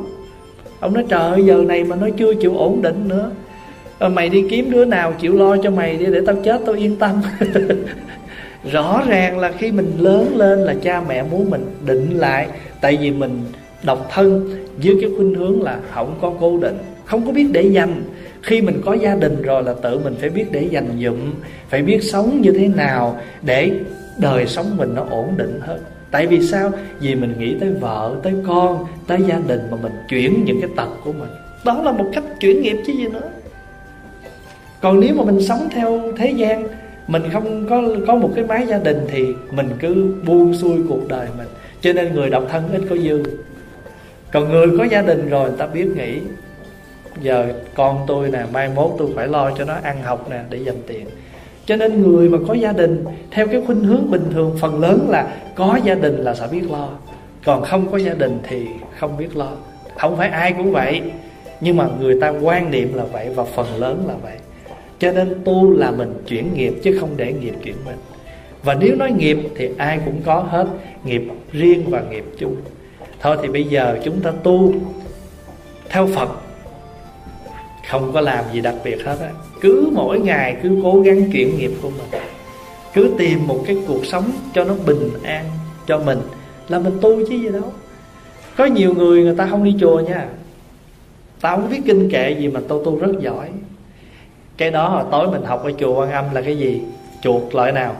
[0.79, 3.31] Ông nói, trời ơi, giờ này mà nó chưa chịu ổn định nữa.
[3.99, 6.75] Ờ, mày đi kiếm đứa nào chịu lo cho mày đi để tao chết, tao
[6.75, 7.21] yên tâm.
[8.71, 12.47] Rõ ràng là khi mình lớn lên là cha mẹ muốn mình định lại.
[12.81, 13.41] Tại vì mình
[13.87, 14.49] độc thân
[14.83, 18.03] với cái khuynh hướng là không có cố định, không có biết để dành.
[18.41, 21.33] Khi mình có gia đình rồi là tự mình phải biết để dành dụm,
[21.69, 23.71] phải biết sống như thế nào để
[24.21, 25.79] đời sống mình nó ổn định hơn.
[26.11, 26.71] Tại vì sao?
[26.99, 30.69] Vì mình nghĩ tới vợ, tới con, tới gia đình mà mình chuyển những cái
[30.75, 31.29] tật của mình.
[31.65, 33.29] Đó là một cách chuyển nghiệp chứ gì nữa.
[34.81, 36.67] Còn nếu mà mình sống theo thế gian,
[37.07, 41.07] mình không có có một cái mái gia đình thì mình cứ buông xuôi cuộc
[41.07, 41.47] đời mình.
[41.81, 43.23] Cho nên người độc thân ít có dư
[44.31, 46.19] còn người có gia đình rồi, người ta biết nghĩ,
[47.21, 50.57] giờ con tôi nè, mai mốt tôi phải lo cho nó ăn học nè, để
[50.57, 51.05] dành tiền.
[51.65, 55.07] Cho nên người mà có gia đình, theo cái khuynh hướng bình thường, phần lớn
[55.09, 56.89] là có gia đình là sẽ biết lo.
[57.45, 58.67] Còn không có gia đình thì
[58.99, 59.51] không biết lo.
[59.97, 61.01] Không phải ai cũng vậy,
[61.61, 64.37] nhưng mà người ta quan niệm là vậy và phần lớn là vậy.
[64.99, 67.97] Cho nên tu là mình chuyển nghiệp chứ không để nghiệp chuyển mình.
[68.63, 70.67] Và nếu nói nghiệp thì ai cũng có hết,
[71.03, 72.55] nghiệp riêng và nghiệp chung
[73.21, 74.73] thôi thì bây giờ chúng ta tu
[75.89, 76.29] theo phật.
[77.89, 79.29] Không có làm gì đặc biệt hết á.
[79.61, 82.21] Cứ mỗi ngày cứ cố gắng chuyển nghiệp của mình.
[82.93, 85.45] Cứ tìm một cái cuộc sống cho nó bình an
[85.87, 86.19] cho mình.
[86.67, 87.73] Là mình tu chứ gì đâu.
[88.57, 90.27] Có nhiều người người ta không đi chùa nha.
[91.41, 93.49] Tao không biết kinh kệ gì mà tôi tu rất giỏi.
[94.57, 96.81] Cái đó hồi tối mình học ở chùa quan âm là cái gì?
[97.21, 97.95] Chuột loại nào?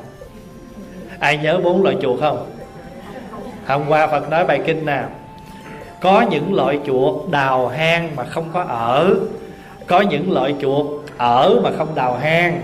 [1.19, 2.45] Ai nhớ bốn loại chuột không?
[3.67, 5.09] Hôm qua phật nói bài kinh nào
[6.01, 9.15] có những loại chuột đào hang mà không có ở.
[9.87, 10.85] Có những loại chuột
[11.17, 12.61] ở mà không đào hang.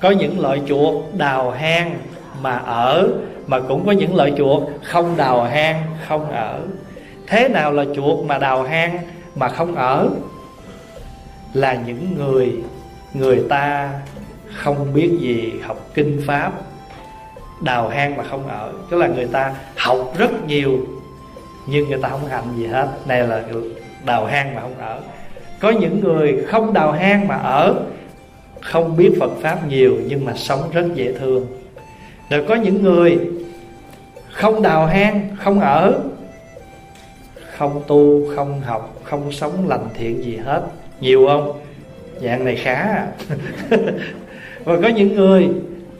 [0.00, 1.98] Có những loại chuột đào hang
[2.40, 3.08] mà ở,
[3.46, 6.60] mà cũng có những loại chuột không đào hang, không ở.
[7.26, 8.98] Thế nào là chuột mà đào hang
[9.34, 10.08] mà không ở?
[11.54, 12.52] Là những người
[13.14, 13.90] người ta
[14.54, 16.52] không biết gì học kinh pháp
[17.62, 18.72] đào hang mà không ở.
[18.90, 20.78] Tức là người ta học rất nhiều,
[21.66, 22.88] nhưng người ta không hành gì hết.
[23.06, 23.42] Này là
[24.04, 25.00] đào hang mà không ở.
[25.60, 27.74] Có những người không đào hang mà ở,
[28.60, 31.46] không biết phật pháp nhiều, nhưng mà sống rất dễ thương.
[32.30, 33.18] Rồi có những người
[34.30, 36.00] không đào hang, không ở,
[37.56, 40.62] không tu, không học, không sống lành thiện gì hết.
[41.00, 41.60] Nhiều không?
[42.20, 43.06] Dạng này khá à.
[44.64, 45.48] và có những người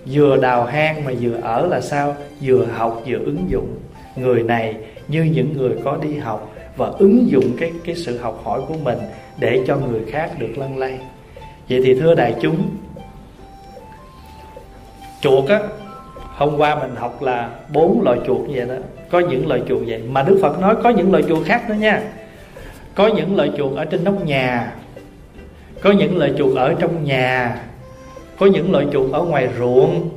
[0.07, 2.17] vừa đào hang mà vừa ở là sao?
[2.41, 3.77] Vừa học, vừa ứng dụng.
[4.17, 4.77] Người này
[5.09, 8.77] như những người có đi học và ứng dụng cái cái sự học hỏi của
[8.83, 8.99] mình
[9.39, 10.99] để cho người khác được lân lay
[11.69, 12.77] vậy thì thưa đại chúng,
[15.21, 15.61] chuột á,
[16.37, 18.75] hôm qua mình học là bốn loại chuột như vậy đó.
[19.11, 20.03] Có những loại chuột vậy.
[20.09, 22.03] Mà đức phật nói có những loại chuột khác nữa nha.
[22.95, 24.73] Có những loại chuột ở trên nóc nhà.
[25.83, 27.57] Có những loại chuột ở trong nhà
[28.43, 30.09] có những loại chuột ở ngoài ruộng,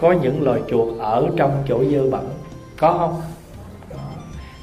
[0.00, 2.28] có những loài chuột ở trong chỗ dơ bẩn.
[2.76, 3.20] Có không?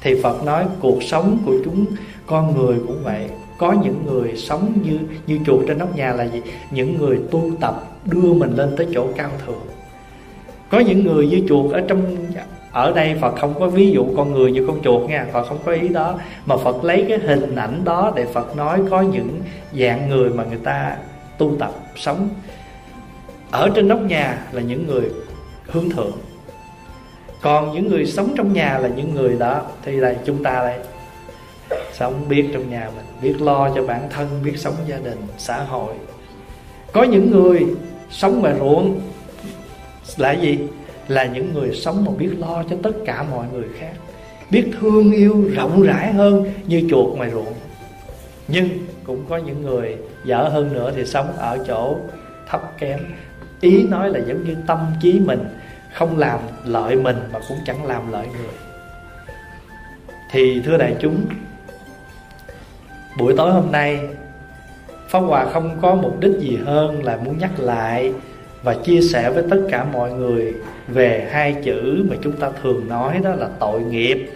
[0.02, 1.84] Thì phật nói cuộc sống của chúng
[2.26, 3.26] con người cũng vậy.
[3.58, 6.42] Có những người sống như như chuột trên nóc nhà là gì?
[6.70, 9.66] Những người tu tập đưa mình lên tới chỗ cao thượng.
[10.70, 12.16] Có những người như chuột ở trong,
[12.72, 15.58] ở đây Phật không có ví dụ con người như con chuột nha, Phật không
[15.64, 16.14] có ý đó.
[16.46, 19.40] Mà Phật lấy cái hình ảnh đó để Phật nói có những
[19.78, 20.96] dạng người mà người ta
[21.38, 22.28] tu tập, sống
[23.54, 25.10] ở trên nóc nhà là những người
[25.66, 26.12] hướng thượng.
[27.42, 30.78] Còn những người sống trong nhà là những người đó, thì là chúng ta đây.
[31.92, 35.62] Sống biết trong nhà mình, biết lo cho bản thân, biết sống gia đình, xã
[35.62, 35.94] hội.
[36.92, 37.66] Có những người
[38.10, 39.00] sống ngoài ruộng,
[40.16, 40.58] là gì?
[41.08, 43.92] Là những người sống mà biết lo cho tất cả mọi người khác.
[44.50, 47.54] Biết thương yêu rộng rãi hơn như chuột ngoài ruộng.
[48.48, 48.68] Nhưng
[49.04, 51.96] cũng có những người dở hơn nữa thì sống ở chỗ
[52.48, 53.00] thấp kém
[53.64, 55.44] ý nói là giống như tâm trí mình
[55.92, 58.54] không làm lợi mình mà cũng chẳng làm lợi người.
[60.30, 61.26] Thì thưa đại chúng,
[63.18, 64.00] buổi tối hôm nay,
[65.08, 68.12] Pháp Hòa không có mục đích gì hơn là muốn nhắc lại
[68.62, 70.54] và chia sẻ với tất cả mọi người
[70.88, 74.30] về hai chữ mà chúng ta thường nói, đó là tội nghiệp.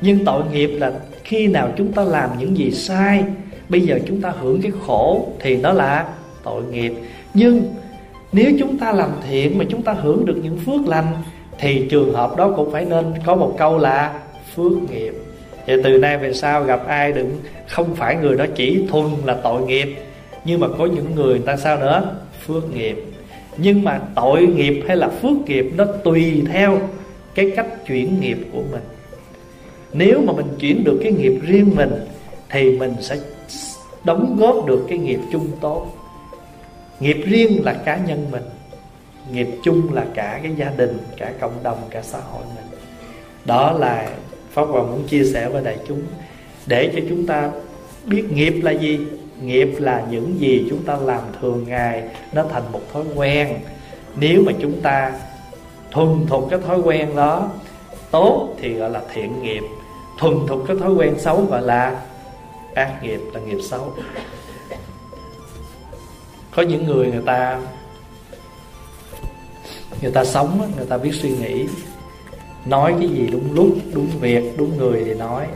[0.00, 0.92] Nhưng tội nghiệp là
[1.24, 3.24] khi nào chúng ta làm những gì sai,
[3.68, 6.08] bây giờ chúng ta hưởng cái khổ thì nó là
[6.44, 6.94] tội nghiệp.
[7.34, 7.74] Nhưng
[8.32, 11.06] nếu chúng ta làm thiện mà chúng ta hưởng được những phước lành
[11.58, 14.20] thì trường hợp đó cũng phải nên có một câu là
[14.54, 15.14] phước nghiệp.
[15.66, 17.36] Thì từ nay về sau gặp ai đừng
[17.68, 19.96] không phải người đó chỉ thuần là tội nghiệp
[20.44, 22.16] nhưng mà có những người, người ta sao nữa?
[22.46, 23.04] Phước nghiệp.
[23.56, 26.78] Nhưng mà tội nghiệp hay là phước nghiệp nó tùy theo
[27.34, 28.82] cái cách chuyển nghiệp của mình.
[29.92, 31.90] Nếu mà mình chuyển được cái nghiệp riêng mình
[32.50, 33.16] thì mình sẽ
[34.04, 35.86] đóng góp được cái nghiệp chung tốt
[37.00, 38.44] nghiệp riêng là cá nhân mình,
[39.32, 42.80] nghiệp chung là cả cái gia đình, cả cộng đồng, cả xã hội mình.
[43.44, 44.10] Đó là
[44.50, 46.02] pháp hòa muốn chia sẻ với đại chúng.
[46.66, 47.50] Để cho chúng ta
[48.04, 48.98] biết nghiệp là gì,
[49.42, 52.02] nghiệp là những gì chúng ta làm thường ngày,
[52.32, 53.54] nó thành một thói quen.
[54.16, 55.12] Nếu mà chúng ta
[55.90, 57.50] thuần thục cái thói quen đó,
[58.10, 59.62] tốt thì gọi là thiện nghiệp.
[60.18, 62.00] Thuần thục cái thói quen xấu gọi là
[62.74, 63.94] ác nghiệp là nghiệp xấu
[66.58, 67.60] có những người người ta
[70.02, 71.66] người ta sống người ta biết suy nghĩ,
[72.66, 75.46] nói cái gì đúng lúc, đúng việc, đúng người thì nói.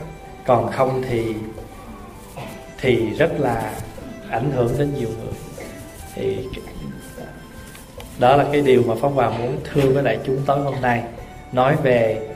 [0.45, 1.33] Còn không thì
[2.81, 3.73] thì rất là
[4.29, 5.33] ảnh hưởng đến nhiều người.
[6.15, 6.37] Thì
[8.19, 11.03] đó là cái điều mà pháp hòa muốn thưa với đại chúng tối hôm nay.
[11.51, 12.29] Nói về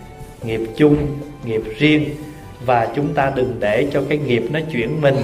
[0.44, 1.07] nghiệp chung,
[1.45, 2.10] nghiệp riêng.
[2.65, 5.18] Và chúng ta đừng để cho cái nghiệp nó chuyển mình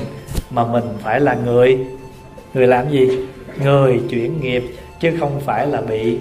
[0.50, 1.80] mà mình phải là người.
[2.54, 3.08] Người làm gì?
[3.60, 4.64] Người chuyển nghiệp,
[5.00, 6.18] chứ không phải là bị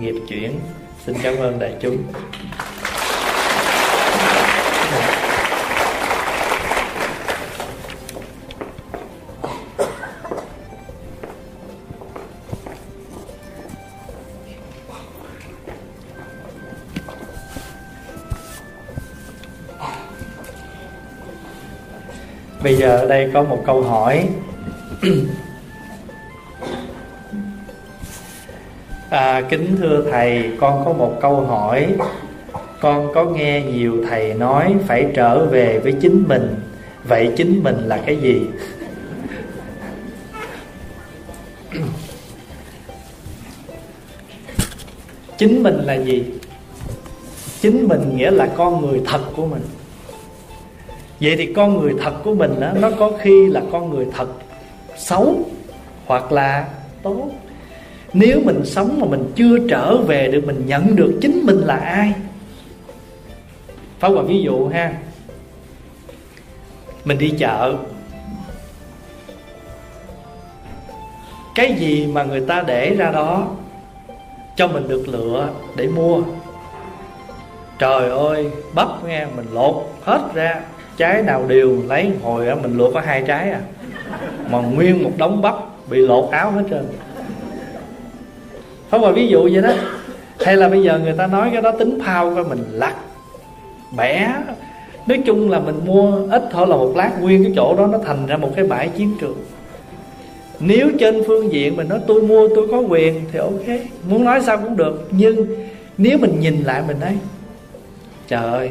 [0.00, 0.50] nghiệp chuyển.
[1.06, 1.96] Xin cảm ơn đại chúng.
[22.62, 24.28] Bây giờ ở đây có một câu hỏi.
[29.14, 31.94] à, Kính thưa Thầy Con có một câu hỏi
[32.80, 36.60] Con có nghe nhiều thầy nói Phải trở về với chính mình
[37.04, 38.42] Vậy chính mình là cái gì?
[45.38, 46.24] chính mình là gì?
[47.60, 49.62] Chính mình nghĩa là con người thật của mình
[51.20, 54.28] vậy thì con người thật của mình đó, nó có khi là con người thật
[54.96, 55.36] xấu
[56.06, 56.68] hoặc là
[57.02, 57.30] tốt
[58.14, 61.76] nếu mình sống mà mình chưa trở về được, mình nhận được chính mình là
[61.76, 62.12] ai?
[63.98, 64.92] Phá Hòa ví dụ ha.
[67.04, 67.74] Mình đi chợ.
[71.54, 73.48] Cái gì mà người ta để ra đó,
[74.56, 76.22] Cho mình được lựa để mua.
[77.78, 80.60] Trời ơi, bắp nghe, Mình lột hết ra.
[80.96, 83.60] Trái nào đều, lấy hồi á, mình luộc có hai trái à.
[84.50, 85.54] Mà nguyên một đống bắp
[85.88, 86.86] bị lột áo hết trơn
[88.90, 89.72] không phải ví dụ vậy đó.
[90.40, 92.94] Hay là bây giờ người ta nói cái đó tính phao coi mình lặt,
[93.96, 94.34] bẻ.
[95.06, 97.98] Nói chung là mình mua ít thôi là một lát, nguyên cái chỗ đó nó
[97.98, 99.36] thành ra một cái bãi chiến trường.
[100.60, 103.80] Nếu trên phương diện mình nói tôi mua, tôi có quyền thì ok.
[104.08, 105.46] Muốn nói sao cũng được, nhưng
[105.98, 107.16] nếu mình nhìn lại mình thấy
[108.28, 108.70] trời ơi,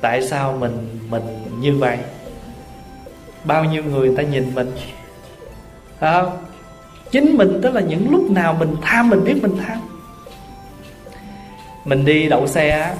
[0.00, 0.72] tại sao mình
[1.10, 1.22] mình
[1.60, 1.98] như vậy?
[3.44, 4.70] Bao nhiêu người ta nhìn mình?
[5.98, 6.36] Phải không?
[7.10, 9.78] Chính mình tức là những lúc nào mình tham mình biết mình tham.
[11.84, 12.94] Mình đi đậu xe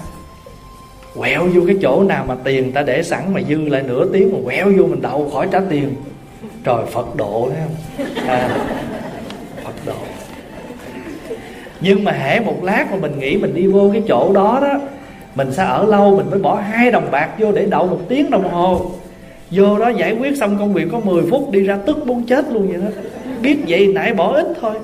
[1.17, 4.33] quẹo vô cái chỗ nào mà tiền ta để sẵn mà dư lại nửa tiếng
[4.33, 5.95] mà quẹo vô mình đậu khỏi trả tiền.
[6.65, 8.17] Trời phật độ thấy không?
[8.29, 8.57] À,
[9.65, 9.95] phật độ.
[11.81, 14.81] Nhưng mà hễ một lát mà mình nghĩ mình đi vô cái chỗ đó đó
[15.35, 18.31] mình sẽ ở lâu mình mới bỏ hai đồng bạc vô để đậu một tiếng
[18.31, 18.91] đồng hồ.
[19.51, 22.45] Vô đó giải quyết xong công việc có 10 phút đi ra tức muốn chết
[22.53, 22.89] luôn vậy đó
[23.43, 24.75] biết vậy nãy bỏ ít thôi.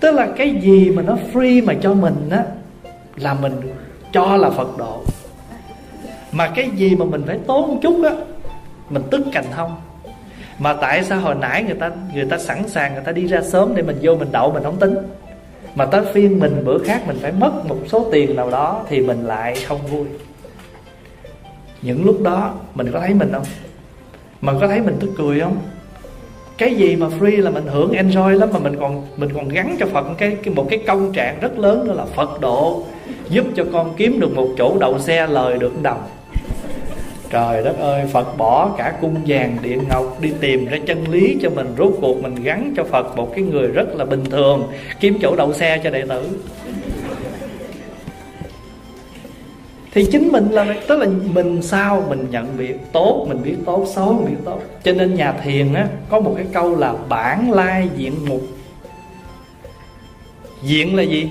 [0.00, 2.44] Tức là cái gì mà nó free mà cho mình á,
[3.16, 3.52] là mình
[4.12, 5.04] cho là phật độ.
[6.32, 8.10] Mà cái gì mà mình phải tốn một chút á,
[8.90, 9.76] mình tức cành không
[10.58, 13.42] mà tại sao hồi nãy người ta người ta sẵn sàng người ta đi ra
[13.42, 14.94] sớm để mình vô mình đậu mình không tính?
[15.74, 19.00] Mà tới phiên mình bữa khác mình phải mất một số tiền nào đó thì
[19.00, 20.06] mình lại không vui.
[21.82, 23.44] Những lúc đó mình có thấy mình không?
[24.40, 25.56] Mình có thấy mình tức cười không?
[26.58, 29.76] Cái gì mà free là mình hưởng enjoy lắm mà mình còn mình còn gắn
[29.80, 32.82] cho phật cái, cái một cái công trạng rất lớn đó là phật độ
[33.30, 36.02] giúp cho con kiếm được một chỗ đậu xe lời được đồng
[37.30, 41.36] trời đất ơi phật bỏ cả cung vàng điện ngọc đi tìm ra chân lý
[41.42, 44.68] cho mình rốt cuộc mình gắn cho phật một cái người rất là bình thường
[45.00, 46.22] kiếm chỗ đậu xe cho đệ tử.
[49.94, 53.86] Thì chính mình là tức là mình sao mình nhận biết tốt mình biết tốt
[53.94, 54.60] xấu mình biết tốt.
[54.82, 58.42] Cho nên nhà thiền á có một cái câu là bản lai diện mục.
[60.62, 61.30] Diện là gì?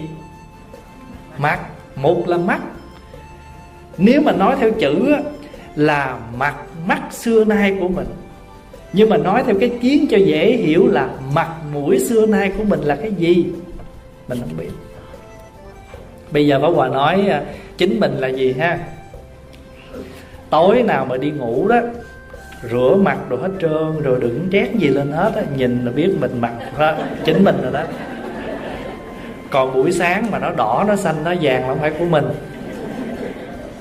[1.38, 1.60] Mắt.
[1.95, 2.61] Mục là mắt.
[3.98, 5.22] Nếu mà nói theo chữ á,
[5.76, 6.56] là mặt
[6.88, 8.07] mắt xưa nay của mình.
[8.94, 12.64] Nhưng mà nói theo cái kiến cho dễ hiểu là mặt mũi xưa nay của
[12.64, 13.45] mình là cái gì
[14.27, 14.69] mình không biết.
[16.31, 17.44] Bây giờ Pháp Hòa nói à,
[17.84, 18.80] chính mình là gì ha?
[20.49, 21.80] Tối nào mà đi ngủ đó
[22.72, 26.10] rửa mặt rồi hết trơn rồi đừng trét gì lên hết á nhìn là biết
[26.19, 26.93] mình mặt đó,
[27.26, 27.81] chính mình rồi đó.
[29.49, 32.26] Còn buổi sáng mà nó đỏ nó xanh nó vàng là không phải của mình.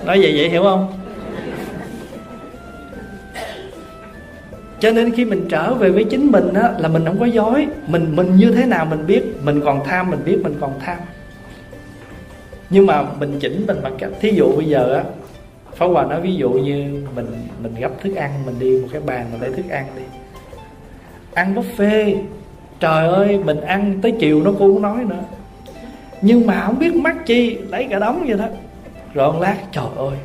[0.04, 0.92] Nói vậy vậy hiểu không?
[4.80, 7.66] Cho nên khi mình trở về với chính mình á là mình không có dối.
[7.86, 10.98] Mình mình như thế nào mình biết mình còn tham mình biết mình còn tham
[12.72, 14.10] nhưng mà mình chỉnh, mình bằng cách.
[14.20, 15.04] Thí dụ bây giờ á,
[15.76, 17.26] Pháp Hòa nói ví dụ như mình
[17.62, 20.02] mình gấp thức ăn, mình đi một cái bàn, mình lấy thức ăn đi.
[21.34, 22.16] Ăn buffet,
[22.80, 25.24] trời ơi, mình ăn tới chiều nó cũng không nói nữa.
[26.22, 28.46] Nhưng mà không biết mắc chi, lấy cả đống vậy đó.
[29.14, 30.16] Rồi lát, trời ơi,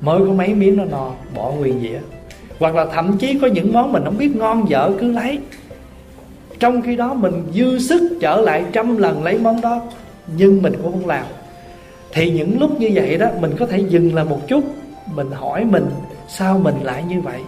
[0.00, 2.00] mới có mấy miếng nó no, bỏ nguyên dĩa
[2.60, 5.38] hoặc là thậm chí có những món mình không biết ngon, dở cứ lấy.
[6.58, 9.82] Trong khi đó mình dư sức trở lại trăm lần lấy món đó,
[10.36, 11.24] nhưng mình cũng không làm
[12.12, 14.64] thì những lúc như vậy đó, mình có thể dừng lại một chút,
[15.14, 15.86] mình hỏi mình,
[16.28, 17.40] sao mình lại như vậy?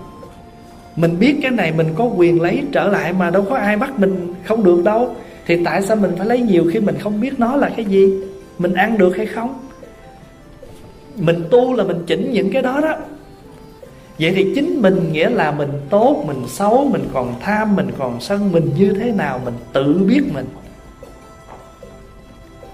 [0.97, 3.99] Mình biết cái này mình có quyền lấy trở lại mà đâu có ai bắt
[3.99, 5.15] mình không được đâu.
[5.47, 8.21] Thì tại sao mình phải lấy nhiều khi mình không biết nó là cái gì?
[8.59, 9.59] Mình ăn được hay không?
[11.17, 12.97] Mình tu là mình chỉnh những cái đó đó.
[14.19, 18.21] Vậy thì chính mình nghĩa là mình tốt, mình xấu, mình còn tham, mình còn
[18.21, 20.47] sân, mình như thế nào mình tự biết mình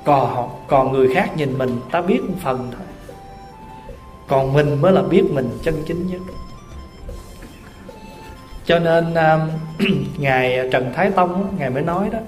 [0.09, 2.86] còn còn người khác nhìn mình, ta biết một phần thôi.
[4.28, 6.20] Còn mình mới là biết mình chân chính nhất.
[8.64, 9.51] Cho nên um,
[10.18, 12.18] ngài trần thái tông ngài mới nói đó,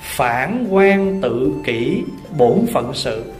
[0.00, 2.04] phản quan tự kỷ
[2.38, 3.32] bổn phận sự.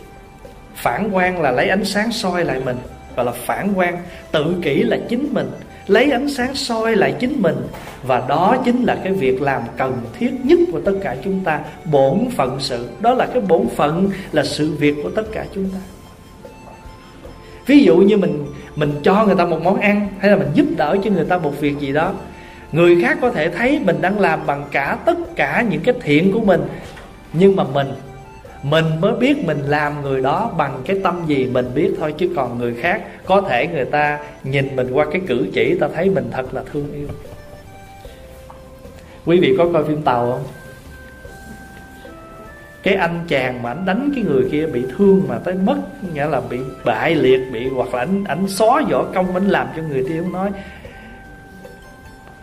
[0.74, 2.78] Phản quan là lấy ánh sáng soi lại mình
[3.14, 3.98] và là phản quan
[4.32, 5.50] tự kỷ là chính mình
[5.86, 7.56] lấy ánh sáng soi lại chính mình.
[8.02, 11.60] Và đó chính là cái việc làm cần thiết nhất của tất cả chúng ta.
[11.84, 12.88] Bổn phận sự.
[13.00, 15.78] Đó là cái bổn phận, là sự việc của tất cả chúng ta.
[17.66, 18.46] Ví dụ như mình
[18.76, 21.38] mình cho người ta một món ăn, hay là mình giúp đỡ cho người ta
[21.38, 22.12] một việc gì đó.
[22.72, 26.32] Người khác có thể thấy mình đang làm bằng cả tất cả những cái thiện
[26.32, 26.62] của mình.
[27.32, 27.86] Nhưng mà mình
[28.64, 32.30] mình mới biết mình làm người đó bằng cái tâm gì mình biết thôi, chứ
[32.36, 36.10] còn người khác, có thể người ta nhìn mình qua cái cử chỉ, ta thấy
[36.10, 37.08] mình thật là thương yêu.
[39.26, 40.44] Quý vị có coi phim tàu không?
[42.82, 45.76] Cái anh chàng mà anh đánh cái người kia bị thương mà tới mất,
[46.14, 49.66] nghĩa là bị bại liệt, bị hoặc là anh anh xóa võ công, anh làm
[49.76, 50.50] cho người kia nói.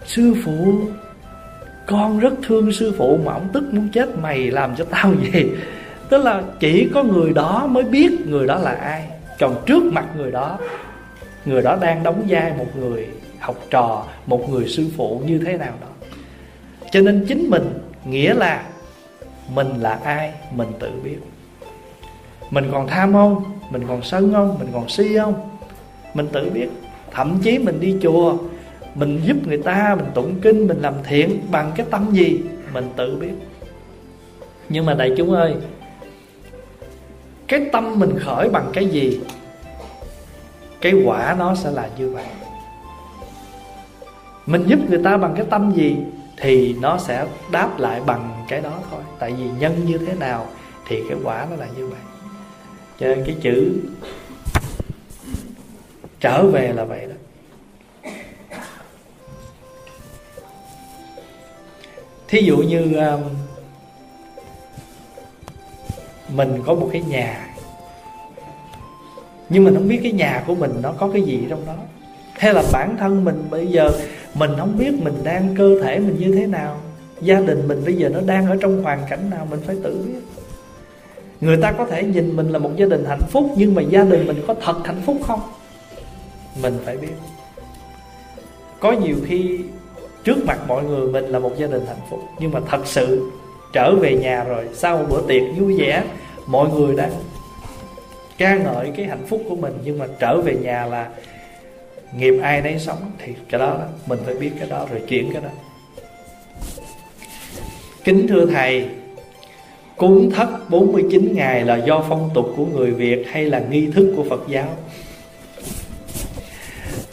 [0.06, 0.74] Sư phụ,
[1.86, 5.52] con rất thương sư phụ mà ông tức muốn chết, mày làm cho tao gì
[6.12, 9.08] tức là chỉ có người đó mới biết người đó là ai.
[9.40, 10.58] Còn trước mặt người đó
[11.46, 13.08] người đó đang đóng vai một người
[13.40, 15.88] học trò, một người sư phụ như thế nào đó.
[16.92, 17.74] Cho nên chính mình,
[18.06, 18.64] nghĩa là
[19.54, 21.18] mình là ai, mình tự biết.
[22.50, 23.44] Mình còn tham không?
[23.70, 24.56] Mình còn sân không?
[24.60, 25.50] Mình còn si không?
[26.14, 26.68] Mình tự biết.
[27.12, 28.38] Thậm chí mình đi chùa,
[28.96, 32.42] mình giúp người ta, mình tụng kinh, mình làm thiện bằng cái tâm gì?
[32.74, 33.34] Mình tự biết.
[34.70, 35.56] Nhưng mà đại chúng ơi
[37.52, 39.22] cái tâm mình khởi bằng cái gì
[40.82, 42.26] cái quả nó sẽ là như vậy.
[44.46, 45.98] Mình giúp người ta bằng cái tâm gì
[46.38, 49.02] thì nó sẽ đáp lại bằng cái đó thôi.
[49.20, 50.48] Tại vì nhân như thế nào
[50.88, 52.00] thì cái quả nó là như vậy.
[53.00, 53.74] Cho nên cái chữ
[56.20, 57.16] trở về là vậy đó.
[62.28, 63.22] Thí dụ như um,
[66.36, 67.48] mình có một cái nhà.
[69.50, 71.74] Nhưng mình không biết cái nhà của mình nó có cái gì trong đó.
[72.34, 73.92] Hay là bản thân mình bây giờ
[74.34, 76.78] mình không biết mình đang cơ thể mình như thế nào.
[77.22, 80.06] Gia đình mình bây giờ nó đang ở trong hoàn cảnh nào mình phải tự
[80.08, 80.20] biết.
[81.42, 84.04] Người ta có thể nhìn mình là một gia đình hạnh phúc, nhưng mà gia
[84.04, 85.42] đình mình có thật hạnh phúc không?
[86.62, 87.14] Mình phải biết.
[88.80, 89.60] Có nhiều khi
[90.24, 93.32] trước mặt mọi người mình là một gia đình hạnh phúc, nhưng mà thật sự
[93.74, 96.04] trở về nhà rồi sau một bữa tiệc vui vẻ
[96.48, 97.12] mọi người đang
[98.38, 99.74] ca ngợi cái hạnh phúc của mình.
[99.84, 101.10] Nhưng mà trở về nhà là
[102.18, 105.34] nghiệp ai nấy sống thì cái đó, đó mình phải biết cái đó rồi chuyển
[105.34, 105.50] cái đó.
[108.04, 108.90] Kính thưa thầy
[109.98, 114.14] cúng thất 49 ngày là do phong tục của người Việt hay là nghi thức
[114.16, 114.68] của Phật giáo?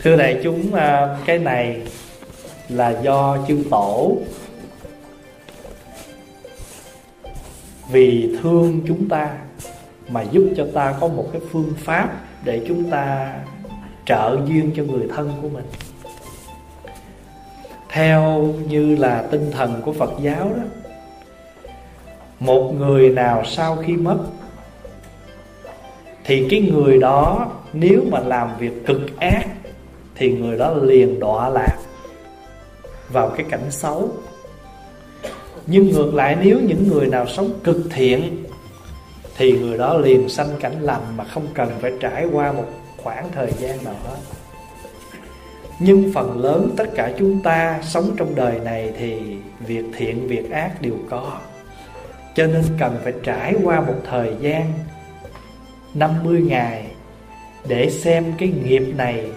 [0.02, 1.80] Thưa đại chúng à, cái này
[2.68, 4.16] là do chư tổ
[7.90, 9.38] vì thương chúng ta
[10.08, 13.34] mà giúp cho ta có một cái phương pháp để chúng ta
[14.04, 15.64] trợ duyên cho người thân của mình.
[17.88, 20.62] Theo như là tinh thần của phật giáo đó,
[22.40, 24.18] một người nào sau khi mất,
[26.24, 29.46] thì cái người đó nếu mà làm việc cực ác,
[30.14, 31.76] thì người đó liền đọa lạc
[33.08, 34.10] vào cái cảnh xấu
[35.70, 38.44] nhưng ngược lại, nếu những người nào sống cực thiện,
[39.36, 42.66] thì người đó liền sanh cảnh lành mà không cần phải trải qua một
[42.96, 44.16] khoảng thời gian nào hết.
[45.80, 49.18] Nhưng phần lớn tất cả chúng ta sống trong đời này thì
[49.66, 51.38] việc thiện, việc ác đều có.
[52.34, 54.72] Cho nên cần phải trải qua một thời gian
[55.94, 56.86] 50 ngày
[57.68, 59.30] để xem cái nghiệp này,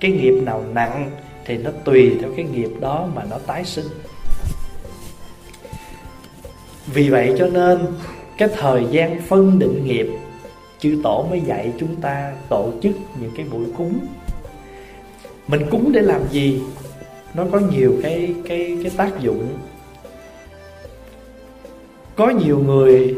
[0.00, 1.10] cái nghiệp nào nặng
[1.44, 3.86] thì nó tùy theo cái nghiệp đó mà nó tái sinh
[6.92, 7.78] vì vậy cho nên,
[8.38, 10.08] cái thời gian phân định nghiệp,
[10.78, 13.98] chư tổ mới dạy chúng ta tổ chức những cái buổi cúng.
[15.48, 16.62] Mình cúng để làm gì?
[17.34, 19.48] Nó có nhiều cái cái cái tác dụng.
[22.16, 23.14] Có nhiều người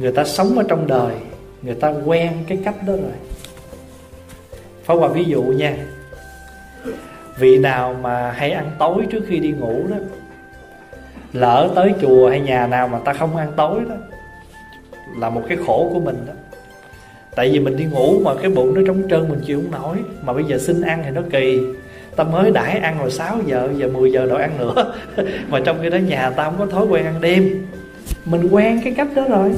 [0.00, 1.14] người ta sống ở trong đời,
[1.62, 3.16] người ta quen cái cách đó rồi.
[4.84, 5.76] Phá qua ví dụ nha.
[7.38, 9.96] Vị nào mà hay ăn tối trước khi đi ngủ đó
[11.36, 13.94] Lỡ tới chùa hay nhà nào mà ta không ăn tối đó
[15.18, 16.32] Là một cái khổ của mình đó.
[17.36, 19.96] Tại vì mình đi ngủ mà cái bụng nó trống trơn mình chịu không nổi.
[20.22, 21.60] Mà bây giờ xin ăn thì nó kỳ.
[22.16, 24.94] Ta mới đãi ăn rồi 6 giờ Giờ 10 giờ đòi ăn nữa.
[25.48, 27.66] Mà trong khi đó nhà ta không có thói quen ăn đêm.
[28.24, 29.52] Mình quen cái cách đó rồi.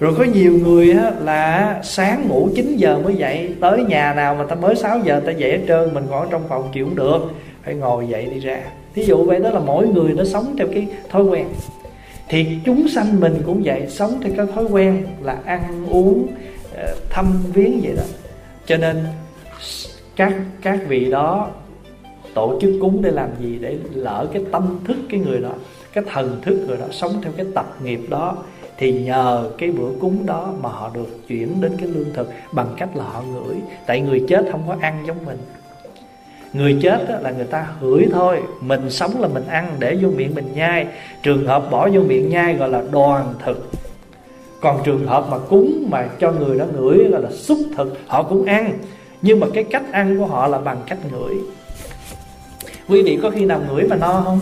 [0.00, 4.34] Rồi có nhiều người á, là sáng ngủ 9 giờ mới dậy Tới nhà nào
[4.34, 6.84] mà ta mới 6 giờ ta dậy hết trơn Mình còn ở trong phòng chịu
[6.84, 7.20] cũng được.
[7.68, 8.60] Phải ngồi dậy đi ra.
[8.94, 11.46] Thí dụ vậy đó là mỗi người nó sống theo cái thói quen.
[12.28, 16.26] Thì chúng sanh mình cũng vậy, Sống theo cái thói quen là ăn uống
[16.76, 18.02] ờ, Thăm viếng vậy đó.
[18.66, 19.04] Cho nên
[20.16, 20.32] các
[20.62, 21.50] các vị đó
[22.34, 23.58] tổ chức cúng để làm gì?
[23.60, 25.52] Để lỡ cái tâm thức cái người đó,
[25.92, 28.36] cái thần thức người đó sống theo cái tập nghiệp đó,
[28.78, 32.74] thì nhờ cái bữa cúng đó mà họ được chuyển đến cái lương thực bằng
[32.78, 33.56] cách là họ ngửi.
[33.86, 35.38] Tại người chết không có ăn giống mình
[36.58, 38.42] người chết là người ta hửi thôi.
[38.60, 40.86] Mình sống là mình ăn để vô miệng mình nhai.
[41.22, 43.70] Trường hợp bỏ vô miệng nhai gọi là đoàn thực.
[44.60, 48.22] Còn trường hợp mà cúng mà cho người đó ngửi gọi là xúc thực, họ
[48.22, 48.78] cũng ăn.
[49.22, 51.34] Nhưng mà cái cách ăn của họ là bằng cách ngửi.
[52.88, 54.40] Quý vị có khi nào ngửi mà no không?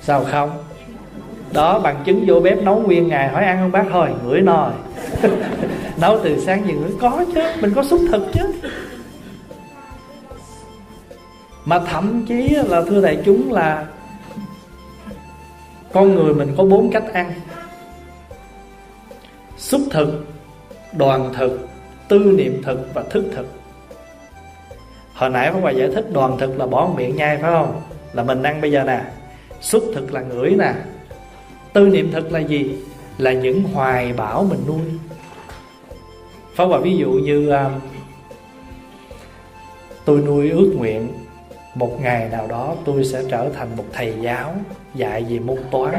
[0.00, 0.50] Sao không?
[1.52, 3.84] Đó, bằng chứng vô bếp nấu nguyên ngày hỏi ăn không bác?
[3.92, 4.70] Thôi, ngửi no
[6.00, 8.42] nấu từ sáng giờ ngửi có chứ, mình có xúc thực chứ
[11.64, 13.86] mà thậm chí là thưa đại chúng là
[15.92, 17.32] con người mình có bốn cách ăn.
[19.56, 20.26] Xúc thực
[20.92, 21.68] đoàn thực
[22.08, 23.46] tư niệm thực và thức thực.
[25.14, 27.80] Hồi nãy Pháp Hòa giải thích đoàn thực là bỏ miệng nhai phải không?
[28.12, 29.04] Là mình ăn bây giờ nè.
[29.60, 30.74] Xúc thực là ngửi nè.
[31.72, 32.78] Tư niệm thực là gì?
[33.18, 34.80] Là những hoài bão mình nuôi.
[36.54, 37.72] Pháp Hòa ví dụ như um,
[40.04, 41.08] tôi nuôi ước nguyện
[41.74, 44.54] một ngày nào đó tôi sẽ trở thành một thầy giáo
[44.94, 45.94] dạy về môn toán.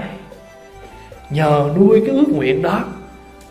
[1.29, 2.83] Nhờ nuôi cái ước nguyện đó,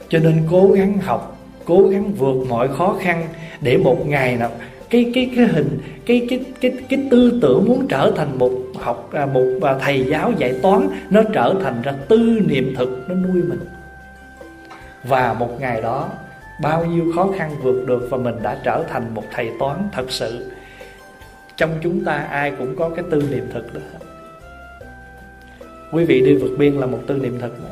[0.09, 3.29] cho nên cố gắng học, cố gắng vượt mọi khó khăn
[3.61, 4.51] để một ngày nào
[4.91, 9.11] cái cái cái hình, cái cái cái cái tư tưởng muốn trở thành một học
[9.13, 13.15] à, một à, thầy giáo dạy toán, nó trở thành ra tư niệm thực, nó
[13.15, 13.61] nuôi mình.
[15.05, 16.09] Và một ngày đó,
[16.63, 20.11] bao nhiêu khó khăn vượt được và mình đã trở thành một thầy toán thật
[20.11, 20.51] sự
[21.57, 23.81] trong chúng ta ai cũng có cái tư niệm thực đó.
[25.93, 27.69] Quý vị đi vượt biên là một tư niệm thực đó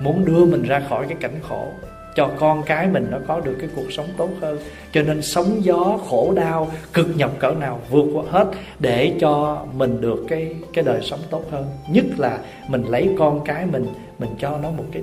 [0.00, 1.68] muốn đưa mình ra khỏi cái cảnh khổ,
[2.14, 4.58] cho con cái mình nó có được cái cuộc sống tốt hơn.
[4.92, 8.46] Cho nên sóng gió, khổ đau, cực nhọc cỡ nào vượt qua hết
[8.78, 11.66] để cho mình được cái cái đời sống tốt hơn.
[11.90, 12.38] Nhất là
[12.68, 13.86] mình lấy con cái mình
[14.18, 15.02] mình cho nó một cái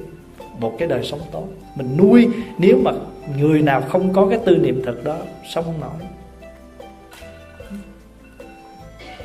[0.60, 1.48] một cái đời sống tốt.
[1.76, 2.28] Mình nuôi,
[2.58, 2.92] nếu mà
[3.40, 5.18] người nào không có cái tư niệm thực đó,
[5.54, 6.10] sống không nổi.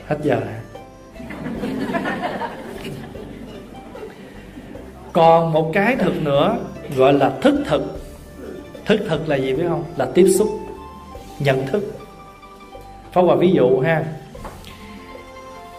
[0.08, 0.54] Hết giờ rồi.
[5.12, 6.58] Còn một cái thực nữa,
[6.96, 7.82] gọi là thức thực.
[8.86, 9.84] Thức thực là gì biết không?
[9.96, 10.48] Là tiếp xúc,
[11.38, 11.98] nhận thức.
[13.12, 14.04] Phó Hòa ví dụ ha,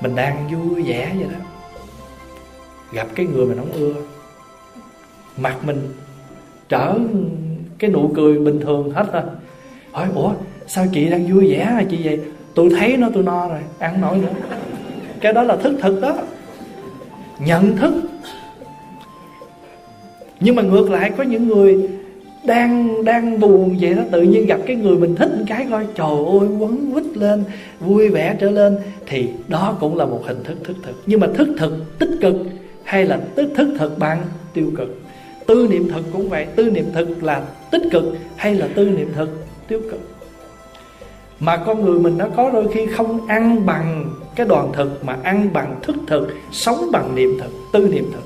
[0.02, 1.46] Mình đang vui vẻ vậy đó.
[2.92, 3.94] Gặp cái người mình không ưa,
[5.38, 5.94] Mặt mình
[6.70, 6.96] trở
[7.80, 9.24] cái nụ cười bình thường hết rồi
[9.92, 10.32] Hỏi, ủa,
[10.68, 12.20] sao chị đang vui vẻ hả chị vậy?
[12.60, 14.34] Tôi thấy nó, tôi no rồi, Ăn nổi nữa.
[15.22, 16.16] Cái đó là thức thực đó.
[17.46, 17.94] Nhận thức.
[20.40, 21.90] Nhưng mà ngược lại, có những người
[22.44, 25.86] đang đang buồn vậy đó, tự nhiên gặp cái người mình thích một cái coi,
[25.96, 26.08] trời
[26.40, 27.44] ơi, quấn quýt lên,
[27.80, 31.04] vui vẻ trở lên, thì đó cũng là một hình thức thức thực.
[31.06, 32.36] Nhưng mà thức thực tích cực
[32.84, 34.22] hay là tức thức thực bằng
[34.54, 35.02] tiêu cực?
[35.48, 37.42] Tư niệm thực cũng vậy, tư niệm thực là
[37.72, 38.04] tích cực
[38.36, 40.09] hay là tư niệm thực tiêu cực?
[41.40, 44.06] Mà con người mình nó có đôi khi không ăn bằng
[44.36, 48.24] cái đoàn thực, mà ăn bằng thức thực, sống bằng niệm thực, tư niệm thực.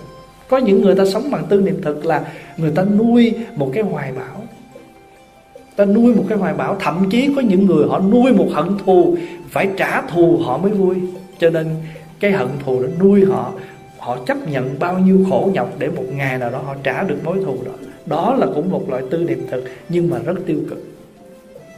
[0.50, 2.26] Có những người ta sống bằng tư niệm thực là
[2.58, 4.44] người ta nuôi một cái hoài bão.
[5.76, 8.78] Ta nuôi một cái hoài bão, thậm chí có những người họ nuôi một hận
[8.86, 9.18] thù,
[9.50, 10.96] phải trả thù họ mới vui.
[11.40, 11.68] Cho nên
[12.20, 13.52] cái hận thù đó nuôi họ
[14.00, 17.18] họ chấp nhận bao nhiêu khổ nhọc để một ngày nào đó họ trả được
[17.24, 17.72] mối thù đó.
[18.06, 20.93] Đó là cũng một loại tư niệm thực, nhưng mà rất tiêu cực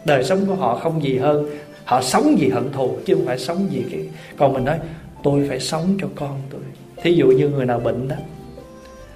[0.05, 1.49] đời sống của họ không gì hơn
[1.85, 4.01] họ sống vì hận thù chứ không phải sống vì cái
[4.37, 4.79] còn mình nói
[5.23, 6.61] tôi phải sống cho con tôi.
[7.03, 8.15] Thí dụ như người nào bệnh đó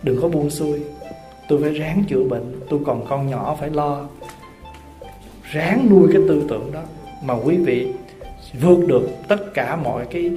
[0.04, 0.80] đừng có buông xuôi.
[1.50, 4.08] Tôi phải ráng chữa bệnh tôi còn con nhỏ phải lo.
[5.52, 6.82] Ráng nuôi cái tư tưởng đó
[7.24, 7.88] mà quý vị
[8.62, 10.32] vượt được tất cả mọi cái,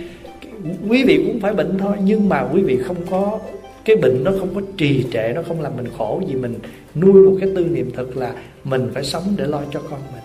[0.89, 3.39] quý vị cũng phải bệnh thôi nhưng mà quý vị không có
[3.85, 6.55] cái bệnh nó không có trì trệ nó không làm mình khổ vì mình
[6.95, 8.35] nuôi một cái tư niệm thực là
[8.65, 10.22] mình phải sống để lo cho con mình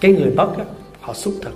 [0.00, 0.64] cái người mất á,
[1.00, 1.54] họ xúc thực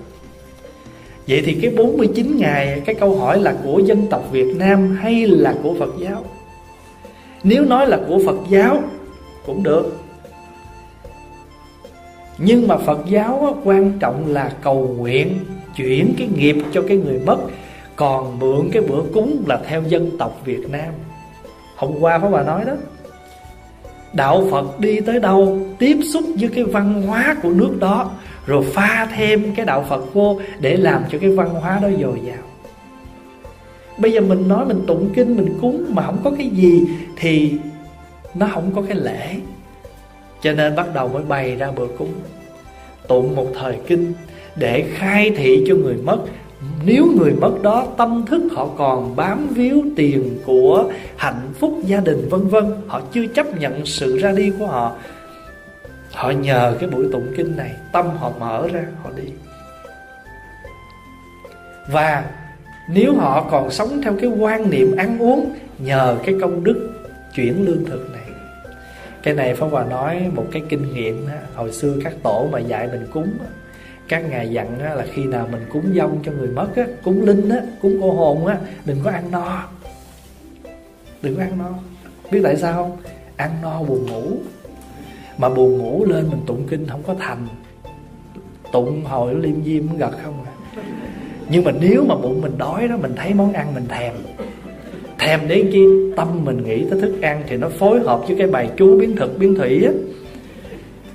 [1.29, 5.27] Vậy thì cái 49 ngày Cái câu hỏi là của dân tộc Việt Nam Hay
[5.27, 6.25] là của Phật giáo?
[7.43, 8.83] Nếu nói là của Phật giáo
[9.47, 9.97] Cũng được.
[12.39, 15.39] Nhưng mà Phật giáo quan trọng là cầu nguyện
[15.77, 17.39] Chuyển cái nghiệp cho cái người mất
[17.97, 20.93] Còn mượn cái bữa cúng là theo dân tộc Việt Nam.
[21.77, 22.73] Hôm qua Pháp Bà nói đó
[24.13, 28.11] Đạo Phật đi tới đâu Tiếp xúc với cái văn hóa của nước đó
[28.47, 32.21] rồi pha thêm cái đạo Phật vô để làm cho cái văn hóa đó dồi
[32.27, 32.43] dào.
[33.99, 36.83] Bây giờ mình nói mình tụng kinh, mình cúng mà không có cái gì
[37.17, 37.53] thì
[38.35, 39.37] nó không có cái lễ.
[40.43, 42.13] Cho nên bắt đầu mới bày ra bữa cúng.
[43.09, 44.13] Tụng một thời kinh
[44.57, 46.19] để khai thị cho người mất.
[46.87, 50.85] Nếu người mất đó, tâm thức họ còn bám víu tiền của
[51.17, 52.65] hạnh phúc gia đình, vân vân.
[52.87, 54.97] Họ chưa chấp nhận sự ra đi của họ.
[56.13, 59.33] Họ nhờ cái buổi tụng kinh này Tâm họ mở ra họ đi.
[61.89, 62.25] Và
[62.89, 66.91] nếu họ còn sống theo cái quan niệm ăn uống Nhờ cái công đức
[67.35, 68.23] chuyển lương thực này.
[69.23, 72.89] Cái này Pháp Hòa nói một cái kinh nghiệm Hồi xưa các tổ mà dạy
[72.93, 73.29] mình cúng
[74.09, 76.69] Các ngài dặn là khi nào mình cúng dông cho người mất
[77.05, 77.51] Cúng linh,
[77.83, 78.47] cúng cô hồn
[78.85, 79.69] Đừng có ăn no.
[81.23, 81.71] Đừng có ăn no.
[82.31, 82.97] Biết tại sao không?
[83.37, 84.33] Ăn no buồn ngủ
[85.43, 87.47] mà buồn ngủ lên mình tụng kinh không có thành.
[88.73, 90.53] Tụng hồi liêm diêm gật không à.
[91.51, 94.13] Nhưng mà nếu mà bụng mình đói đó, mình thấy món ăn mình thèm.
[95.19, 95.85] Thèm đến chi?
[96.17, 99.17] Tâm mình nghĩ tới thức ăn thì nó phối hợp với cái bài chú biến
[99.17, 99.93] thực, biến thủy á.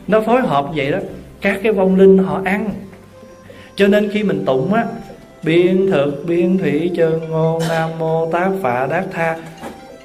[0.07, 0.99] Nó phối hợp vậy đó.
[1.41, 2.69] Các cái vong linh họ ăn.
[3.75, 4.85] Cho nên khi mình tụng á
[5.43, 9.37] biên thực biên thủy chân ngôn nam mô, tác phạ, đát tha,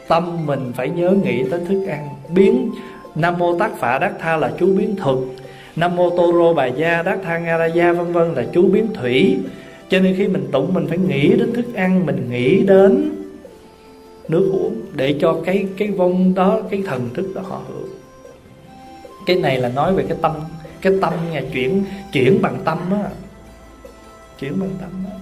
[0.09, 2.09] tâm mình phải nhớ nghĩ tới thức ăn.
[2.35, 2.71] Biến
[3.15, 5.19] nam mô tác phạ đát tha là chú biến thực
[5.77, 8.63] nam mô tô rô bà gia đát tha nga ra gia, vân vân là chú
[8.63, 9.39] biến thủy.
[9.89, 13.13] Cho nên khi mình tụng, mình phải nghĩ đến thức ăn, mình nghĩ đến
[14.29, 17.89] nước uống để cho cái cái vong đó, cái thần thức đó họ hưởng.
[19.27, 20.33] Cái này là nói về cái tâm
[20.81, 23.09] cái tâm nhà chuyển chuyển bằng tâm á.
[24.41, 25.17] Chuyển bằng tâm á.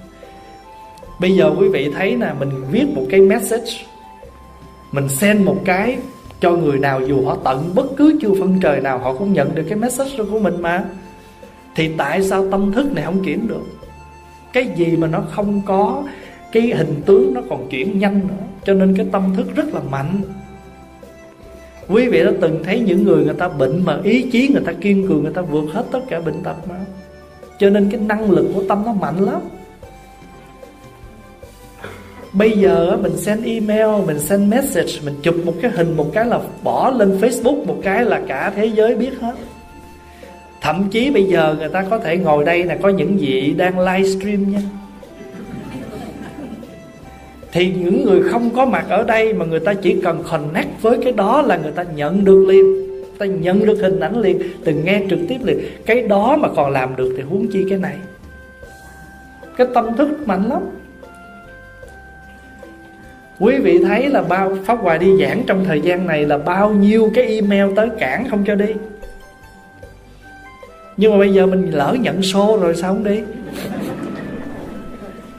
[1.21, 3.73] Bây giờ quý vị thấy nè, mình viết một cái message,
[4.93, 5.99] mình send một cái
[6.41, 9.55] cho người nào dù họ tận bất cứ chưa phân trời nào, họ cũng nhận
[9.55, 10.85] được cái message của mình mà.
[11.75, 13.63] Thì tại sao tâm thức này không chuyển được?
[14.53, 16.03] Cái gì mà nó không có,
[16.53, 18.45] cái hình tướng nó còn chuyển nhanh nữa.
[18.65, 20.21] Cho nên cái tâm thức rất là mạnh.
[21.89, 24.73] Quý vị đã từng thấy những người người ta bệnh mà ý chí người ta
[24.73, 26.77] kiên cường, người ta vượt hết tất cả bệnh tật mà.
[27.59, 29.41] Cho nên cái năng lực của tâm nó mạnh lắm.
[32.33, 36.27] Bây giờ mình send email, Mình send message, Mình chụp một cái hình, Một cái
[36.27, 39.35] là bỏ lên Facebook, Một cái là cả thế giới biết hết.
[40.61, 43.79] Thậm chí bây giờ người ta có thể ngồi đây là Có những vị đang
[43.79, 44.61] livestream nha.
[47.53, 50.99] Thì những người không có mặt ở đây Mà người ta chỉ cần connect với
[51.03, 52.65] cái đó Là người ta nhận được liền.
[53.19, 55.59] Ta nhận được hình ảnh liền, Từng nghe trực tiếp liền.
[55.87, 57.97] Cái đó mà còn làm được thì huống chi cái này.
[59.57, 60.63] Cái tâm thức mạnh lắm.
[63.41, 66.71] Quý vị thấy là bao, Pháp Hòa đi giảng trong thời gian này là bao
[66.71, 68.75] nhiêu cái email tới cản không cho đi?
[70.97, 73.21] Nhưng mà bây giờ mình lỡ nhận xô rồi sao không đi?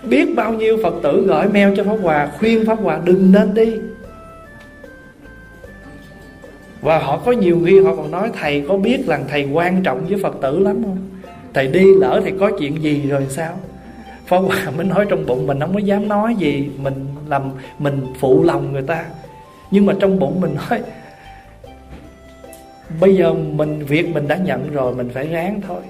[0.03, 3.53] Biết bao nhiêu Phật tử gửi mail cho Pháp Hòa, Khuyên Pháp Hòa đừng nên
[3.53, 3.75] đi.
[6.81, 10.05] Và họ có nhiều khi họ còn nói, Thầy có biết là thầy quan trọng
[10.09, 10.97] với Phật tử lắm không?
[11.53, 13.53] Thầy đi lỡ thầy có chuyện gì rồi sao?
[14.25, 18.13] Pháp Hòa mới nói trong bụng mình, không có dám nói gì, Mình làm mình
[18.19, 19.05] phụ lòng người ta.
[19.71, 20.79] Nhưng mà trong bụng mình nói,
[22.99, 25.81] Bây giờ mình, việc mình đã nhận rồi, Mình phải ráng thôi.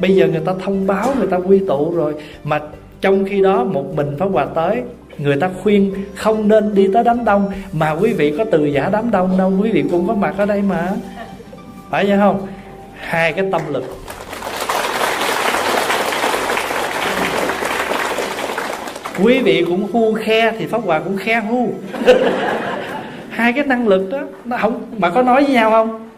[0.00, 2.14] Bây giờ người ta thông báo, Người ta quy tụ rồi,
[2.44, 2.60] Mà
[3.00, 4.82] trong khi đó một mình Pháp Hòa tới,
[5.18, 7.52] Người ta khuyên không nên đi tới đám đông.
[7.72, 10.46] Mà quý vị có từ giả đám đông đâu, Quý vị cũng có mặt ở
[10.46, 10.92] đây mà.
[11.90, 12.46] Phải vậy không?
[12.94, 13.84] Hai cái tâm lực.
[19.22, 21.72] Quý vị cũng hu khe thì pháp hòa cũng khe hu
[23.30, 26.10] hai cái năng lực đó, nó không, mà có nói với nhau không?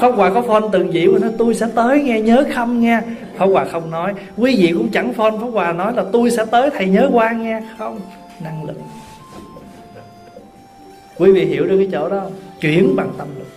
[0.00, 3.00] Pháp hòa có phone từng vị mà nói, tôi sẽ tới nghe, nhớ không nghe.
[3.36, 4.14] Pháp hòa không nói.
[4.36, 7.32] Quý vị cũng chẳng phone, pháp hòa nói là, tôi sẽ tới, thầy nhớ qua
[7.32, 7.62] nghe.
[7.78, 8.00] Không,
[8.44, 8.76] năng lực.
[11.18, 12.22] Quý vị hiểu được cái chỗ đó
[12.60, 13.48] chuyển bằng tâm lực.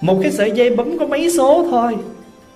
[0.00, 1.96] Một cái sợi dây bấm có mấy số thôi,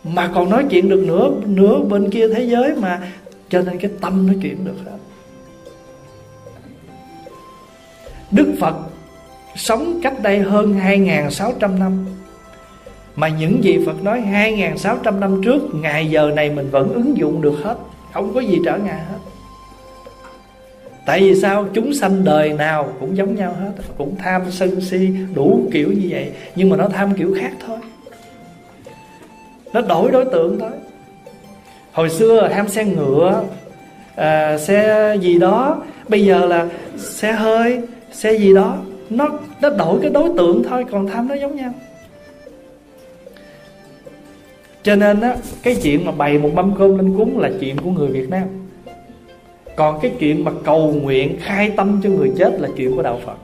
[0.04, 3.00] mà còn nói chuyện được nữa nữa bên kia thế giới mà
[3.48, 4.98] cho nên cái tâm nó chuyển được hết.
[8.30, 8.74] Đức Phật
[9.56, 12.06] sống cách đây hơn 2.600 năm.
[13.16, 17.42] Mà những gì Phật nói 2.600 năm trước, Ngày giờ này mình vẫn ứng dụng
[17.42, 17.76] được hết.
[18.12, 19.18] Không có gì trở ngại hết.
[21.06, 21.66] Tại vì sao?
[21.74, 23.72] Chúng sanh đời nào cũng giống nhau hết.
[23.98, 26.32] Cũng tham sân si, đủ kiểu như vậy.
[26.56, 27.78] Nhưng mà nó tham kiểu khác thôi.
[29.72, 30.70] Nó đổi đối tượng thôi
[31.92, 33.44] hồi xưa ham xe ngựa
[34.16, 35.82] à, xe gì đó.
[36.08, 37.80] Bây giờ là xe hơi
[38.12, 38.76] xe gì đó.
[39.10, 39.28] Nó
[39.60, 41.72] nó đổi cái đối tượng thôi còn tham nó giống nhau.
[44.82, 47.90] Cho nên á cái chuyện mà bày một mâm cơm lên cúng là chuyện của
[47.90, 48.44] người Việt Nam.
[49.76, 53.20] Còn cái chuyện mà cầu nguyện khai tâm cho người chết là chuyện của đạo
[53.26, 53.36] Phật.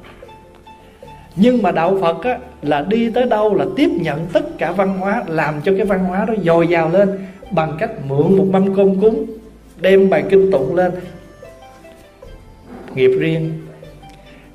[1.36, 4.98] Nhưng mà đạo Phật á, là đi tới đâu là tiếp nhận tất cả văn
[4.98, 8.74] hóa làm cho cái văn hóa đó dồi dào lên bằng cách mượn một mâm
[8.74, 9.26] cơm cúng,
[9.80, 10.92] đem bài kinh tụng lên.
[12.94, 13.52] Nghiệp riêng.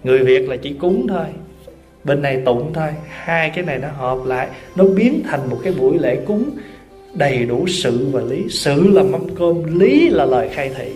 [0.03, 1.25] Người việt là chỉ cúng thôi.
[2.03, 2.89] Bên này tụng thôi.
[3.07, 4.47] Hai cái này nó hợp lại.
[4.75, 6.49] Nó biến thành một cái buổi lễ cúng
[7.13, 8.43] đầy đủ sự và lý.
[8.49, 10.91] Sự là mâm cơm, lý là lời khai thị.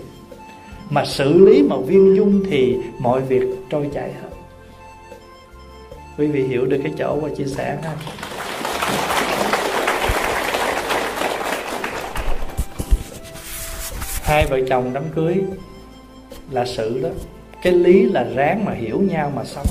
[0.89, 4.29] Mà xử lý mà viên dung thì mọi việc trôi chảy hết.
[6.17, 7.95] Quý vị hiểu được cái chỗ và chia sẻ ha.
[14.23, 15.37] Hai vợ chồng đám cưới
[16.51, 17.09] là sự đó.
[17.63, 19.65] Cái lý là ráng mà hiểu nhau mà sống.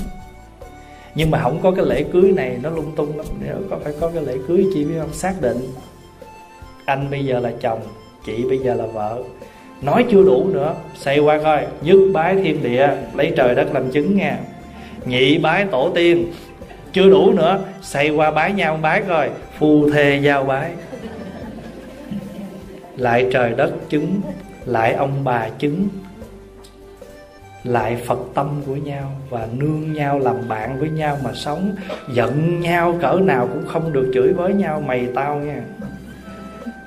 [1.15, 3.25] Nhưng mà không có cái lễ cưới này, nó lung tung lắm.
[3.45, 5.13] Nếu có phải có cái lễ cưới, chị biết không?
[5.13, 5.57] Xác định
[6.85, 7.79] anh bây giờ là chồng,
[8.25, 9.23] chị bây giờ là vợ.
[9.81, 11.65] Nói chưa đủ nữa, xây qua coi.
[11.81, 14.37] Nhất bái thiên địa, lấy trời đất làm chứng nha.
[15.05, 16.31] Nhị bái tổ tiên,
[16.91, 19.29] chưa đủ nữa, xây qua bái nhau bái coi.
[19.59, 20.71] Phu thê giao bái.
[22.97, 24.21] Lại trời đất chứng
[24.65, 25.87] lại ông bà chứng.
[27.63, 31.75] Lại phật tâm của nhau và nương nhau làm bạn với nhau mà sống.
[32.13, 35.61] Giận nhau, cỡ nào cũng không được chửi với nhau, mày tao nha.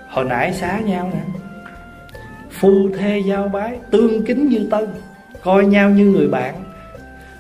[0.09, 1.21] Hồi nãy xá nhau nè.
[2.51, 4.87] Phu thê giao bái, tương kính như tân,
[5.43, 6.55] coi nhau như người bạn.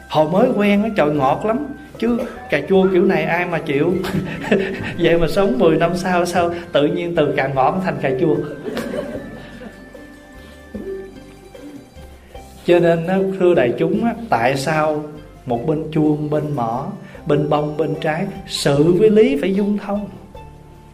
[0.08, 1.66] Hồi mới quen á, trời ngọt lắm.
[1.98, 2.18] Chứ
[2.50, 3.94] cà chua kiểu này ai mà chịu?
[4.98, 8.36] Vậy mà sống 10 năm sau, sao tự nhiên từ cà ngọt thành cà chua?
[12.66, 15.02] Cho nên thưa đại chúng tại sao
[15.46, 16.86] một bên chuông bên mỏ
[17.26, 20.08] bên bông bên trái sự với lý phải dung thông?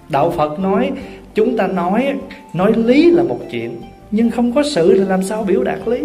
[0.09, 0.90] Đạo phật nói
[1.35, 2.15] chúng ta nói
[2.55, 3.81] nói lý là một chuyện
[4.11, 5.99] nhưng không có sự thì làm sao biểu đạt lý?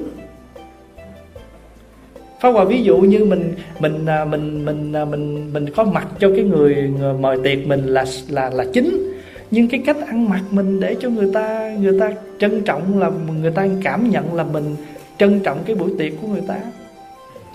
[2.39, 6.07] Pháp Hòa ví dụ như mình mình à, mình mình mình mình mình có mặt
[6.19, 9.13] cho cái người, người mời tiệc mình là là là chính.
[9.51, 13.11] Nhưng cái cách ăn mặc mình để cho người ta người ta trân trọng là
[13.41, 14.75] người ta cảm nhận là mình
[15.17, 16.57] trân trọng cái buổi tiệc của người ta.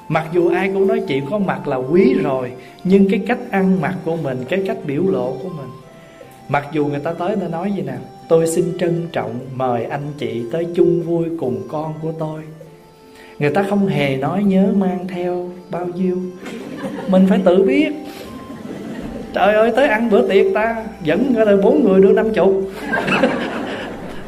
[0.09, 2.53] Mặc dù ai cũng nói chị có mặt là quý rồi,
[2.85, 5.69] nhưng cái cách ăn mặc của mình, cái cách biểu lộ của mình.
[6.49, 7.99] Mặc dù người ta tới ta nói gì nào
[8.29, 12.41] tôi xin trân trọng mời anh chị tới chung vui cùng con của tôi.
[13.39, 16.19] Người ta không hề nói nhớ mang theo bao nhiêu.
[17.09, 17.93] Mình phải tự biết.
[19.33, 22.63] Trời ơi, tới ăn bữa tiệc ta, dẫn ra là bốn người đưa năm chục.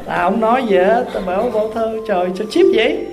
[0.07, 3.07] Ta không nói gì hết, ta bảo bảo thơ trời cho chip vậy?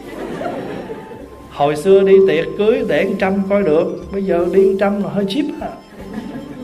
[1.62, 5.26] Hồi xưa đi tiệc cưới để trăm coi được, bây giờ đi trăm là hơi
[5.30, 5.70] chip à.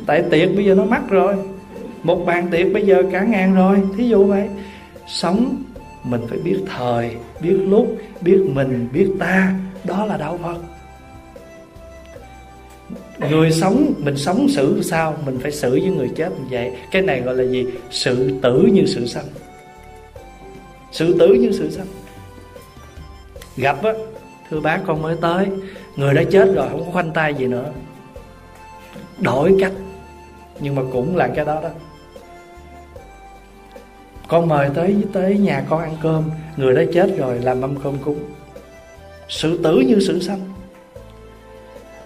[0.05, 1.35] tại tiệc bây giờ nó mắc rồi.
[2.03, 3.77] Một bàn tiệc bây giờ cả ngàn rồi.
[3.97, 4.49] Thí dụ vậy.
[5.07, 5.63] Sống,
[6.03, 7.11] mình phải biết thời,
[7.41, 9.53] biết lúc, biết mình, biết ta.
[9.83, 10.57] Đó là đạo phật.
[13.29, 15.15] Người sống, mình sống xử sao?
[15.25, 16.71] Mình phải xử với người chết như vậy.
[16.91, 17.65] Cái này gọi là gì?
[17.91, 19.25] Sự tử như sự sanh.
[20.91, 21.87] Sự tử như sự sanh.
[23.57, 23.93] Gặp á
[24.49, 25.47] thưa bác con mới tới.
[25.95, 27.71] Người đã chết rồi, không có khoanh tay gì nữa.
[29.19, 29.71] Đổi cách.
[30.59, 31.69] Nhưng mà cũng là cái đó đó.
[34.27, 36.23] Con mời tới tới nhà con ăn cơm.
[36.57, 38.19] Người đã chết rồi, làm mâm cơm cúng.
[39.29, 40.39] Sự tử như sự sanh.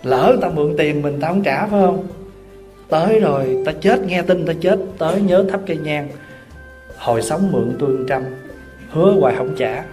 [0.04, 2.08] Lỡ ta mượn tiền mình, ta không trả, phải không?
[2.90, 4.80] Tới rồi, ta chết, nghe tin ta chết.
[4.98, 6.10] Tới nhớ thắp cây nhang.
[6.98, 8.24] Hồi sống mượn tôi trăm,
[8.90, 9.86] hứa hoài không trả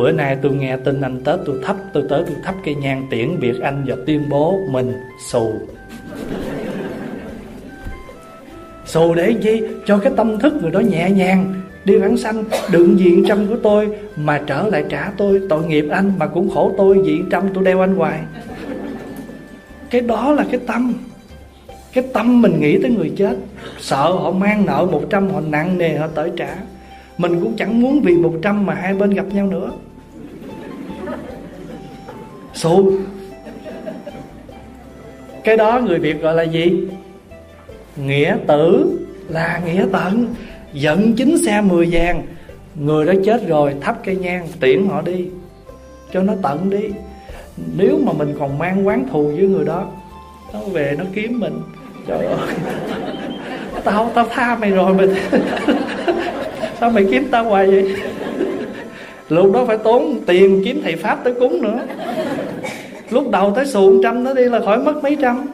[0.00, 3.06] bữa nay tôi nghe tin anh tết tôi thắp, tôi tới tôi thắp cây nhang
[3.10, 4.92] tiễn biệt anh và tuyên bố mình
[5.30, 5.52] xù.
[8.86, 11.54] Xù để chi cho cái tâm thức người đó nhẹ nhàng,
[11.84, 12.44] đi vãng sanh.
[12.72, 15.40] Đựng diện trăm của tôi mà trở lại trả tôi.
[15.48, 18.20] Tội nghiệp anh mà cũng khổ tôi, diện trăm tôi đeo anh hoài.
[19.90, 20.94] Cái đó là cái tâm.
[21.92, 23.36] Cái tâm mình nghĩ tới người chết.
[23.80, 26.56] Sợ họ mang nợ một trăm, họ nặng nề, họ tới trả.
[27.18, 29.70] Mình cũng chẳng muốn vì một trăm mà hai bên gặp nhau nữa
[32.60, 32.92] xù
[35.44, 36.88] cái đó người việt gọi là gì?
[37.96, 38.96] Nghĩa tử.
[39.28, 40.34] Là nghĩa tận.
[40.72, 42.22] Giận chính xe mười vàng.
[42.74, 45.26] Người đó chết rồi, thắp cây nhang, tiễn họ đi.
[46.12, 46.88] Cho nó tận đi.
[47.76, 49.88] Nếu mà mình còn mang quán thù với người đó,
[50.52, 51.60] nó về nó kiếm mình.
[52.06, 52.38] Trời ơi.
[53.84, 55.08] Tao tao tha mày rồi mày
[56.80, 57.94] sao mày kiếm tao hoài vậy?
[59.28, 61.78] Lúc đó phải tốn tiền kiếm thầy pháp tới cúng nữa
[63.10, 65.46] lúc đầu tới xuồng trăm nó đi là khỏi mất mấy trăm.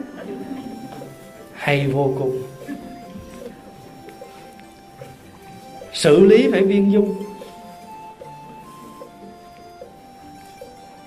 [1.53, 2.41] Hay vô cùng.
[5.93, 7.23] Xử lý phải viên dung.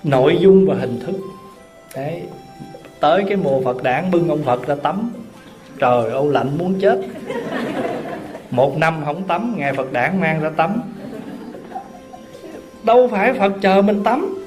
[0.02, 1.16] Nội dung và hình thức.
[1.97, 2.22] Đấy.
[3.01, 5.10] Tới cái mùa phật đản bưng ông phật ra tắm.
[5.78, 7.01] Trời ơi lạnh muốn chết.
[8.51, 10.82] Một năm không tắm, ngày phật đản mang ra tắm.
[12.82, 14.39] Đâu phải phật chờ mình tắm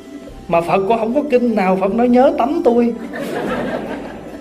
[0.47, 2.93] mà phật cũng không có kinh nào, phật nói nhớ tắm tôi.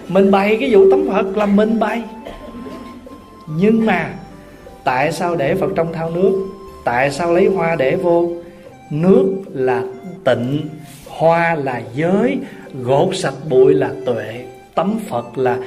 [0.08, 2.02] Mình bày cái vụ tắm phật là mình bày.
[3.48, 4.14] Nhưng mà
[4.84, 6.48] tại sao để phật trong thao nước?
[6.84, 8.28] Tại sao lấy hoa để vô?
[8.90, 9.82] Nước là
[10.24, 10.68] tịnh,
[11.08, 12.38] hoa là giới,
[12.82, 14.44] gột sạch bụi là tuệ.
[14.74, 15.58] Tắm phật là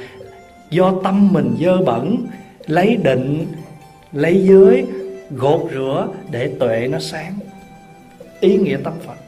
[0.70, 2.26] do tâm mình dơ bẩn,
[2.66, 3.46] lấy định,
[4.12, 4.84] lấy giới,
[5.30, 7.32] gột rửa để tuệ nó sáng.
[8.40, 9.25] Ý nghĩa tắm phật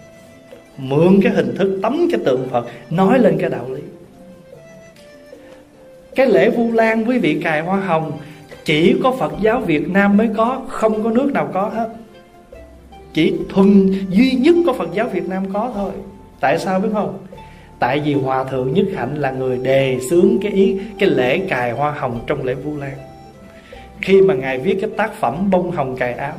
[0.78, 3.82] mượn cái hình thức tắm cái tượng phật, nói lên cái đạo lý.
[6.14, 8.12] Cái lễ vu lan, quý vị cài hoa hồng,
[8.64, 11.88] chỉ có phật giáo việt nam mới có, không có nước nào có hết.
[13.12, 15.92] Chỉ thuần duy nhất có phật giáo việt nam có thôi.
[16.40, 17.18] Tại sao biết không?
[17.78, 21.72] Tại vì hòa thượng nhất hạnh là người đề xướng cái ý, cái lễ cài
[21.72, 22.96] hoa hồng trong lễ vu lan.
[24.00, 26.34] Khi mà ngài viết cái tác phẩm bông hồng cài áo,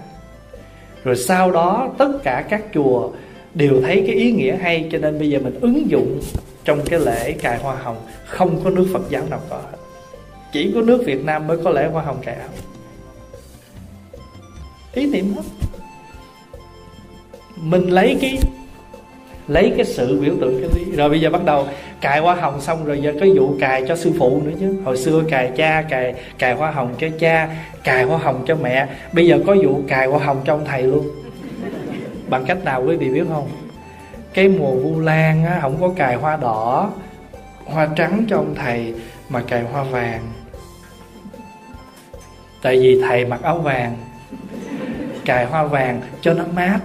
[1.03, 3.09] rồi sau đó tất cả các chùa
[3.53, 6.21] đều thấy cái ý nghĩa hay, cho nên bây giờ mình ứng dụng
[6.65, 9.77] trong cái lễ cài hoa hồng, không có nước phật giáo nào có hết.
[10.51, 12.49] Chỉ có nước việt nam mới có lễ hoa hồng cài áo
[14.93, 15.41] ý niệm hết.
[17.55, 18.37] Mình lấy cái
[19.47, 20.91] lấy cái sự biểu tượng cái lý.
[20.91, 21.67] Rồi bây giờ bắt đầu,
[22.01, 24.75] cài hoa hồng xong rồi giờ có vụ cài cho sư phụ nữa chứ.
[24.85, 28.87] Hồi xưa cài cha, cài cài hoa hồng cho cha, cài hoa hồng cho mẹ.
[29.13, 31.09] Bây giờ có vụ cài hoa hồng cho ông thầy luôn
[32.29, 33.49] bằng cách nào quý vị biết không?
[34.33, 36.91] Cái mùa vu lan á, không có cài hoa đỏ,
[37.65, 38.93] hoa trắng cho ông thầy
[39.29, 40.21] mà cài hoa vàng.
[42.61, 43.97] Tại vì thầy mặc áo vàng,
[45.25, 46.79] cài hoa vàng cho nó mát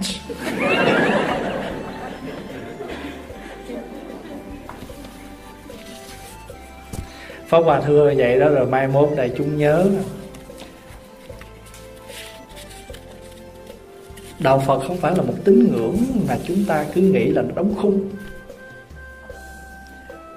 [7.47, 9.89] Pháp Hòa thưa vậy đó, rồi mai mốt đại chúng nhớ.
[14.39, 15.97] Đạo Phật không phải là một tín ngưỡng
[16.27, 18.09] mà chúng ta cứ nghĩ là nó đóng khung.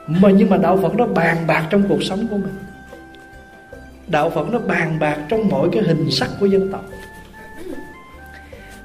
[0.06, 2.54] Mà Nhưng mà Đạo Phật nó bàn bạc trong cuộc sống của mình.
[4.06, 6.84] Đạo Phật nó bàn bạc trong mỗi cái hình sắc của dân tộc.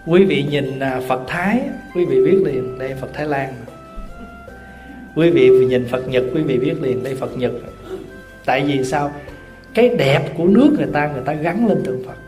[0.06, 1.62] Quý vị nhìn à, Phật Thái,
[1.96, 3.54] Quý vị biết liền Đây Phật Thái Lan
[5.16, 7.52] Quý vị nhìn Phật Nhật, Quý vị biết liền Đây Phật Nhật.
[8.46, 9.12] Tại vì sao?
[9.74, 12.23] Cái đẹp của nước người ta người ta gắn lên tượng phật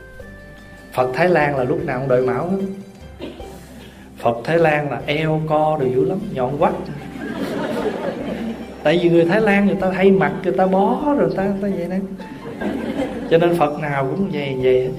[0.96, 2.58] phật thái lan là lúc nào cũng đội mão hết.
[4.18, 6.74] Phật thái lan là eo, co đều dữ lắm, nhọn quắt
[8.84, 11.68] tại vì người thái lan người ta hay mặc, người ta bó rồi ta ta
[11.78, 11.96] vậy đó.
[13.30, 14.90] Cho nên phật nào cũng vậy vậy hết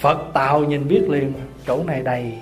[0.00, 1.32] phật tàu nhìn biết liền,
[1.66, 2.32] chỗ này đầy.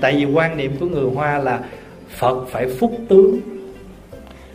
[0.00, 1.60] Tại vì quan niệm của người hoa là
[2.08, 3.40] phật phải phúc tướng.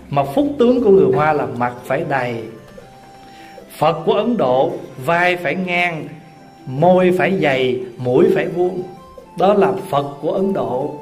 [0.10, 2.44] Mà phúc tướng của người hoa là mặt phải đầy
[3.78, 4.72] phật của ấn độ,
[5.06, 6.08] vai phải ngang,
[6.66, 8.82] môi phải dày, mũi phải vuông.
[9.38, 10.95] Đó là phật của ấn độ.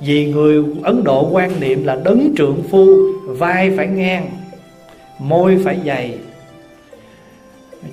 [0.00, 2.86] Vì người ấn độ quan niệm là đấng trượng phu,
[3.26, 4.30] vai phải ngang,
[5.18, 6.18] môi phải dày.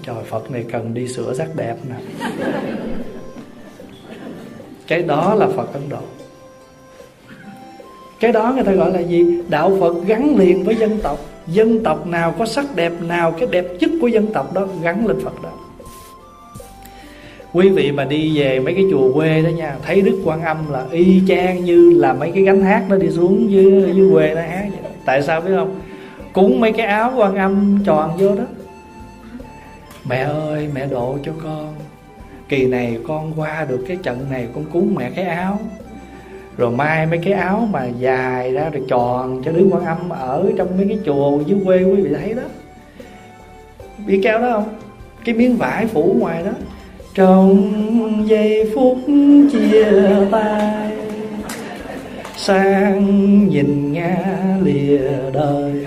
[0.04, 2.26] Trời, phật này cần đi sửa sắc đẹp nè.
[4.88, 6.02] Cái đó là phật ấn độ.
[8.20, 9.42] Cái đó người ta gọi là gì?
[9.50, 13.48] Đạo phật gắn liền với dân tộc dân tộc nào có sắc đẹp nào, cái
[13.52, 15.50] đẹp nhất của dân tộc đó gắn lên phật đó.
[17.54, 20.72] Quý vị mà đi về mấy cái chùa quê đó nha, thấy đức quan âm
[20.72, 24.36] là y chang như là mấy cái gánh hát nó đi xuống dưới dưới quê
[24.36, 24.92] nó hát vậy.
[25.06, 25.80] tại sao biết không?
[26.34, 28.44] Cúng mấy cái áo quan âm tròn vô đó.
[30.10, 31.74] Mẹ ơi, mẹ độ cho con.
[32.50, 35.60] Kỳ này con qua được cái trận này, con cúng mẹ cái áo
[36.58, 40.52] rồi mai mấy cái áo mà dài ra rồi tròn cho đứa quan âm ở
[40.58, 42.44] trong mấy cái chùa dưới quê quý vị thấy đó.
[44.06, 44.76] Biết kéo đó không?
[45.26, 46.52] Cái miếng vải phủ ngoài đó.
[47.14, 47.72] Trong
[48.28, 48.98] giây phút
[49.52, 49.92] chia
[50.32, 50.92] tay,
[52.38, 54.18] sang nhìn ngã
[54.64, 55.00] lìa
[55.34, 55.86] đời.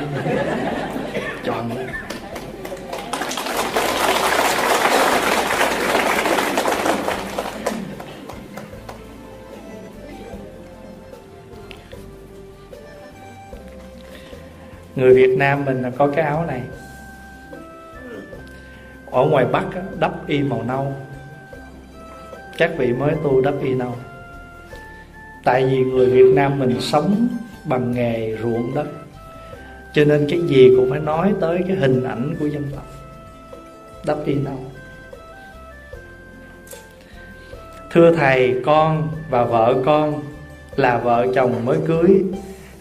[14.98, 16.62] Người Việt Nam mình là có cái áo này.
[19.10, 19.64] Ở ngoài Bắc
[19.98, 20.92] đắp y màu nâu.
[22.58, 23.94] Các vị mới tu đắp y nâu.
[25.44, 27.28] Tại vì người Việt Nam mình sống
[27.64, 28.86] bằng nghề ruộng đất.
[29.92, 32.86] Cho nên cái gì cũng phải nói tới cái hình ảnh của dân tộc.
[34.06, 34.58] Đắp y nâu.
[37.90, 40.22] Thưa thầy con và vợ con
[40.76, 42.24] là vợ chồng mới cưới.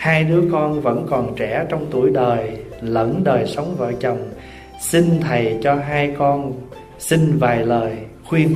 [0.08, 4.30] Hai đứa con vẫn còn trẻ trong tuổi đời, Lẫn đời sống vợ chồng.
[4.80, 6.54] Xin thầy cho hai con
[7.00, 8.56] Xin vài lời khuyên.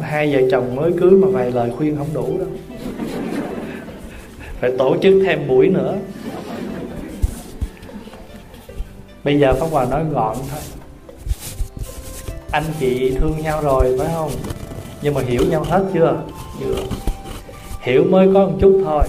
[0.00, 2.48] Hai vợ chồng mới cưới mà vài lời khuyên không đủ đâu.
[4.60, 5.96] Phải tổ chức thêm buổi nữa.
[9.24, 10.60] Bây giờ Pháp Hòa nói gọn thôi.
[12.50, 14.30] Anh chị thương nhau rồi phải không?
[15.02, 16.22] Nhưng mà hiểu nhau hết chưa?
[16.60, 17.03] Chưa
[17.84, 19.04] hiểu mới có một chút thôi.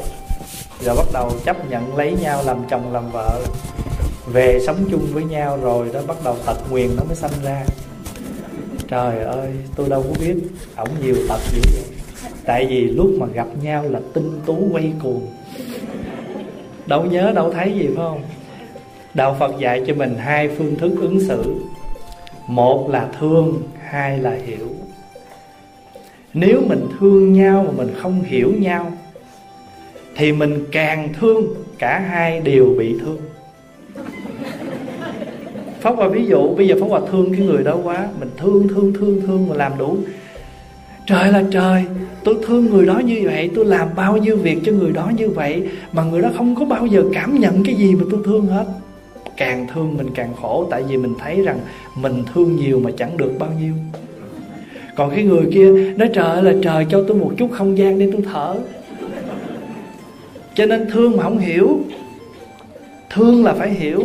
[0.82, 3.42] Rồi bắt đầu chấp nhận lấy nhau làm chồng, làm vợ.
[4.32, 7.66] Về sống chung với nhau rồi đó, bắt đầu tật nguyền nó mới sanh ra.
[8.88, 10.36] Trời ơi, tôi đâu có biết
[10.76, 11.84] ổng nhiều tật dữ vậy.
[12.46, 15.28] Tại vì lúc mà gặp nhau là tinh tú quay cuồng.
[16.86, 18.22] Đâu nhớ, đâu thấy gì, phải không?
[19.14, 21.56] Đạo phật dạy cho mình hai phương thức ứng xử.
[22.48, 24.68] Một là thương, hai là hiểu
[26.36, 28.92] nếu mình thương nhau mà mình không hiểu nhau,
[30.16, 33.18] thì mình càng thương, cả hai đều bị thương.
[35.80, 38.68] Pháp Hòa ví dụ, Bây giờ Pháp Hòa thương cái người đó quá, Mình thương
[38.68, 39.98] thương thương thương mà làm đủ.
[41.06, 41.84] Trời là trời,
[42.24, 45.30] Tôi thương người đó như vậy, Tôi làm bao nhiêu việc cho người đó như
[45.30, 48.46] vậy, Mà người đó không có bao giờ cảm nhận cái gì mà tôi thương
[48.46, 48.66] hết.
[49.38, 51.60] Càng thương mình càng khổ, Tại vì mình thấy rằng
[51.96, 53.74] Mình thương nhiều mà chẳng được bao nhiêu.
[54.96, 58.10] Còn cái người kia Nói, trời là trời, cho tôi một chút không gian để
[58.12, 58.56] tôi thở.
[60.54, 61.80] Cho nên thương mà không hiểu.
[63.10, 64.04] Thương là phải hiểu.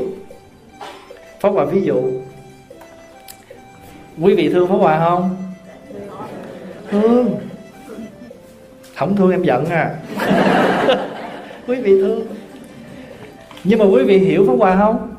[1.41, 2.03] Pháp Hòa ví dụ.
[4.21, 5.37] Quý vị thương Pháp Hòa không?
[6.91, 7.37] Thương.
[8.97, 9.95] Không thương em giận à.
[11.67, 12.27] Quý vị thương.
[13.65, 15.15] Nhưng mà quý vị hiểu Pháp Hòa không?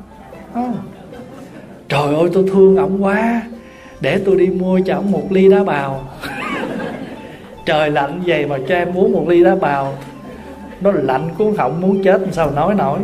[0.54, 0.76] Không.
[1.88, 3.42] Trời ơi, tôi thương ổng quá.
[4.02, 6.08] Để tôi đi mua cho ông một ly đá bào.
[7.66, 9.98] Trời lạnh vậy mà cho em uống một ly đá bào.
[10.80, 12.98] Nó lạnh cuốn họng, muốn chết sao nói nổi.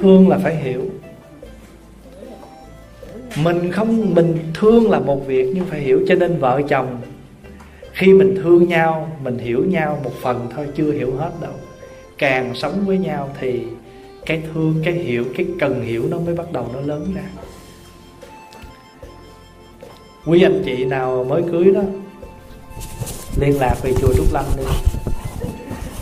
[0.00, 0.82] Thương là phải hiểu.
[3.42, 7.00] Mình không, mình thương là một việc nhưng phải hiểu, cho nên vợ chồng,
[7.92, 11.52] khi mình thương nhau, mình hiểu nhau một phần thôi, chưa hiểu hết đâu.
[12.18, 13.62] Càng sống với nhau thì
[14.26, 17.41] cái thương, cái hiểu, cái cần hiểu nó mới bắt đầu nó lớn ra
[20.26, 21.80] quý anh chị nào mới cưới đó,
[23.40, 24.62] liên lạc về chùa trúc lâm đi.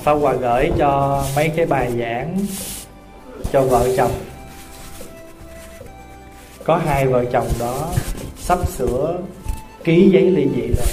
[0.03, 2.39] Pháp Hòa gửi cho mấy cái bài giảng
[3.53, 4.11] cho vợ chồng.
[6.65, 7.89] Có hai vợ chồng đó
[8.37, 9.19] sắp sửa
[9.85, 10.87] ký giấy ly dị rồi.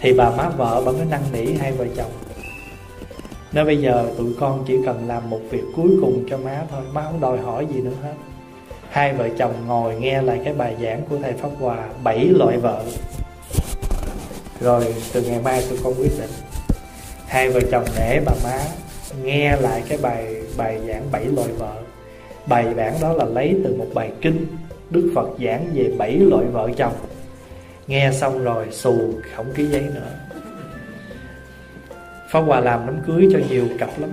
[0.00, 2.10] Thì bà má vợ bà mới năn nỉ hai vợ chồng.
[3.52, 6.82] Nói bây giờ tụi con chỉ cần làm một việc cuối cùng cho má thôi,
[6.92, 8.14] Má không đòi hỏi gì nữa hết.
[8.90, 12.56] Hai vợ chồng ngồi nghe lại cái bài giảng của Thầy Pháp Hòa, Bảy loại
[12.56, 12.82] vợ.
[14.60, 16.30] Rồi từ ngày mai tôi con quyết định.
[17.26, 18.58] Hai vợ chồng để bà má
[19.22, 21.82] nghe lại cái bài bài giảng bảy loại vợ.
[22.46, 24.46] Bài bản đó là lấy từ một bài kinh
[24.90, 26.94] Đức Phật giảng về bảy loại vợ chồng.
[27.86, 30.10] Nghe xong rồi xù không ký giấy nữa.
[32.30, 34.10] Pháp Hòa làm đám cưới cho nhiều cặp lắm.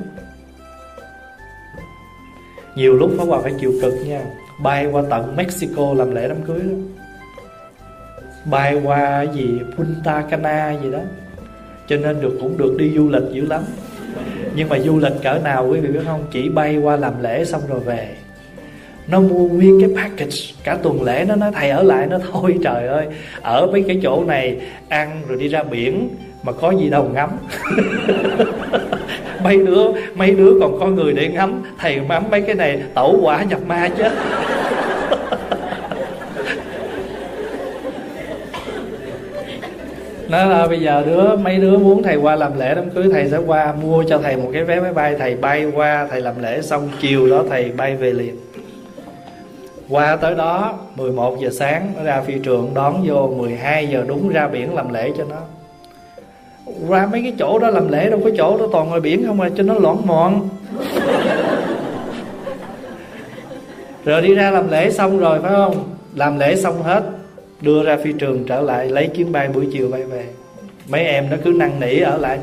[2.75, 4.25] Nhiều lúc Pháp Hòa phải chịu cực nha.
[4.59, 6.59] Bay qua tận Mexico làm lễ đám cưới.
[6.59, 6.73] Đó
[8.45, 10.99] Bay qua gì, Punta Cana gì đó.
[11.87, 13.61] Cho nên được, cũng được đi du lịch dữ lắm.
[14.55, 16.25] Nhưng mà du lịch cỡ nào quý vị biết không?
[16.31, 18.09] Chỉ bay qua làm lễ xong rồi về.
[19.07, 20.37] Nó mua nguyên cái package.
[20.63, 23.07] Cả tuần lễ nó nói, thầy ở lại nó thôi, trời ơi.
[23.41, 24.57] Ở mấy cái chỗ này
[24.89, 26.09] ăn rồi đi ra biển,
[26.43, 27.29] mà có gì đâu ngắm.
[29.43, 29.83] Mấy đứa
[30.15, 31.63] mấy đứa còn có người để ngắm.
[31.77, 34.03] Thầy ngắm mấy cái này, tẩu quả nhập ma chứ.
[40.29, 43.29] Nó là bây giờ đứa, mấy đứa muốn thầy qua làm lễ đám cưới, thầy
[43.29, 45.15] sẽ qua mua cho thầy một cái vé máy bay.
[45.19, 48.35] Thầy bay qua, thầy làm lễ xong chiều đó thầy bay về liền.
[49.89, 54.29] Qua tới đó 11 giờ sáng, nó ra phi trường, đón vô 12 giờ đúng
[54.29, 55.37] ra biển làm lễ cho nó.
[56.89, 59.41] Ra mấy cái chỗ đó làm lễ, đâu có chỗ đó toàn ngoài biển không
[59.41, 60.49] à cho nó loãng mọn.
[64.05, 65.83] Rồi đi ra làm lễ xong rồi, phải không?
[66.15, 67.03] Làm lễ xong hết.
[67.61, 70.25] Đưa ra phi trường trở lại, lấy chuyến bay buổi chiều bay về.
[70.89, 72.39] Mấy em nó cứ năn nỉ ở lại,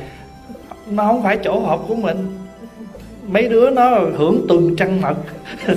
[0.91, 2.27] Nó không phải chỗ họp của mình.
[3.27, 5.15] Mấy đứa nó hưởng tuần trăng mật.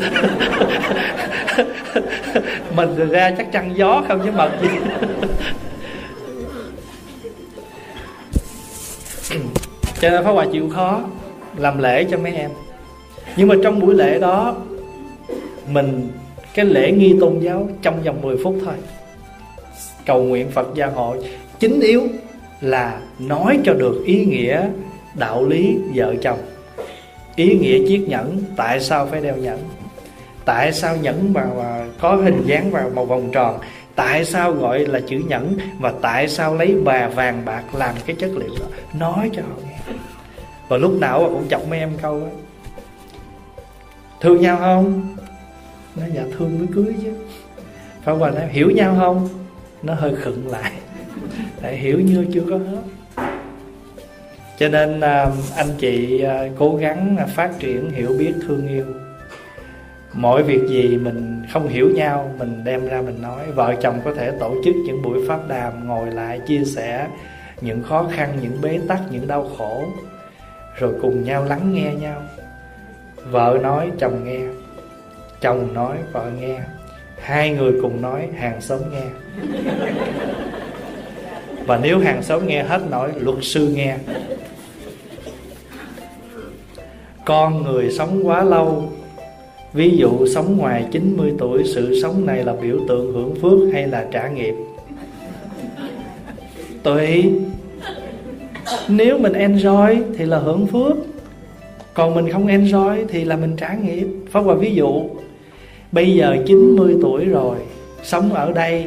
[2.76, 4.52] Mình rồi ra chắc trăng gió không chứ mật.
[4.62, 4.68] Gì
[10.02, 11.02] cho nên phá hoài chịu khó
[11.58, 12.52] làm lễ cho mấy em.
[13.38, 14.56] Nhưng mà trong buổi lễ đó,
[15.72, 16.10] mình,
[16.54, 18.74] cái lễ nghi tôn giáo trong vòng 10 phút thôi
[20.08, 21.18] cầu nguyện Phật gia hội,
[21.60, 22.04] chính yếu
[22.62, 24.70] là nói cho được ý nghĩa
[25.14, 26.40] đạo lý vợ chồng.
[27.36, 29.60] Ý nghĩa chiếc nhẫn, tại sao phải đeo nhẫn?
[30.46, 33.60] Tại sao nhẫn vào à, có hình dáng vào màu vòng tròn?
[33.96, 38.16] Tại sao gọi là chữ nhẫn và tại sao lấy bà vàng bạc làm cái
[38.20, 38.66] chất liệu đó?
[39.00, 39.94] Nói cho họ nghe.
[40.68, 42.28] Và lúc nào cũng chọc mấy em câu đó
[44.22, 45.16] thương nhau không?
[45.96, 47.14] Nó dạ thương mới cưới chứ.
[48.04, 48.50] Phải qua em?
[48.50, 49.30] Hiểu nhau không?
[49.84, 50.72] Nó hơi khựng lại.
[51.62, 52.82] Tại hiểu như chưa có hết.
[54.58, 58.86] Cho nên à, anh chị à, cố gắng à, phát triển hiểu biết, thương yêu.
[60.14, 63.52] Mọi việc gì mình không hiểu nhau, mình đem ra mình nói.
[63.56, 67.08] Vợ chồng có thể tổ chức những buổi pháp đàm, ngồi lại, chia sẻ
[67.62, 69.86] những khó khăn, những bế tắc, những đau khổ,
[70.80, 72.22] rồi cùng nhau lắng nghe nhau.
[73.32, 74.40] Vợ nói, chồng nghe.
[75.42, 76.60] Chồng nói, vợ nghe
[77.22, 79.04] hai người cùng nói, hàng xóm nghe.
[81.66, 83.98] Và nếu hàng xóm nghe hết nổi, luật sư nghe.
[87.26, 88.92] Con người sống quá lâu,
[89.74, 93.88] Ví dụ sống ngoài 90 tuổi, Sự sống này là biểu tượng hưởng phước hay
[93.88, 94.54] là trả nghiệp?
[96.84, 97.32] Tùy.
[98.88, 100.98] Nếu mình enjoy thì là hưởng phước,
[101.94, 104.08] Còn mình không enjoy thì là mình trả nghiệp.
[104.32, 105.10] Pháp Hòa ví dụ
[105.92, 107.58] Bây giờ 90 tuổi rồi,
[108.04, 108.86] Sống ở đây.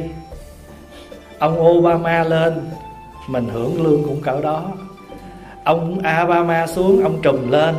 [1.39, 2.53] Ông Obama lên,
[3.27, 4.71] Mình hưởng lương cũng cỡ đó.
[5.63, 7.75] Ông Obama xuống, Ông trùm lên.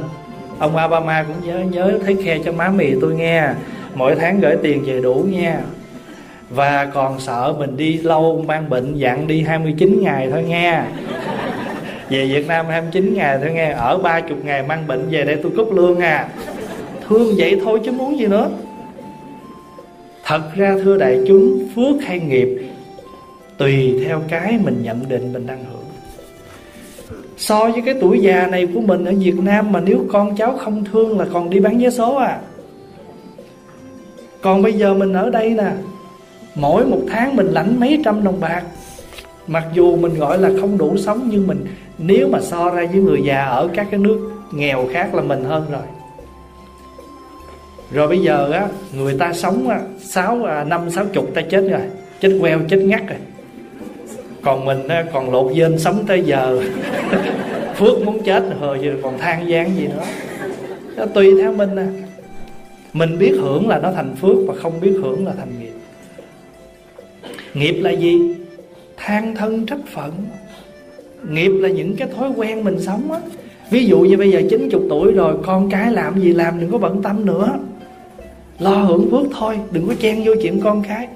[0.59, 3.49] Ông Obama cũng nhớ nhớ, thấy khe cho má mì tôi nghe.
[3.94, 5.61] Mỗi tháng gửi tiền về đủ nha.
[6.51, 10.82] Và còn sợ mình đi lâu, mang bệnh dặn đi 29 ngày thôi nghe.
[12.11, 13.70] Về Việt Nam 29 ngày thôi nghe.
[13.70, 16.28] Ở 30 ngày mang bệnh về đây tôi cúp lương à.
[17.09, 18.49] Thương vậy thôi chứ muốn gì nữa.
[20.24, 22.49] Thật ra thưa đại chúng, Phước hay nghiệp
[23.59, 25.85] Tùy theo cái mình nhận định mình đang hưởng.
[27.36, 30.57] So với cái tuổi già này của mình ở Việt Nam Mà nếu con cháu
[30.57, 32.40] không thương là còn đi bán vé số à.
[34.40, 35.70] Còn bây giờ mình ở đây nè,
[36.55, 38.62] Mỗi một tháng mình lãnh mấy trăm đồng bạc.
[39.47, 41.65] Mặc dù mình gọi là không đủ sống, Nhưng mình,
[41.99, 45.44] nếu mà so ra với người già ở các cái nước nghèo khác là mình
[45.44, 46.01] hơn rồi.
[47.94, 51.69] Rồi bây giờ á Người ta sống á, sáu à, năm sáu chục ta chết
[51.70, 51.81] rồi
[52.20, 53.19] Chết queo, chết ngắt rồi.
[54.43, 54.78] Còn mình
[55.12, 56.62] còn lột dên sống tới giờ.
[57.77, 60.05] Phước muốn chết rồi giờ còn than gian gì nữa.
[60.97, 61.86] Nó tùy theo mình à.
[62.93, 65.73] Mình biết hưởng là nó thành phước và không biết hưởng là thành nghiệp.
[67.55, 68.35] Nghiệp là gì?
[68.97, 70.12] Than thân trách phận.
[71.31, 73.19] Nghiệp là những cái thói quen mình sống á.
[73.70, 76.78] Ví dụ như bây giờ 90 tuổi rồi con cái làm gì làm đừng có
[76.78, 77.48] bận tâm nữa
[78.58, 81.08] lo hưởng phước thôi, đừng có chen vô chuyện con cái.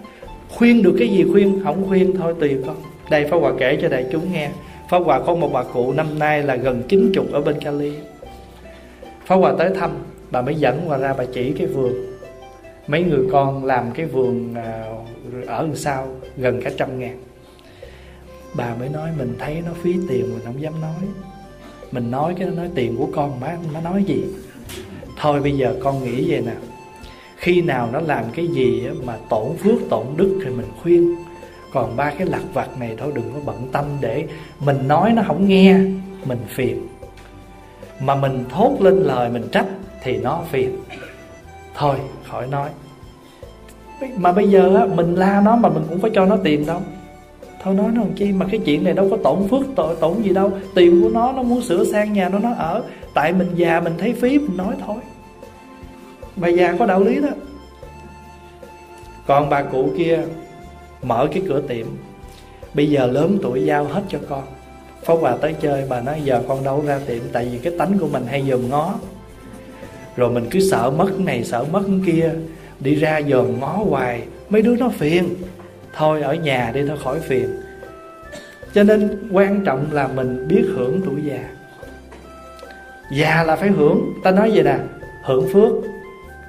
[0.48, 2.76] Khuyên được cái gì khuyên, không khuyên thôi, tùy con.
[3.10, 4.50] Đây, Pháp Hòa kể cho đại chúng nghe.
[4.90, 7.92] Pháp Hòa có một bà cụ năm nay là gần 90 ở bên Cali.
[9.26, 9.90] Pháp Hòa tới thăm,
[10.30, 11.92] Bà mới dẫn Hòa ra bà chỉ cái vườn.
[12.86, 14.84] Mấy người con làm cái vườn à,
[15.46, 17.18] ở đằng sau gần cả trăm ngàn.
[18.54, 21.08] Bà mới nói, mình thấy nó phí tiền mình không dám nói.
[21.92, 24.24] Mình nói cái nó nói, tiền của con má nó nói gì?
[25.18, 26.54] Thôi bây giờ con nghĩ vậy nè.
[27.36, 31.16] Khi nào nó làm cái gì mà tổn phước, tổn đức thì mình khuyên.
[31.72, 34.24] Còn ba cái lặt vặt này thôi, đừng có bận tâm để
[34.60, 35.74] mình nói nó không nghe,
[36.24, 36.88] mình phiền.
[38.00, 39.66] Mà mình thốt lên lời mình trách
[40.02, 40.76] thì nó phiền.
[41.74, 41.96] Thôi,
[42.30, 42.68] khỏi nói.
[44.16, 46.80] Mà bây giờ mình la nó mà mình cũng phải cho nó tiền đâu.
[47.62, 48.32] Thôi nói nó làm chi?
[48.32, 50.52] Mà cái chuyện này đâu có tổn phước tội tổn gì đâu.
[50.74, 52.82] Tiền của nó nó muốn sửa sang nhà nó nó ở.
[53.14, 54.96] Tại mình già, mình thấy phí, mình nói thôi
[56.36, 57.28] bà già có đạo lý đó.
[59.26, 60.20] Còn bà cụ kia
[61.02, 61.86] mở cái cửa tiệm.
[62.74, 64.42] Bây giờ lớn tuổi giao hết cho con.
[65.04, 67.98] Pháp bà tới chơi, bà nói giờ con đâu ra tiệm, Tại vì cái tánh
[67.98, 68.94] của mình hay dòm ngó.
[70.16, 72.30] Rồi mình cứ sợ mất này, sợ mất kia.
[72.80, 75.34] Đi ra dòm ngó hoài, Mấy đứa nó phiền.
[75.94, 77.48] Thôi ở nhà đi thôi, khỏi phiền.
[78.74, 81.48] Cho nên quan trọng là mình biết hưởng tuổi già.
[83.12, 84.12] Già là phải hưởng.
[84.24, 84.78] Ta nói vậy nè,
[85.24, 85.72] Hưởng phước.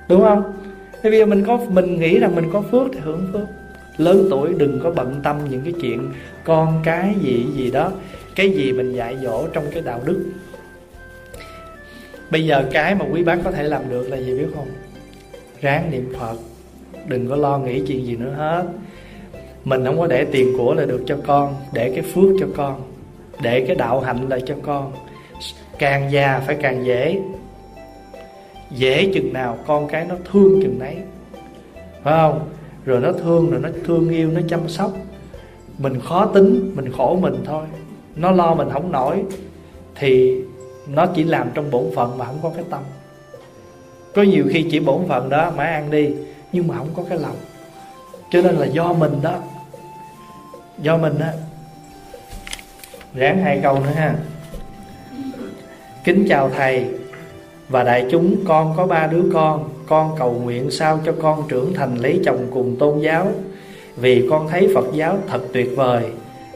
[0.09, 0.53] Đúng không?
[1.03, 3.47] Bây giờ mình có, mình nghĩ rằng mình có phước thì hưởng phước.
[3.97, 6.11] Lớn tuổi đừng có bận tâm những cái chuyện
[6.43, 7.91] con cái gì gì đó.
[8.35, 10.25] Cái gì mình dạy dỗ trong cái đạo đức.
[12.29, 14.67] Bây giờ cái mà quý bác có thể làm được là gì biết không?
[15.61, 16.35] Ráng niệm phật.
[17.07, 18.65] Đừng có lo nghĩ chuyện gì nữa hết.
[19.65, 22.81] Mình không có để tiền của là được cho con, để cái phước cho con,
[23.41, 24.91] để cái đạo hạnh lại cho con.
[25.79, 27.19] Càng già phải càng dễ
[28.71, 30.97] dễ chừng nào con cái nó thương chừng nấy.
[32.03, 32.49] Phải không?
[32.85, 34.93] Rồi nó thương rồi nó thương yêu, nó chăm sóc.
[35.77, 37.65] Mình khó tính, mình khổ mình thôi.
[38.15, 39.23] Nó lo mình không nổi
[39.95, 40.41] thì
[40.87, 42.81] nó chỉ làm trong bổn phận mà không có cái tâm.
[44.15, 46.09] Có nhiều khi chỉ bổn phận đó mà ăn đi,
[46.51, 47.35] nhưng mà không có cái lòng.
[48.29, 49.39] Cho nên là do mình đó.
[50.81, 51.27] Do mình đó.
[53.13, 54.15] Ráng hai câu nữa ha.
[56.03, 56.85] Kính chào thầy
[57.69, 59.69] và đại chúng con có ba đứa con.
[59.87, 63.27] Con cầu nguyện sao cho con trưởng thành lấy chồng cùng tôn giáo.
[63.95, 66.03] Vì con thấy Phật giáo thật tuyệt vời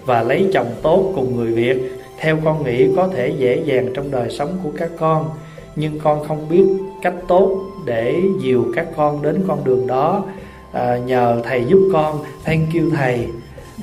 [0.05, 1.77] Và lấy chồng tốt cùng người Việt.
[2.19, 5.29] Theo con nghĩ có thể dễ dàng trong đời sống của các con.
[5.75, 6.65] Nhưng con không biết
[7.01, 10.23] cách tốt để dìu các con đến con đường đó.
[10.71, 12.19] À, Nhờ thầy giúp con.
[12.45, 13.27] Thank you thầy.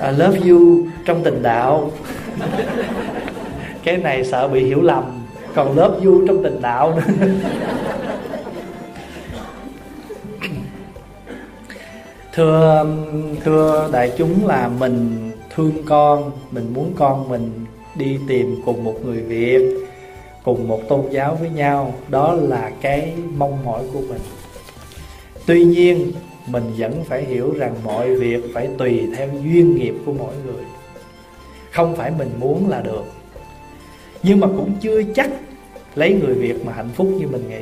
[0.01, 1.91] I love you trong tình đạo.
[3.83, 5.18] Cái này sợ bị hiểu lầm
[5.55, 7.27] còn lớp du trong tình đạo nữa.
[12.33, 12.85] Thưa
[13.43, 17.65] thưa đại chúng là mình thương con, mình muốn con mình
[17.95, 19.61] đi tìm cùng một người việt,
[20.43, 21.93] cùng một tôn giáo với nhau.
[22.09, 24.21] Đó là cái mong mỏi của mình.
[25.45, 26.11] Tuy nhiên,
[26.47, 30.63] mình vẫn phải hiểu rằng mọi việc phải tùy theo duyên nghiệp của mỗi người.
[31.71, 33.03] Không phải mình muốn là được
[34.23, 35.29] nhưng mà cũng chưa chắc
[35.95, 37.61] lấy người việt mà hạnh phúc như mình nghĩ.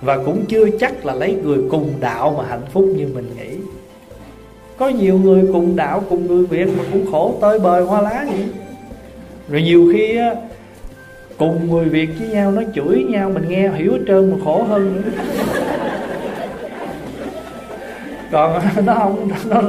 [0.00, 3.56] Và cũng chưa chắc là lấy người cùng đạo mà hạnh phúc như mình nghĩ.
[4.76, 8.26] Có nhiều người cùng đạo, cùng người việt mà cũng khổ tơi bời hoa lá
[8.28, 8.44] vậy
[9.48, 10.34] rồi nhiều khi á,
[11.38, 14.62] cùng người việt với nhau nó chửi nhau, mình nghe hiểu hết trơn mà khổ
[14.62, 15.10] hơn nữa.
[18.30, 19.62] Còn nó không nó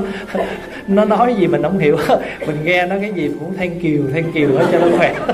[0.87, 1.97] nó nói gì mình không hiểu.
[2.47, 5.15] Mình nghe nó cái gì cũng thank kiều thank kiều hết cho nó khỏe.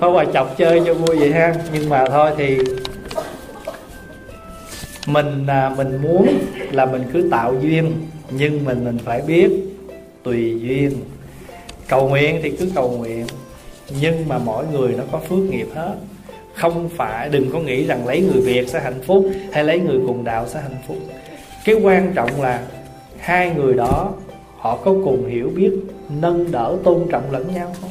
[0.00, 1.54] Thôi bà chọc chơi cho vui vậy ha.
[1.72, 2.58] Nhưng mà thôi thì
[5.06, 6.28] mình à, mình muốn
[6.72, 7.92] là mình cứ tạo duyên.
[8.30, 9.50] Nhưng mình mình phải biết
[10.22, 10.92] tùy duyên.
[11.88, 13.26] Cầu nguyện thì cứ cầu nguyện.
[14.00, 15.94] Nhưng mà mỗi người nó có phước nghiệp hết.
[16.54, 19.98] Không phải, đừng có nghĩ rằng lấy người việt sẽ hạnh phúc hay lấy người
[20.06, 20.96] cùng đạo sẽ hạnh phúc
[21.64, 22.62] cái quan trọng là
[23.18, 24.12] hai người đó,
[24.58, 25.72] họ có cùng hiểu biết
[26.20, 27.90] nâng đỡ tôn trọng lẫn nhau không?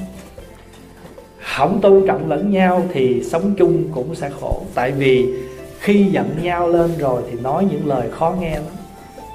[1.55, 4.61] Không tôn trọng lẫn nhau thì sống chung cũng sẽ khổ.
[4.73, 5.33] Tại vì
[5.79, 8.73] khi giận nhau lên rồi thì nói những lời khó nghe lắm.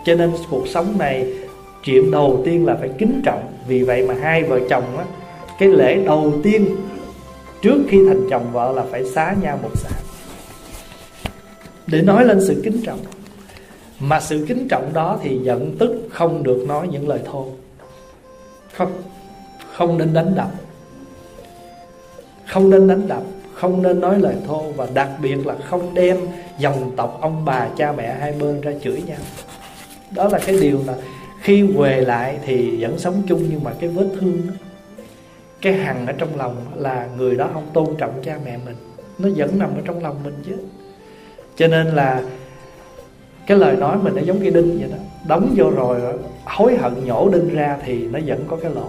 [0.05, 1.33] Cho nên cuộc sống này,
[1.85, 3.53] chuyện đầu tiên là phải kính trọng.
[3.69, 5.05] Vì vậy mà hai vợ chồng á,
[5.59, 6.77] cái lễ đầu tiên
[7.63, 9.91] trước khi thành chồng vợ là phải xá nhau một xã
[11.87, 12.99] để nói lên sự kính trọng
[14.01, 17.47] mà sự kính trọng đó thì giận tức không được nói những lời thô.
[18.73, 18.93] Không
[19.73, 20.51] không nên đánh đập.
[22.47, 23.23] Không nên đánh đập
[23.57, 26.17] không nên nói lời thô và đặc biệt là không đem
[26.59, 29.19] dòng tộc ông bà cha mẹ hai bên ra chửi nhau.
[30.11, 30.95] Đó là cái điều là
[31.43, 34.53] khi về lại thì vẫn sống chung nhưng mà cái vết thương đó,
[35.63, 38.77] cái hằn ở trong lòng là người đó không tôn trọng cha mẹ mình.
[39.19, 40.57] Nó vẫn nằm ở trong lòng mình chứ.
[41.57, 42.23] Cho nên là
[43.47, 44.97] cái lời nói mình nó giống cái đinh vậy đó.
[45.29, 46.01] Đóng vô rồi
[46.45, 48.89] hối hận nhổ đinh ra thì nó vẫn có cái lỗ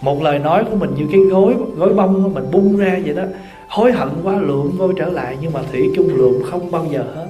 [0.00, 3.22] một lời nói của mình như cái gối gối bông mình bung ra vậy đó.
[3.68, 7.04] Hối hận quá, lượm vô trở lại, nhưng mà thủy chung lượm không bao giờ
[7.14, 7.26] hết.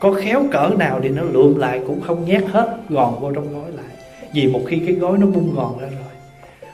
[0.00, 3.52] Có khéo cỡ nào thì nó lượm lại cũng không nhét hết, gòn vô trong
[3.52, 3.86] gói lại.
[4.34, 6.12] Vì một khi cái gói nó bung gòn ra rồi,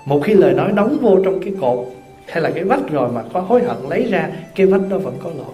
[0.05, 1.79] một khi lời nói đóng vô trong cái cột,
[2.27, 5.15] hay là cái vách rồi mà có hối hận lấy ra, cái vách đó vẫn
[5.25, 5.53] có lỗ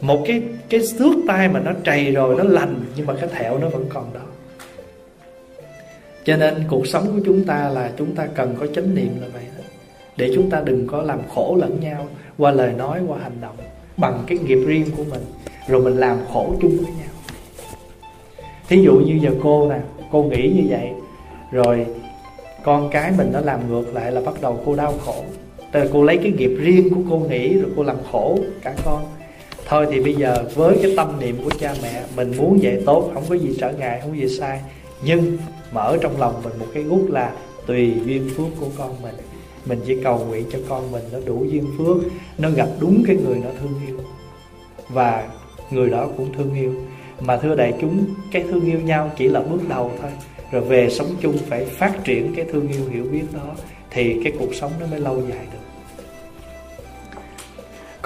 [0.00, 3.58] một cái cái xước tay mà nó trầy rồi, nó lành, nhưng mà cái thẹo
[3.58, 4.20] nó vẫn còn đó.
[6.24, 9.28] Cho nên cuộc sống của chúng ta là chúng ta cần có chánh niệm là
[9.32, 9.64] vậy đó.
[10.16, 12.06] Để chúng ta đừng có làm khổ lẫn nhau
[12.38, 13.56] qua lời nói, qua hành động
[13.96, 15.22] bằng cái nghiệp riêng của mình.
[15.68, 17.12] Rồi mình làm khổ chung với nhau.
[18.68, 19.78] Thí dụ như giờ cô nè,
[20.12, 20.90] cô nghĩ như vậy,
[21.52, 21.86] rồi
[22.64, 25.24] con cái mình nó làm ngược lại là bắt đầu cô đau khổ.
[25.72, 28.74] Tức là cô lấy cái nghiệp riêng của cô nghĩ, rồi cô làm khổ cả
[28.84, 29.04] con.
[29.68, 33.10] Thôi thì bây giờ với cái tâm niệm của cha mẹ Mình muốn dạy tốt,
[33.14, 34.60] không có gì trở ngại, không có gì sai.
[35.04, 35.36] Nhưng
[35.72, 37.32] mở trong lòng mình một cái gút là
[37.66, 39.14] Tùy duyên phước của con mình.
[39.66, 41.96] Mình chỉ cầu nguyện cho con mình nó đủ duyên phước
[42.38, 43.96] Nó gặp đúng cái người nó thương yêu.
[44.88, 45.28] Và
[45.70, 46.74] người đó cũng thương yêu.
[47.20, 50.10] Mà thưa đại chúng, cái thương yêu nhau chỉ là bước đầu thôi.
[50.52, 53.54] Rồi về sống chung phải phát triển cái thương yêu hiểu biết đó
[53.90, 55.65] thì cái cuộc sống nó mới lâu dài được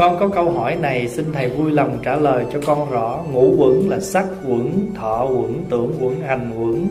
[0.01, 3.25] con có câu hỏi này, xin thầy vui lòng trả lời cho con rõ.
[3.33, 6.89] Ngũ quẩn là sắc quẩn, thọ quẩn, tưởng quẩn, hành quẩn.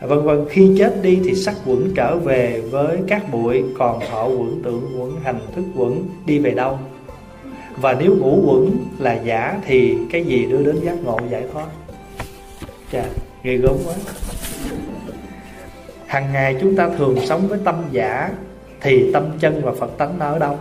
[0.00, 4.26] Vân vân, khi chết đi thì sắc quẩn trở về với các bụi, còn thọ
[4.26, 6.78] quẩn, tưởng quẩn, hành thức quẩn, đi về đâu?
[7.76, 11.66] Và nếu ngũ quẩn là giả thì cái gì đưa đến giác ngộ giải thoát?
[12.92, 13.04] Chà,
[13.42, 13.94] ghê gớm quá.
[16.06, 18.30] Hàng ngày chúng ta thường sống với tâm giả,
[18.80, 20.58] thì tâm chân và phật tánh nó ở đâu?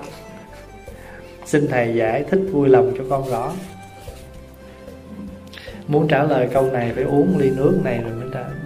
[1.46, 3.54] Xin thầy giải thích vui lòng cho con rõ.
[5.88, 8.65] Muốn trả lời câu này phải uống ly nước này rồi mới trả.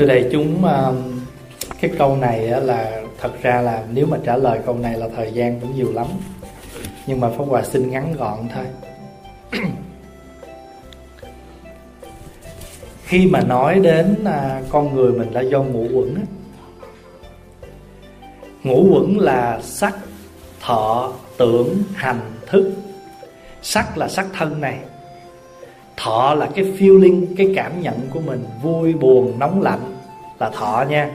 [0.00, 1.20] Thưa đại chúng um,
[1.80, 5.32] cái câu này là thật ra là nếu mà trả lời câu này là thời
[5.32, 6.06] gian cũng nhiều lắm.
[7.06, 8.64] Nhưng mà pháp hòa xin ngắn gọn thôi.
[13.04, 16.22] Khi mà nói đến à, con người mình là do ngũ quẩn á,
[18.64, 19.96] ngũ quẩn là sắc,
[20.60, 22.72] thọ, tưởng, hành, thức.
[23.62, 24.78] Sắc là sắc thân này,
[25.96, 29.89] thọ là cái feeling, cái cảm nhận của mình vui, buồn, nóng lạnh
[30.40, 31.10] là thọ nha.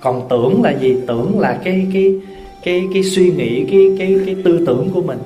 [0.00, 0.96] Còn tưởng là gì?
[1.06, 2.14] Tưởng là cái cái
[2.62, 5.18] cái cái suy nghĩ, cái cái cái tư tưởng của mình.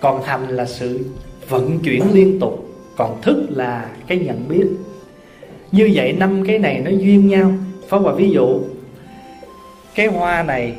[0.00, 1.06] Còn hành là sự
[1.48, 2.66] vận chuyển liên tục.
[2.96, 4.66] Còn thức là cái nhận biết.
[5.72, 7.52] Như vậy năm cái này nó duyên nhau.
[7.88, 8.60] Phó Hòa ví dụ,
[9.94, 10.74] Cái hoa này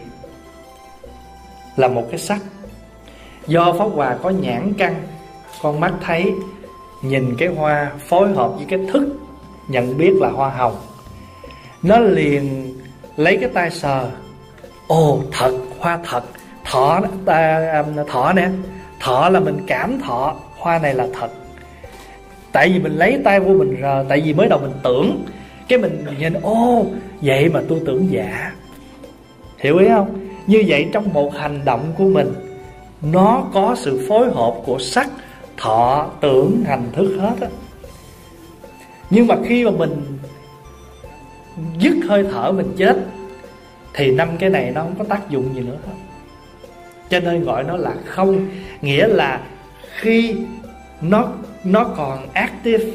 [1.76, 2.41] Là một cái sắc.
[3.48, 4.95] Do Pháp Hòa có nhãn căn,
[5.62, 6.32] Con mắt thấy,
[7.02, 9.18] Nhìn cái hoa phối hợp với cái thức
[9.68, 10.76] Nhận biết là hoa hồng.
[11.84, 12.72] Nó liền
[13.18, 14.10] Lấy cái tay sờ.
[14.88, 16.24] Ồ thật hoa thật.
[16.66, 18.49] Thọ ta, um, thọ nè.
[18.99, 21.30] Thọ là mình cảm thọ Hoa này là thật.
[22.52, 25.26] Tại vì mình lấy tay vô mình rờ tại vì mới đầu mình tưởng.
[25.68, 26.86] Cái mình nhìn ô
[27.22, 28.52] vậy mà tôi tưởng giả.
[29.60, 30.28] Hiểu ý không?
[30.48, 32.34] Như vậy trong một hành động của mình
[33.02, 35.10] nó có sự phối hợp của sắc
[35.58, 37.48] thọ tưởng hành thức hết á.
[39.10, 40.11] Nhưng mà khi mà mình
[41.78, 42.98] dứt hơi thở mình chết,
[43.94, 45.94] thì năm cái này nó không có tác dụng gì nữa hết
[47.12, 48.48] cho nên gọi nó là không,
[48.82, 49.40] nghĩa là
[49.96, 50.36] khi
[51.02, 51.28] nó
[51.64, 52.86] nó còn active,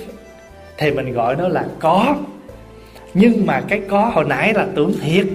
[0.78, 2.16] thì mình gọi nó là có.
[3.14, 5.26] Nhưng mà cái có hồi nãy là tưởng thiệt.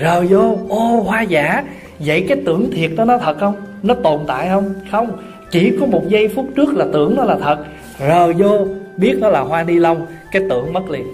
[0.00, 1.64] Rờ vô, ô, hoa giả,
[1.98, 3.54] vậy cái tưởng thiệt đó nó thật không?
[3.82, 4.74] Nó tồn tại không?
[4.90, 5.16] Không.
[5.50, 7.64] Chỉ có một giây phút trước là tưởng nó là thật.
[7.98, 8.66] Rờ vô,
[8.96, 11.06] biết nó là hoa ni lông, cái tưởng mất liền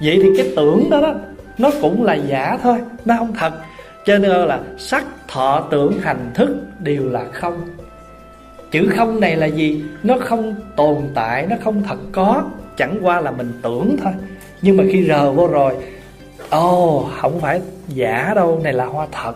[0.00, 1.14] vậy thì cái tưởng đó đó
[1.58, 3.52] nó cũng là giả thôi nó không thật.
[4.04, 7.60] Cho nên là sắc thọ tưởng hành thức đều là không.
[8.70, 9.84] Chữ không này là gì?
[10.02, 12.42] Nó không tồn tại nó không thật có.
[12.76, 14.12] Chẳng qua là mình tưởng thôi.
[14.62, 15.74] Nhưng mà khi rờ vô rồi
[16.50, 19.32] ồ oh, không phải giả đâu này là hoa thật.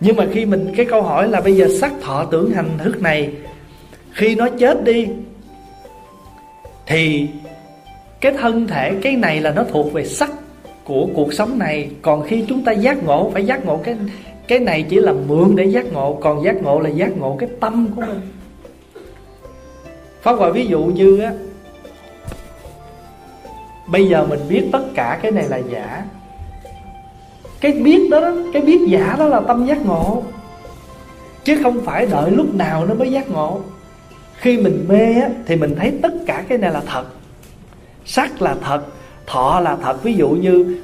[0.00, 3.02] Nhưng mà khi mình cái câu hỏi là bây giờ sắc thọ tưởng hành thức
[3.02, 3.32] này
[4.12, 5.08] khi nó chết đi
[6.86, 7.28] thì
[8.22, 10.30] cái thân thể, cái này là nó thuộc về sắc
[10.84, 11.90] của cuộc sống này.
[12.02, 13.96] Còn khi chúng ta giác ngộ, phải giác ngộ cái
[14.48, 17.48] cái này chỉ là mượn để giác ngộ, còn giác ngộ là giác ngộ cái
[17.60, 18.20] tâm của mình.
[20.22, 21.32] Pháp hòa ví dụ như á,
[23.86, 26.04] bây giờ mình biết tất cả cái này là giả.
[27.60, 30.22] Cái biết đó, cái biết giả đó là tâm giác ngộ.
[31.44, 33.60] Chứ không phải đợi lúc nào nó mới giác ngộ.
[34.36, 37.04] Khi mình mê á, thì mình thấy tất cả cái này là thật
[38.12, 38.82] sắc là thật,
[39.26, 40.02] thọ là thật.
[40.02, 40.80] Ví dụ như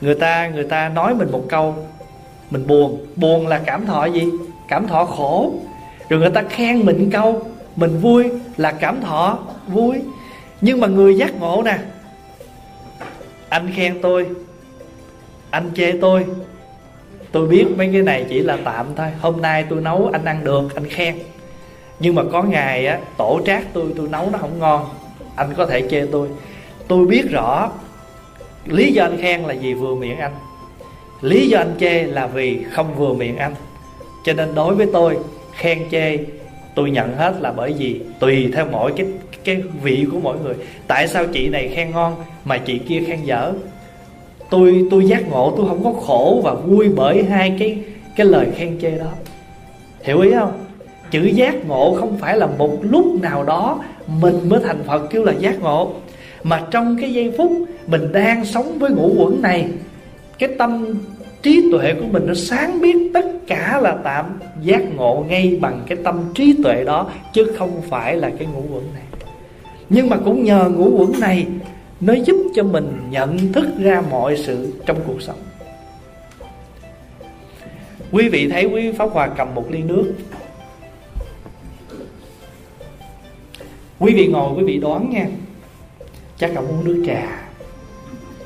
[0.00, 1.74] người ta người ta nói mình một câu,
[2.50, 3.06] mình buồn.
[3.16, 4.24] Buồn là cảm thọ gì?
[4.68, 5.52] Cảm thọ khổ.
[6.08, 7.42] Rồi người ta khen mình câu,
[7.76, 10.00] mình vui là cảm thọ vui.
[10.60, 11.78] Nhưng mà người giác ngộ nè,
[13.48, 14.26] anh khen tôi,
[15.50, 16.26] anh chê tôi
[17.32, 19.06] tôi biết mấy cái này chỉ là tạm thôi.
[19.20, 21.18] Hôm nay tôi nấu, anh ăn được, anh khen.
[22.00, 24.84] Nhưng mà có ngày á, tổ trác tôi tôi nấu nó không ngon,
[25.36, 26.28] anh có thể chê tôi
[26.88, 27.70] tôi biết rõ
[28.66, 30.32] lý do anh khen là vì vừa miệng anh.
[31.20, 33.54] Lý do anh chê là vì không vừa miệng anh.
[34.24, 35.18] Cho nên đối với tôi,
[35.52, 36.18] khen chê
[36.74, 39.06] tôi nhận hết là bởi vì tùy theo mỗi cái
[39.44, 40.54] cái vị của mỗi người.
[40.86, 43.52] Tại sao chị này khen ngon mà chị kia khen dở?
[44.50, 47.78] Tôi tôi giác ngộ, tôi không có khổ và vui bởi hai cái
[48.16, 49.10] cái lời khen chê đó.
[50.02, 50.52] Hiểu ý không?
[51.10, 55.24] Chữ giác ngộ không phải là một lúc nào đó mình mới thành phật kêu
[55.24, 55.92] là giác ngộ
[56.44, 57.52] mà trong cái giây phút
[57.86, 59.68] mình đang sống với ngũ quẩn này,
[60.38, 60.94] cái tâm
[61.42, 65.82] trí tuệ của mình nó sáng biết tất cả là tạm giác ngộ ngay bằng
[65.86, 69.02] cái tâm trí tuệ đó, chứ không phải là cái ngũ quẩn này.
[69.88, 71.46] Nhưng mà cũng nhờ ngũ quẩn này,
[72.00, 75.38] nó giúp cho mình nhận thức ra mọi sự trong cuộc sống.
[78.12, 80.14] Quý vị thấy quý pháp hòa cầm một ly nước.
[83.98, 85.26] Quý vị ngồi, quý vị đoán nha
[86.38, 87.22] chắc ông uống nước trà.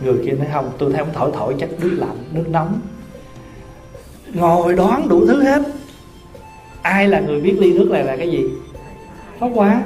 [0.05, 2.81] Người kia nói, không, tôi thấy ông thổi thổi, chắc nước lạnh, nước nóng.
[4.35, 5.62] Ngồi đoán đủ thứ hết.
[6.82, 8.44] Ai là người biết ly nước này là cái gì?
[9.39, 9.82] Pháp quá.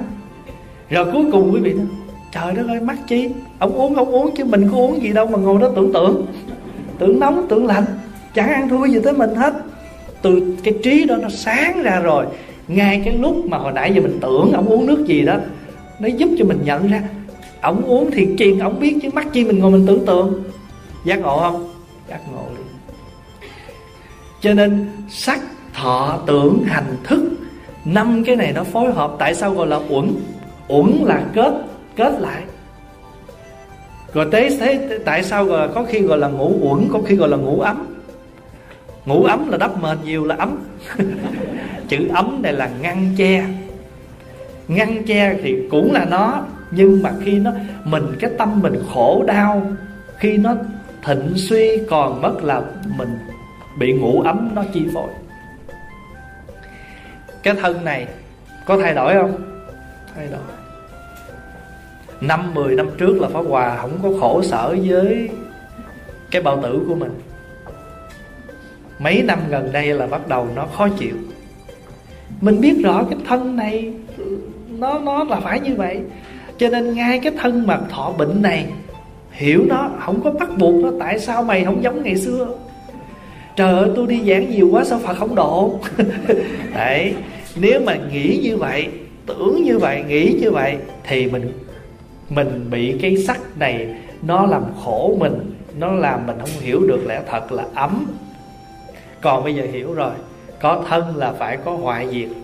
[0.91, 1.87] Rồi cuối cùng quý vị nói,
[2.33, 3.29] trời đất ơi, mắc chi?
[3.59, 6.27] Ông uống ông uống chứ mình có uống gì đâu mà ngồi đó tưởng tượng.
[6.99, 7.85] Tưởng nóng, tưởng lạnh.
[8.35, 9.55] Chẳng ăn thua gì tới mình hết.
[10.23, 12.27] Từ cái trí đó nó sáng ra rồi.
[12.69, 15.37] Ngay cái lúc mà hồi nãy giờ mình tưởng ông uống nước gì đó,
[15.99, 17.03] nó giúp cho mình nhận ra
[17.63, 20.43] ổng uống thì truyền ổng biết chứ, mắc chi mình ngồi mình tưởng tượng.
[21.05, 21.73] Giác ngộ không?
[22.09, 22.67] Giác ngộ liền
[24.43, 25.41] cho nên, sắc,
[25.75, 27.23] thọ, tưởng, hành, thức,
[27.85, 29.13] năm cái này nó phối hợp.
[29.19, 30.15] Tại sao gọi là uẩn?
[30.69, 31.53] Uẩn là kết
[31.97, 32.43] kết lại.
[34.13, 37.29] Rồi tế thế tại sao gọi có khi gọi là ngủ uẩn, có khi gọi
[37.29, 37.87] là ngủ ấm?
[39.07, 40.59] Ngủ ấm là đắp mền nhiều là ấm.
[41.89, 43.45] Chữ ấm này là ngăn che.
[44.69, 46.45] Ngăn che thì cũng là nó
[46.75, 47.53] nhưng mà khi nó,
[47.85, 49.73] mình, cái tâm mình khổ đau,
[50.17, 50.55] khi nó
[51.05, 52.63] thịnh suy còn mất là
[52.97, 53.19] mình
[53.79, 55.09] bị ngủ ấm, nó chi phối.
[57.43, 58.07] Cái thân này
[58.67, 59.33] có thay đổi không?
[60.15, 60.41] Thay đổi.
[62.21, 65.29] Năm mười năm trước là Pháp Hòa không có khổ sở với
[66.31, 67.21] cái bao tử của mình.
[68.99, 71.15] Mấy năm gần đây là bắt đầu nó khó chịu.
[72.41, 73.95] Mình biết rõ cái thân này,
[74.69, 76.01] nó nó là phải như vậy
[76.63, 78.67] cho nên ngay cái thân mà thọ bệnh này,
[79.31, 82.49] hiểu nó, không có bắt buộc nó, tại sao mày không giống ngày xưa?
[83.57, 85.79] Trời ơi, tôi đi giảng nhiều quá, sao phật không độ?
[86.75, 87.15] Đấy,
[87.57, 88.89] nếu mà nghĩ như vậy,
[89.27, 91.53] tưởng như vậy, nghĩ như vậy, thì mình
[92.29, 93.87] mình bị cái sắc này,
[94.23, 98.07] nó làm khổ mình, nó làm mình không hiểu được lẽ thật là ấm.
[99.21, 100.13] Còn bây giờ hiểu rồi,
[100.61, 102.42] có thân là phải có hoại diệt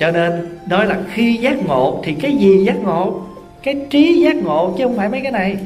[0.00, 3.22] cho nên nói là khi giác ngộ thì cái gì giác ngộ?
[3.62, 5.56] Cái trí giác ngộ chứ không phải mấy cái này.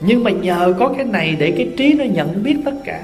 [0.00, 3.00] Nhưng mà nhờ có cái này để cái trí nó nhận biết tất cả.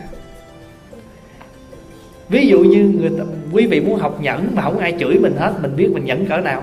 [2.28, 5.36] Ví dụ như người ta, quý vị muốn học nhẫn mà không ai chửi mình
[5.38, 6.62] hết mình biết mình nhẫn cỡ nào.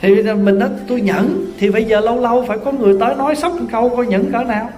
[0.00, 3.36] Thì mình nói tôi nhẫn thì bây giờ lâu lâu phải có người tới nói
[3.36, 4.70] sóc một câu coi nhẫn cỡ nào.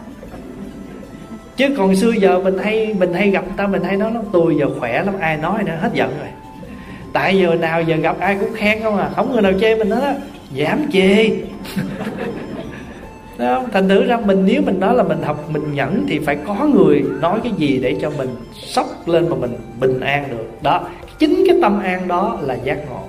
[1.57, 4.57] Chứ còn xưa giờ mình hay mình hay gặp ta mình hay nói lắm tôi
[4.61, 6.29] giờ khỏe lắm ai nói nữa hết giận rồi
[7.17, 9.11] tại giờ nào giờ gặp ai cũng khen không à.
[9.17, 10.15] Không người nào chê mình hết á.
[10.59, 11.29] Giảm chê.
[13.39, 13.69] Đúng không?
[13.73, 16.55] thành thử ra mình, nếu mình nói là mình học, mình nhẫn thì phải có
[16.75, 20.63] người nói cái gì để cho mình sốc lên mà mình bình an được.
[20.63, 20.89] Đó,
[21.19, 23.03] chính cái tâm an đó là giác ngộ.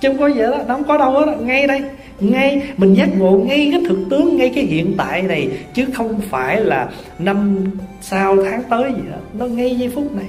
[0.00, 1.82] Chứ không có gì đó nó không có đâu đó ngay đây,
[2.20, 6.20] ngay, mình giác ngộ ngay cái thực tướng, ngay cái hiện tại này, chứ không
[6.30, 6.88] phải là
[7.18, 7.64] năm
[8.00, 10.26] sau tháng tới gì đó nó ngay giây phút này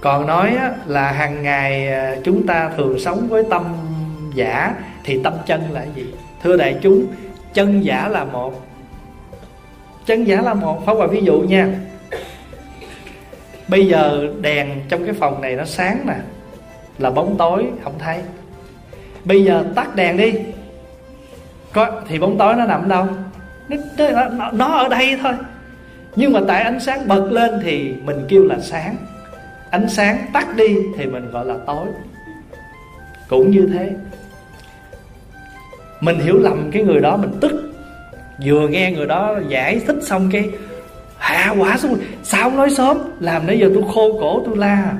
[0.00, 0.56] còn nói
[0.86, 3.64] là hàng ngày à, chúng ta thường sống với tâm
[4.34, 4.74] giả
[5.04, 6.14] thì tâm chân là gì?
[6.42, 7.06] Thưa đại chúng
[7.54, 8.62] chân giả là một.
[10.06, 10.82] Chân giả là một.
[10.86, 11.68] Phá hòa ví dụ nha.
[13.68, 16.14] Bây giờ đèn trong cái phòng này nó sáng nè
[16.98, 18.18] là bóng tối không thấy.
[19.24, 20.34] Bây giờ tắt đèn đi.
[21.72, 23.06] Có thì bóng tối nó nằm đâu?
[23.68, 23.76] Nó,
[24.30, 25.32] nó, nó ở đây thôi.
[26.16, 28.96] Nhưng mà tại ánh sáng bật lên thì mình kêu là sáng
[29.70, 31.86] ánh sáng tắt đi thì mình gọi là tối.
[33.28, 33.90] Cũng như thế,
[36.00, 37.72] mình hiểu lầm cái người đó, mình tức.
[38.44, 40.50] Vừa nghe người đó giải thích xong cái,
[41.18, 42.98] hạ quả xuống sao không nói sớm?
[43.20, 44.92] Làm nãy giờ tôi khô cổ tôi la.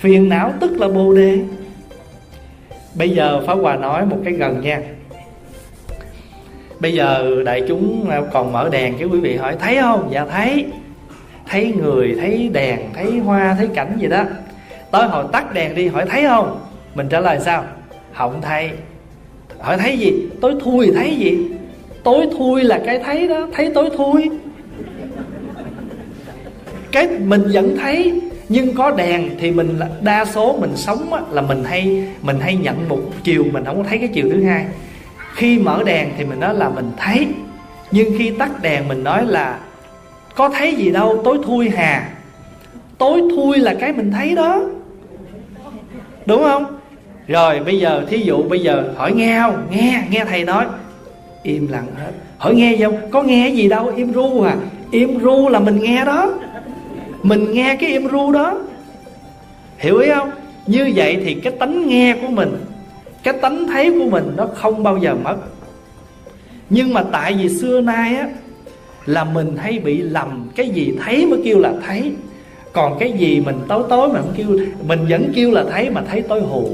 [0.00, 1.38] Phiền não tức là bồ đề.
[2.94, 4.82] Bây giờ pháp hòa nói một cái gần nha.
[6.80, 10.08] Bây giờ đại chúng à, còn mở đèn cái quý vị hỏi, thấy không?
[10.12, 10.66] Dạ thấy
[11.46, 14.24] thấy người thấy đèn thấy hoa thấy cảnh gì đó.
[14.90, 16.60] Tới hồi tắt đèn đi hỏi thấy không?
[16.94, 17.64] Mình trả lời sao?
[18.12, 18.70] Không thấy.
[19.60, 20.12] Hỏi thấy gì?
[20.40, 21.38] Tối thui thấy gì?
[22.04, 24.30] Tối thui là cái thấy đó thấy tối thui.
[26.92, 31.42] Cái mình vẫn thấy nhưng có đèn thì mình đa số mình sống á, là
[31.42, 34.66] mình hay mình hay nhận một chiều mình không có thấy cái chiều thứ hai.
[35.34, 37.26] Khi mở đèn thì mình nói là mình thấy
[37.90, 39.58] nhưng khi tắt đèn mình nói là
[40.34, 42.10] có thấy gì đâu, tối thui hà.
[42.98, 44.62] Tối thui là cái mình thấy đó.
[46.26, 46.64] Đúng không?
[47.28, 49.66] Rồi, bây giờ, thí dụ bây giờ, hỏi nghe không?
[49.70, 50.64] Nghe nghe thầy nói.
[51.42, 52.12] Im lặng hết.
[52.38, 53.10] Hỏi nghe không?
[53.10, 54.56] Có nghe gì đâu, im ru à.
[54.90, 56.32] Im ru là mình nghe đó.
[57.22, 58.58] Mình nghe cái im ru đó.
[59.78, 60.30] Hiểu ý không?
[60.66, 62.56] Như vậy thì cái tánh nghe của mình,
[63.22, 65.36] cái tánh thấy của mình nó không bao giờ mất.
[66.70, 68.28] Nhưng mà tại vì xưa nay á
[69.06, 70.48] là mình hay bị lầm.
[70.56, 72.12] Cái gì thấy mới kêu là thấy.
[72.72, 76.02] Còn cái gì mình tối tối mà không kêu, mình vẫn kêu là thấy mà
[76.10, 76.70] thấy tối hù.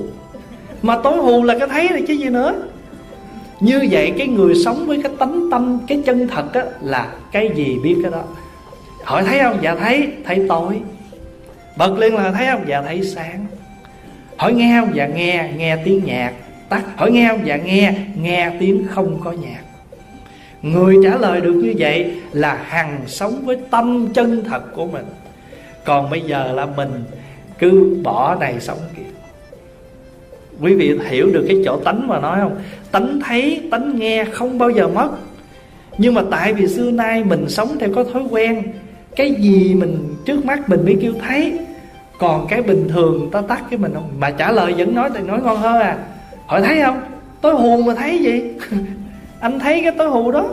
[0.83, 2.55] Mà tối hù là cái thấy này chứ gì nữa.
[3.61, 7.51] Như vậy cái người sống với cái tánh tâm, cái chân thật á, là cái
[7.55, 8.23] gì biết cái đó?
[9.05, 9.59] Hỏi thấy không?
[9.63, 10.09] Dạ thấy.
[10.25, 10.81] Thấy tối.
[11.79, 12.65] Bật lên là thấy không?
[12.69, 13.47] Dạ thấy sáng.
[14.37, 14.91] Hỏi nghe không?
[14.95, 15.51] Dạ nghe.
[15.57, 16.33] Nghe tiếng nhạc.
[16.69, 16.83] Tắt.
[16.97, 17.41] Hỏi nghe không?
[17.47, 17.95] Dạ nghe.
[18.23, 19.61] Nghe tiếng không có nhạc
[20.63, 25.05] người trả lời được như vậy là hằng sống với tâm chân thật của mình.
[25.85, 26.91] Còn bây giờ là mình
[27.59, 29.03] cứ bỏ này sống kia.
[30.61, 32.57] Quý vị hiểu được cái chỗ tánh mà nói không?
[32.91, 35.09] Tánh thấy, tánh nghe không bao giờ mất.
[35.99, 38.63] Nhưng mà tại vì xưa nay mình sống theo có thói quen,
[39.17, 41.59] cái gì mình trước mắt mình mới kêu thấy,
[42.19, 44.11] còn cái bình thường ta tắt cái mình không?
[44.19, 45.99] Mà trả lời vẫn nói thì nói ngon hơn à.
[46.47, 47.01] Hỏi thấy không?
[47.41, 48.43] Tối hồn mà thấy gì?
[49.41, 50.49] anh thấy cái tối hù đó.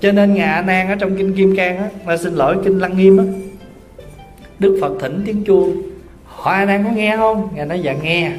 [0.00, 2.78] Cho nên ngài a nan ở trong kinh kim cang á, là xin lỗi kinh
[2.78, 3.24] lăng nghiêm á.
[4.58, 5.82] Đức phật thỉnh tiếng chuông.
[6.24, 7.48] Hỏi a nan có nghe không?
[7.54, 8.32] Ngài nói dạ nghe.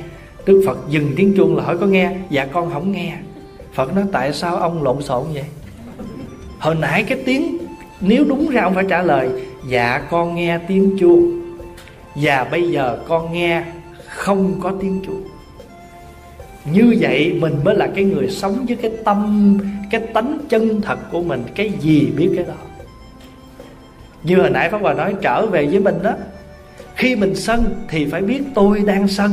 [0.46, 2.12] Đức phật dừng tiếng chuông là, hỏi có nghe?
[2.30, 3.14] Dạ con không nghe.
[3.74, 5.46] Phật nói, tại sao ông lộn xộn vậy?
[6.60, 7.58] Hồi nãy cái tiếng,
[8.02, 9.30] nếu đúng ra ông phải trả lời
[9.68, 11.42] dạ con nghe tiếng chuông.
[12.16, 13.64] Và bây giờ con nghe
[14.08, 15.24] không có tiếng chuông
[16.72, 19.58] như vậy mình mới là cái người sống với cái tâm,
[19.92, 22.54] cái tánh chân thật của mình, cái gì biết cái đó.
[24.24, 26.14] Như hồi nãy pháp hòa nói, trở về với mình đó,
[26.96, 29.32] khi mình sân thì phải biết tôi đang sân.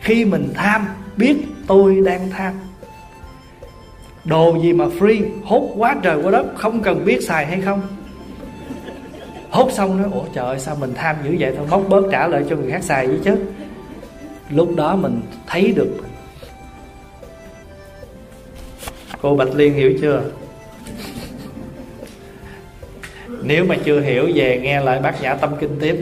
[0.00, 0.86] Khi mình tham,
[1.16, 1.36] biết
[1.66, 2.52] tôi đang tham.
[4.24, 7.80] Đồ gì mà free hốt quá trời quá đất, không cần biết xài hay không.
[9.50, 11.54] Hốt xong nói, ủa trời ơi sao mình tham dữ vậy?
[11.56, 13.36] Thôi, móc bớt trả lại cho người khác xài vậy chứ.
[14.50, 15.96] Lúc đó mình thấy được
[19.22, 20.22] cô bạch liên hiểu chưa?
[23.42, 25.96] Nếu mà chưa hiểu, về nghe lại bác nhã tâm kinh tiếp.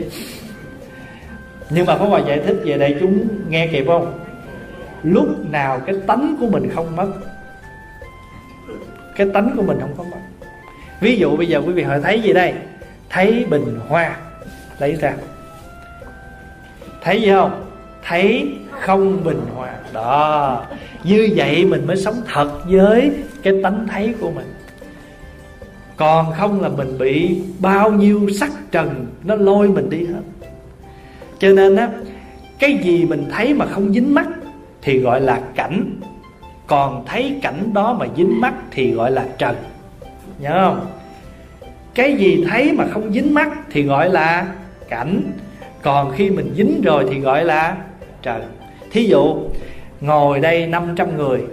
[1.69, 4.19] Nhưng mà có hòa giải thích về đây, chúng nghe kịp không?
[5.03, 7.07] Lúc nào cái tánh của mình không mất,
[9.15, 10.17] cái tánh của mình không có mất.
[10.99, 12.53] Ví dụ bây giờ quý vị hỏi, thấy gì đây?
[13.09, 14.17] Thấy bình hoa,
[14.79, 15.13] lấy ra.
[17.01, 17.68] Thấy gì không?
[18.09, 19.73] Thấy không bình hòa.
[19.93, 20.65] Đó,
[21.03, 23.11] như vậy mình mới sống thật với
[23.43, 24.53] cái tánh thấy của mình.
[25.97, 30.21] Còn không là mình bị bao nhiêu sắc trần nó lôi mình đi hết.
[31.39, 31.89] Cho nên á,
[32.59, 34.27] cái gì mình thấy mà không dính mắt
[34.81, 35.99] thì gọi là cảnh.
[36.67, 39.55] Còn thấy cảnh đó mà dính mắt thì gọi là trần.
[40.39, 40.85] Nhớ không?
[41.93, 44.47] Cái gì thấy mà không dính mắt thì gọi là
[44.89, 45.21] cảnh.
[45.81, 47.77] Còn khi mình dính rồi thì gọi là
[48.21, 48.41] trần
[48.91, 49.37] thí dụ,
[50.01, 51.43] ngồi đây 500 người,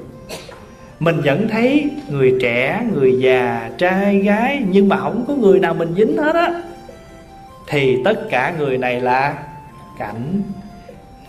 [1.01, 5.75] mình vẫn thấy người trẻ, người già, trai, gái, nhưng mà không có người nào
[5.75, 6.63] mình dính hết á.
[7.69, 9.39] Thì tất cả người này là
[9.99, 10.43] cảnh,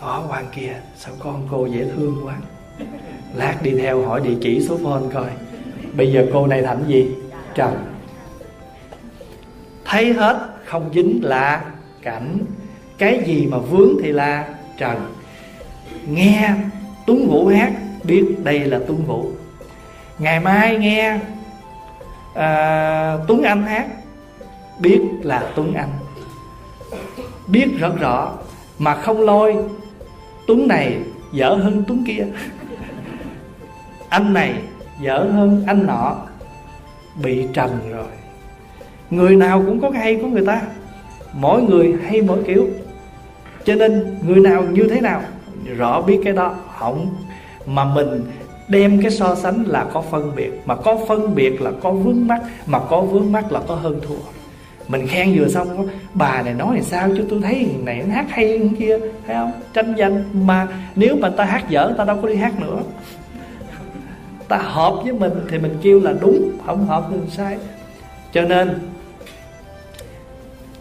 [0.00, 2.34] ngõ hoàng kia, sao con cô dễ thương quá?
[3.34, 5.30] Lát đi theo hỏi địa chỉ số phone coi.
[5.92, 7.08] Bây giờ cô này thành gì?
[7.54, 7.74] Trần
[9.84, 11.64] thấy hết không dính là
[12.02, 12.38] cảnh,
[12.98, 15.17] cái gì mà vướng thì là trần
[16.10, 16.54] nghe
[17.06, 17.72] tuấn vũ hát
[18.04, 19.30] biết đây là tuấn vũ
[20.18, 21.18] ngày mai nghe
[22.34, 23.86] à, tuấn anh hát
[24.78, 25.90] biết là tuấn anh.
[27.46, 28.32] Biết rất rõ
[28.78, 29.56] mà không lôi
[30.46, 30.98] tuấn này
[31.32, 32.26] dở hơn tuấn kia.
[34.08, 34.54] Anh này
[35.00, 36.16] dở hơn anh nọ
[37.22, 38.06] bị trần rồi.
[39.10, 40.62] Người nào cũng có cái hay của người ta
[41.32, 42.68] mỗi người hay mỗi kiểu.
[43.64, 45.22] Cho nên người nào như thế nào
[45.76, 46.54] rõ biết cái đó.
[46.78, 47.06] Không.
[47.66, 48.24] Mà mình
[48.68, 50.50] đem cái so sánh là có phân biệt.
[50.66, 54.00] Mà có phân biệt là có vướng mắt mà có vướng mắt là có hơn
[54.08, 54.14] thua.
[54.88, 58.26] Mình khen vừa xong bà này nói thì sao chứ tôi thấy này nó hát
[58.28, 59.52] hay hơn kia, thấy không?
[59.74, 62.78] Tranh danh mà nếu mà ta hát dở, ta đâu có đi hát nữa.
[64.48, 67.58] Ta hợp với mình thì mình kêu là đúng, không hợp thì sai.
[68.32, 68.78] Cho nên,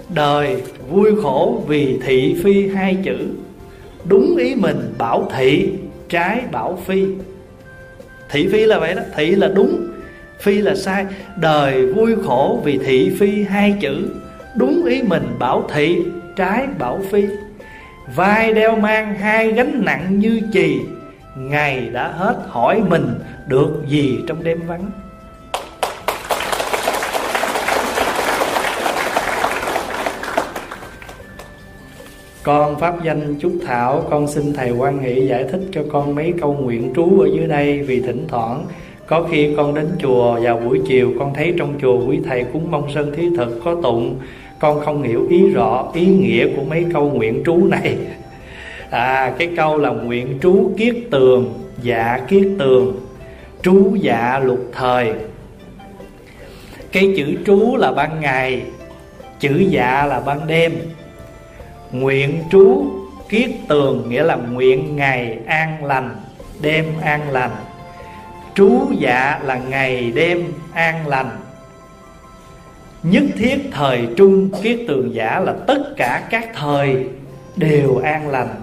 [0.09, 3.17] đời vui khổ vì thị phi hai chữ
[4.07, 5.73] đúng ý mình, bảo thị,
[6.09, 7.05] trái bảo phi.
[8.29, 9.87] Thị phi là vậy đó, thị là đúng,
[10.39, 11.05] phi là sai.
[11.35, 14.09] Đời vui khổ vì thị phi hai chữ.
[14.55, 15.97] Đúng ý mình, bảo thị,
[16.35, 17.23] trái bảo phi.
[18.15, 20.79] Vai đeo mang hai gánh nặng như chì.
[21.37, 23.07] Ngày đã hết, hỏi mình
[23.47, 24.91] được gì trong đêm vắng?
[32.47, 36.33] Con pháp danh Trúc Thảo, Con xin Thầy quan nghị giải thích cho con mấy
[36.41, 38.65] câu nguyện trú ở dưới đây Vì thỉnh thoảng.
[39.07, 42.71] Có khi con đến chùa vào buổi chiều, Con thấy trong chùa quý thầy cúng
[42.71, 44.15] mong sơn thí thực, có tụng.
[44.59, 47.97] Con không hiểu ý rõ, ý nghĩa của mấy câu nguyện trú này.
[48.89, 52.95] À cái câu là nguyện trú kiết tường Dạ kiết tường,
[53.61, 55.13] Trú dạ lục thời.
[56.91, 58.61] Cái chữ trú là ban ngày,
[59.39, 60.71] Chữ dạ là ban đêm.
[61.91, 62.85] Nguyện trú
[63.29, 66.15] kiết tường Nghĩa là nguyện ngày an lành
[66.61, 67.55] Đêm an lành.
[68.55, 71.29] Trú dạ là ngày đêm an lành.
[73.03, 77.05] Nhất thiết thời trung kiết tường giả là tất cả các thời
[77.55, 78.55] đều an lành.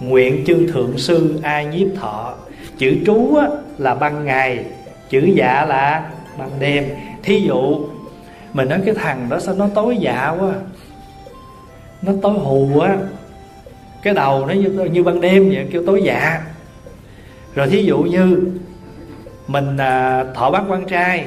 [0.00, 2.34] Nguyện chư thượng sư ai nhiếp thọ
[2.78, 3.46] Chữ trú á,
[3.78, 4.64] là ban ngày
[5.08, 6.84] Chữ dạ là ban đêm.
[7.22, 7.86] Thí dụ
[8.52, 10.60] Mình nói cái thằng đó sao nó tối dạ quá à?
[12.02, 12.96] Nó tối hù á
[14.02, 16.40] cái đầu nó như, như ban đêm vậy kêu tối dạ.
[17.54, 18.52] Rồi thí dụ như
[19.46, 21.24] mình à, thọ bát quan trai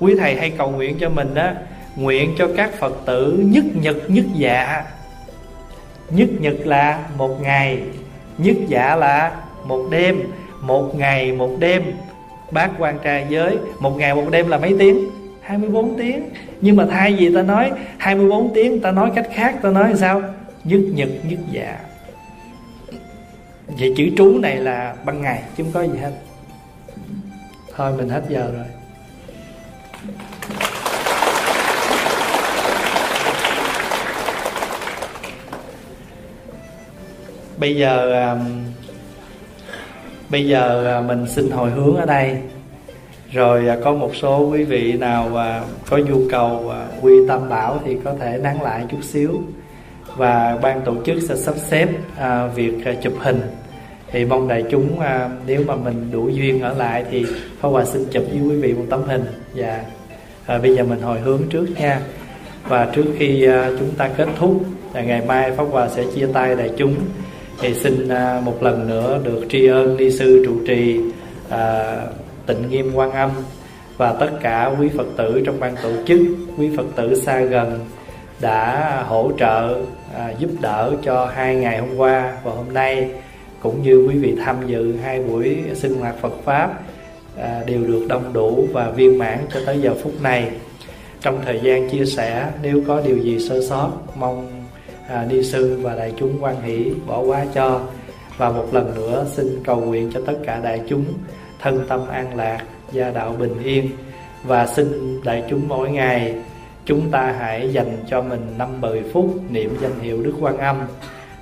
[0.00, 1.50] quý thầy hay cầu nguyện cho mình đó
[1.96, 4.84] nguyện cho các phật tử nhất nhật nhất dạ.
[6.10, 7.82] Nhất nhật là một ngày
[8.38, 9.32] nhất dạ là
[9.64, 10.20] một đêm.
[10.60, 11.82] Một ngày một đêm
[12.50, 15.10] bát quan trai giới một ngày một đêm là mấy tiếng?
[15.40, 16.28] 24 tiếng.
[16.60, 20.22] Nhưng mà thay vì ta nói 24 tiếng, ta nói cách khác, ta nói sao?
[20.64, 21.78] Nhất nhật, nhất dạ.
[23.66, 26.12] Vậy chữ trú này là ban ngày, chứ không có gì hết.
[27.76, 28.66] Thôi, mình hết giờ rồi.
[37.58, 38.36] Bây giờ à,
[40.28, 42.36] bây giờ à, mình xin hồi hướng ở đây
[43.32, 47.48] rồi à, có một số quý vị nào à, có nhu cầu à, quy tâm
[47.48, 49.30] bảo thì có thể nắng lại chút xíu.
[50.16, 51.88] Và ban tổ chức sẽ sắp xếp
[52.54, 53.40] việc chụp hình.
[54.12, 54.98] Thì mong đại chúng
[55.46, 57.24] nếu mà mình đủ duyên ở lại thì
[57.60, 59.24] Pháp Hòa xin chụp với quý vị một tấm hình.
[59.54, 59.84] Dạ.
[60.46, 62.00] Và à, bây giờ mình hồi hướng trước nha.
[62.68, 64.60] Và trước khi chúng ta kết thúc
[64.94, 66.94] là ngày mai Pháp Hòa sẽ chia tay đại chúng.
[67.60, 68.08] Thì xin
[68.44, 71.00] một lần nữa được tri ân ni sư trụ trì
[71.50, 71.96] à,
[72.50, 73.30] tịnh nghiêm quan âm
[73.96, 76.20] và tất cả quý phật tử trong ban tổ chức
[76.58, 77.86] quý phật tử xa gần
[78.40, 79.78] đã hỗ trợ
[80.14, 83.10] à, giúp đỡ cho hai ngày hôm qua và hôm nay
[83.62, 86.80] cũng như quý vị tham dự hai buổi sinh hoạt Phật pháp
[87.36, 90.50] à, đều được đông đủ và viên mãn cho tới giờ phút này.
[91.20, 94.64] Trong thời gian chia sẻ nếu có điều gì sơ sót mong
[95.08, 97.80] à, ni sư và đại chúng quan hỷ bỏ qua cho.
[98.36, 101.04] Và một lần nữa xin cầu nguyện cho tất cả đại chúng
[101.60, 103.90] thân tâm an lạc gia đạo bình yên.
[104.44, 106.34] Và xin đại chúng mỗi ngày
[106.84, 110.76] chúng ta hãy dành cho mình năm mười phút niệm danh hiệu Đức Quan Âm.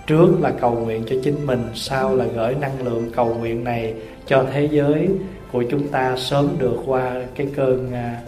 [0.06, 3.94] Trước là cầu nguyện cho chính mình sau là gửi năng lượng cầu nguyện này
[4.26, 5.08] cho thế giới
[5.52, 8.20] của chúng ta sớm được qua cái cơn à,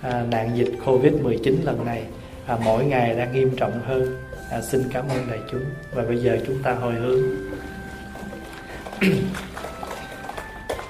[0.00, 2.02] à, nạn dịch Covid 19 lần này.
[2.46, 4.16] À, mỗi ngày đang nghiêm trọng hơn.
[4.50, 5.64] À, xin cảm ơn đại chúng.
[5.94, 7.22] Và bây giờ chúng ta hồi hướng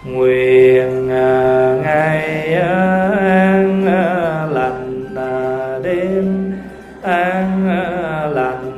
[0.05, 6.53] nguyện à, ngày an à, lành à, đêm.
[7.03, 7.69] An
[8.35, 8.71] lành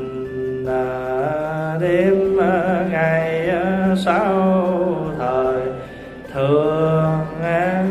[1.80, 2.36] đêm.
[2.90, 3.50] Ngày
[4.04, 4.34] sau
[5.18, 5.62] thời
[6.32, 7.88] thường an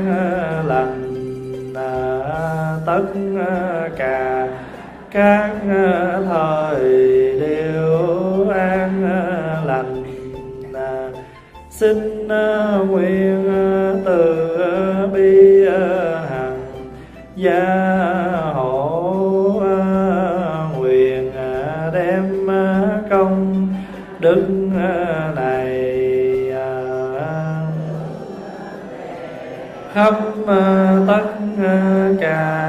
[0.68, 1.02] lành
[2.86, 3.06] tất
[3.98, 4.48] cả
[5.12, 5.52] các
[6.30, 6.80] thời
[7.40, 9.04] đều an
[9.66, 10.04] lành
[11.70, 12.28] xin
[12.88, 13.25] nguyện.
[29.96, 30.14] Khắp
[30.46, 31.24] ờ, tất
[31.64, 32.65] ờ, cả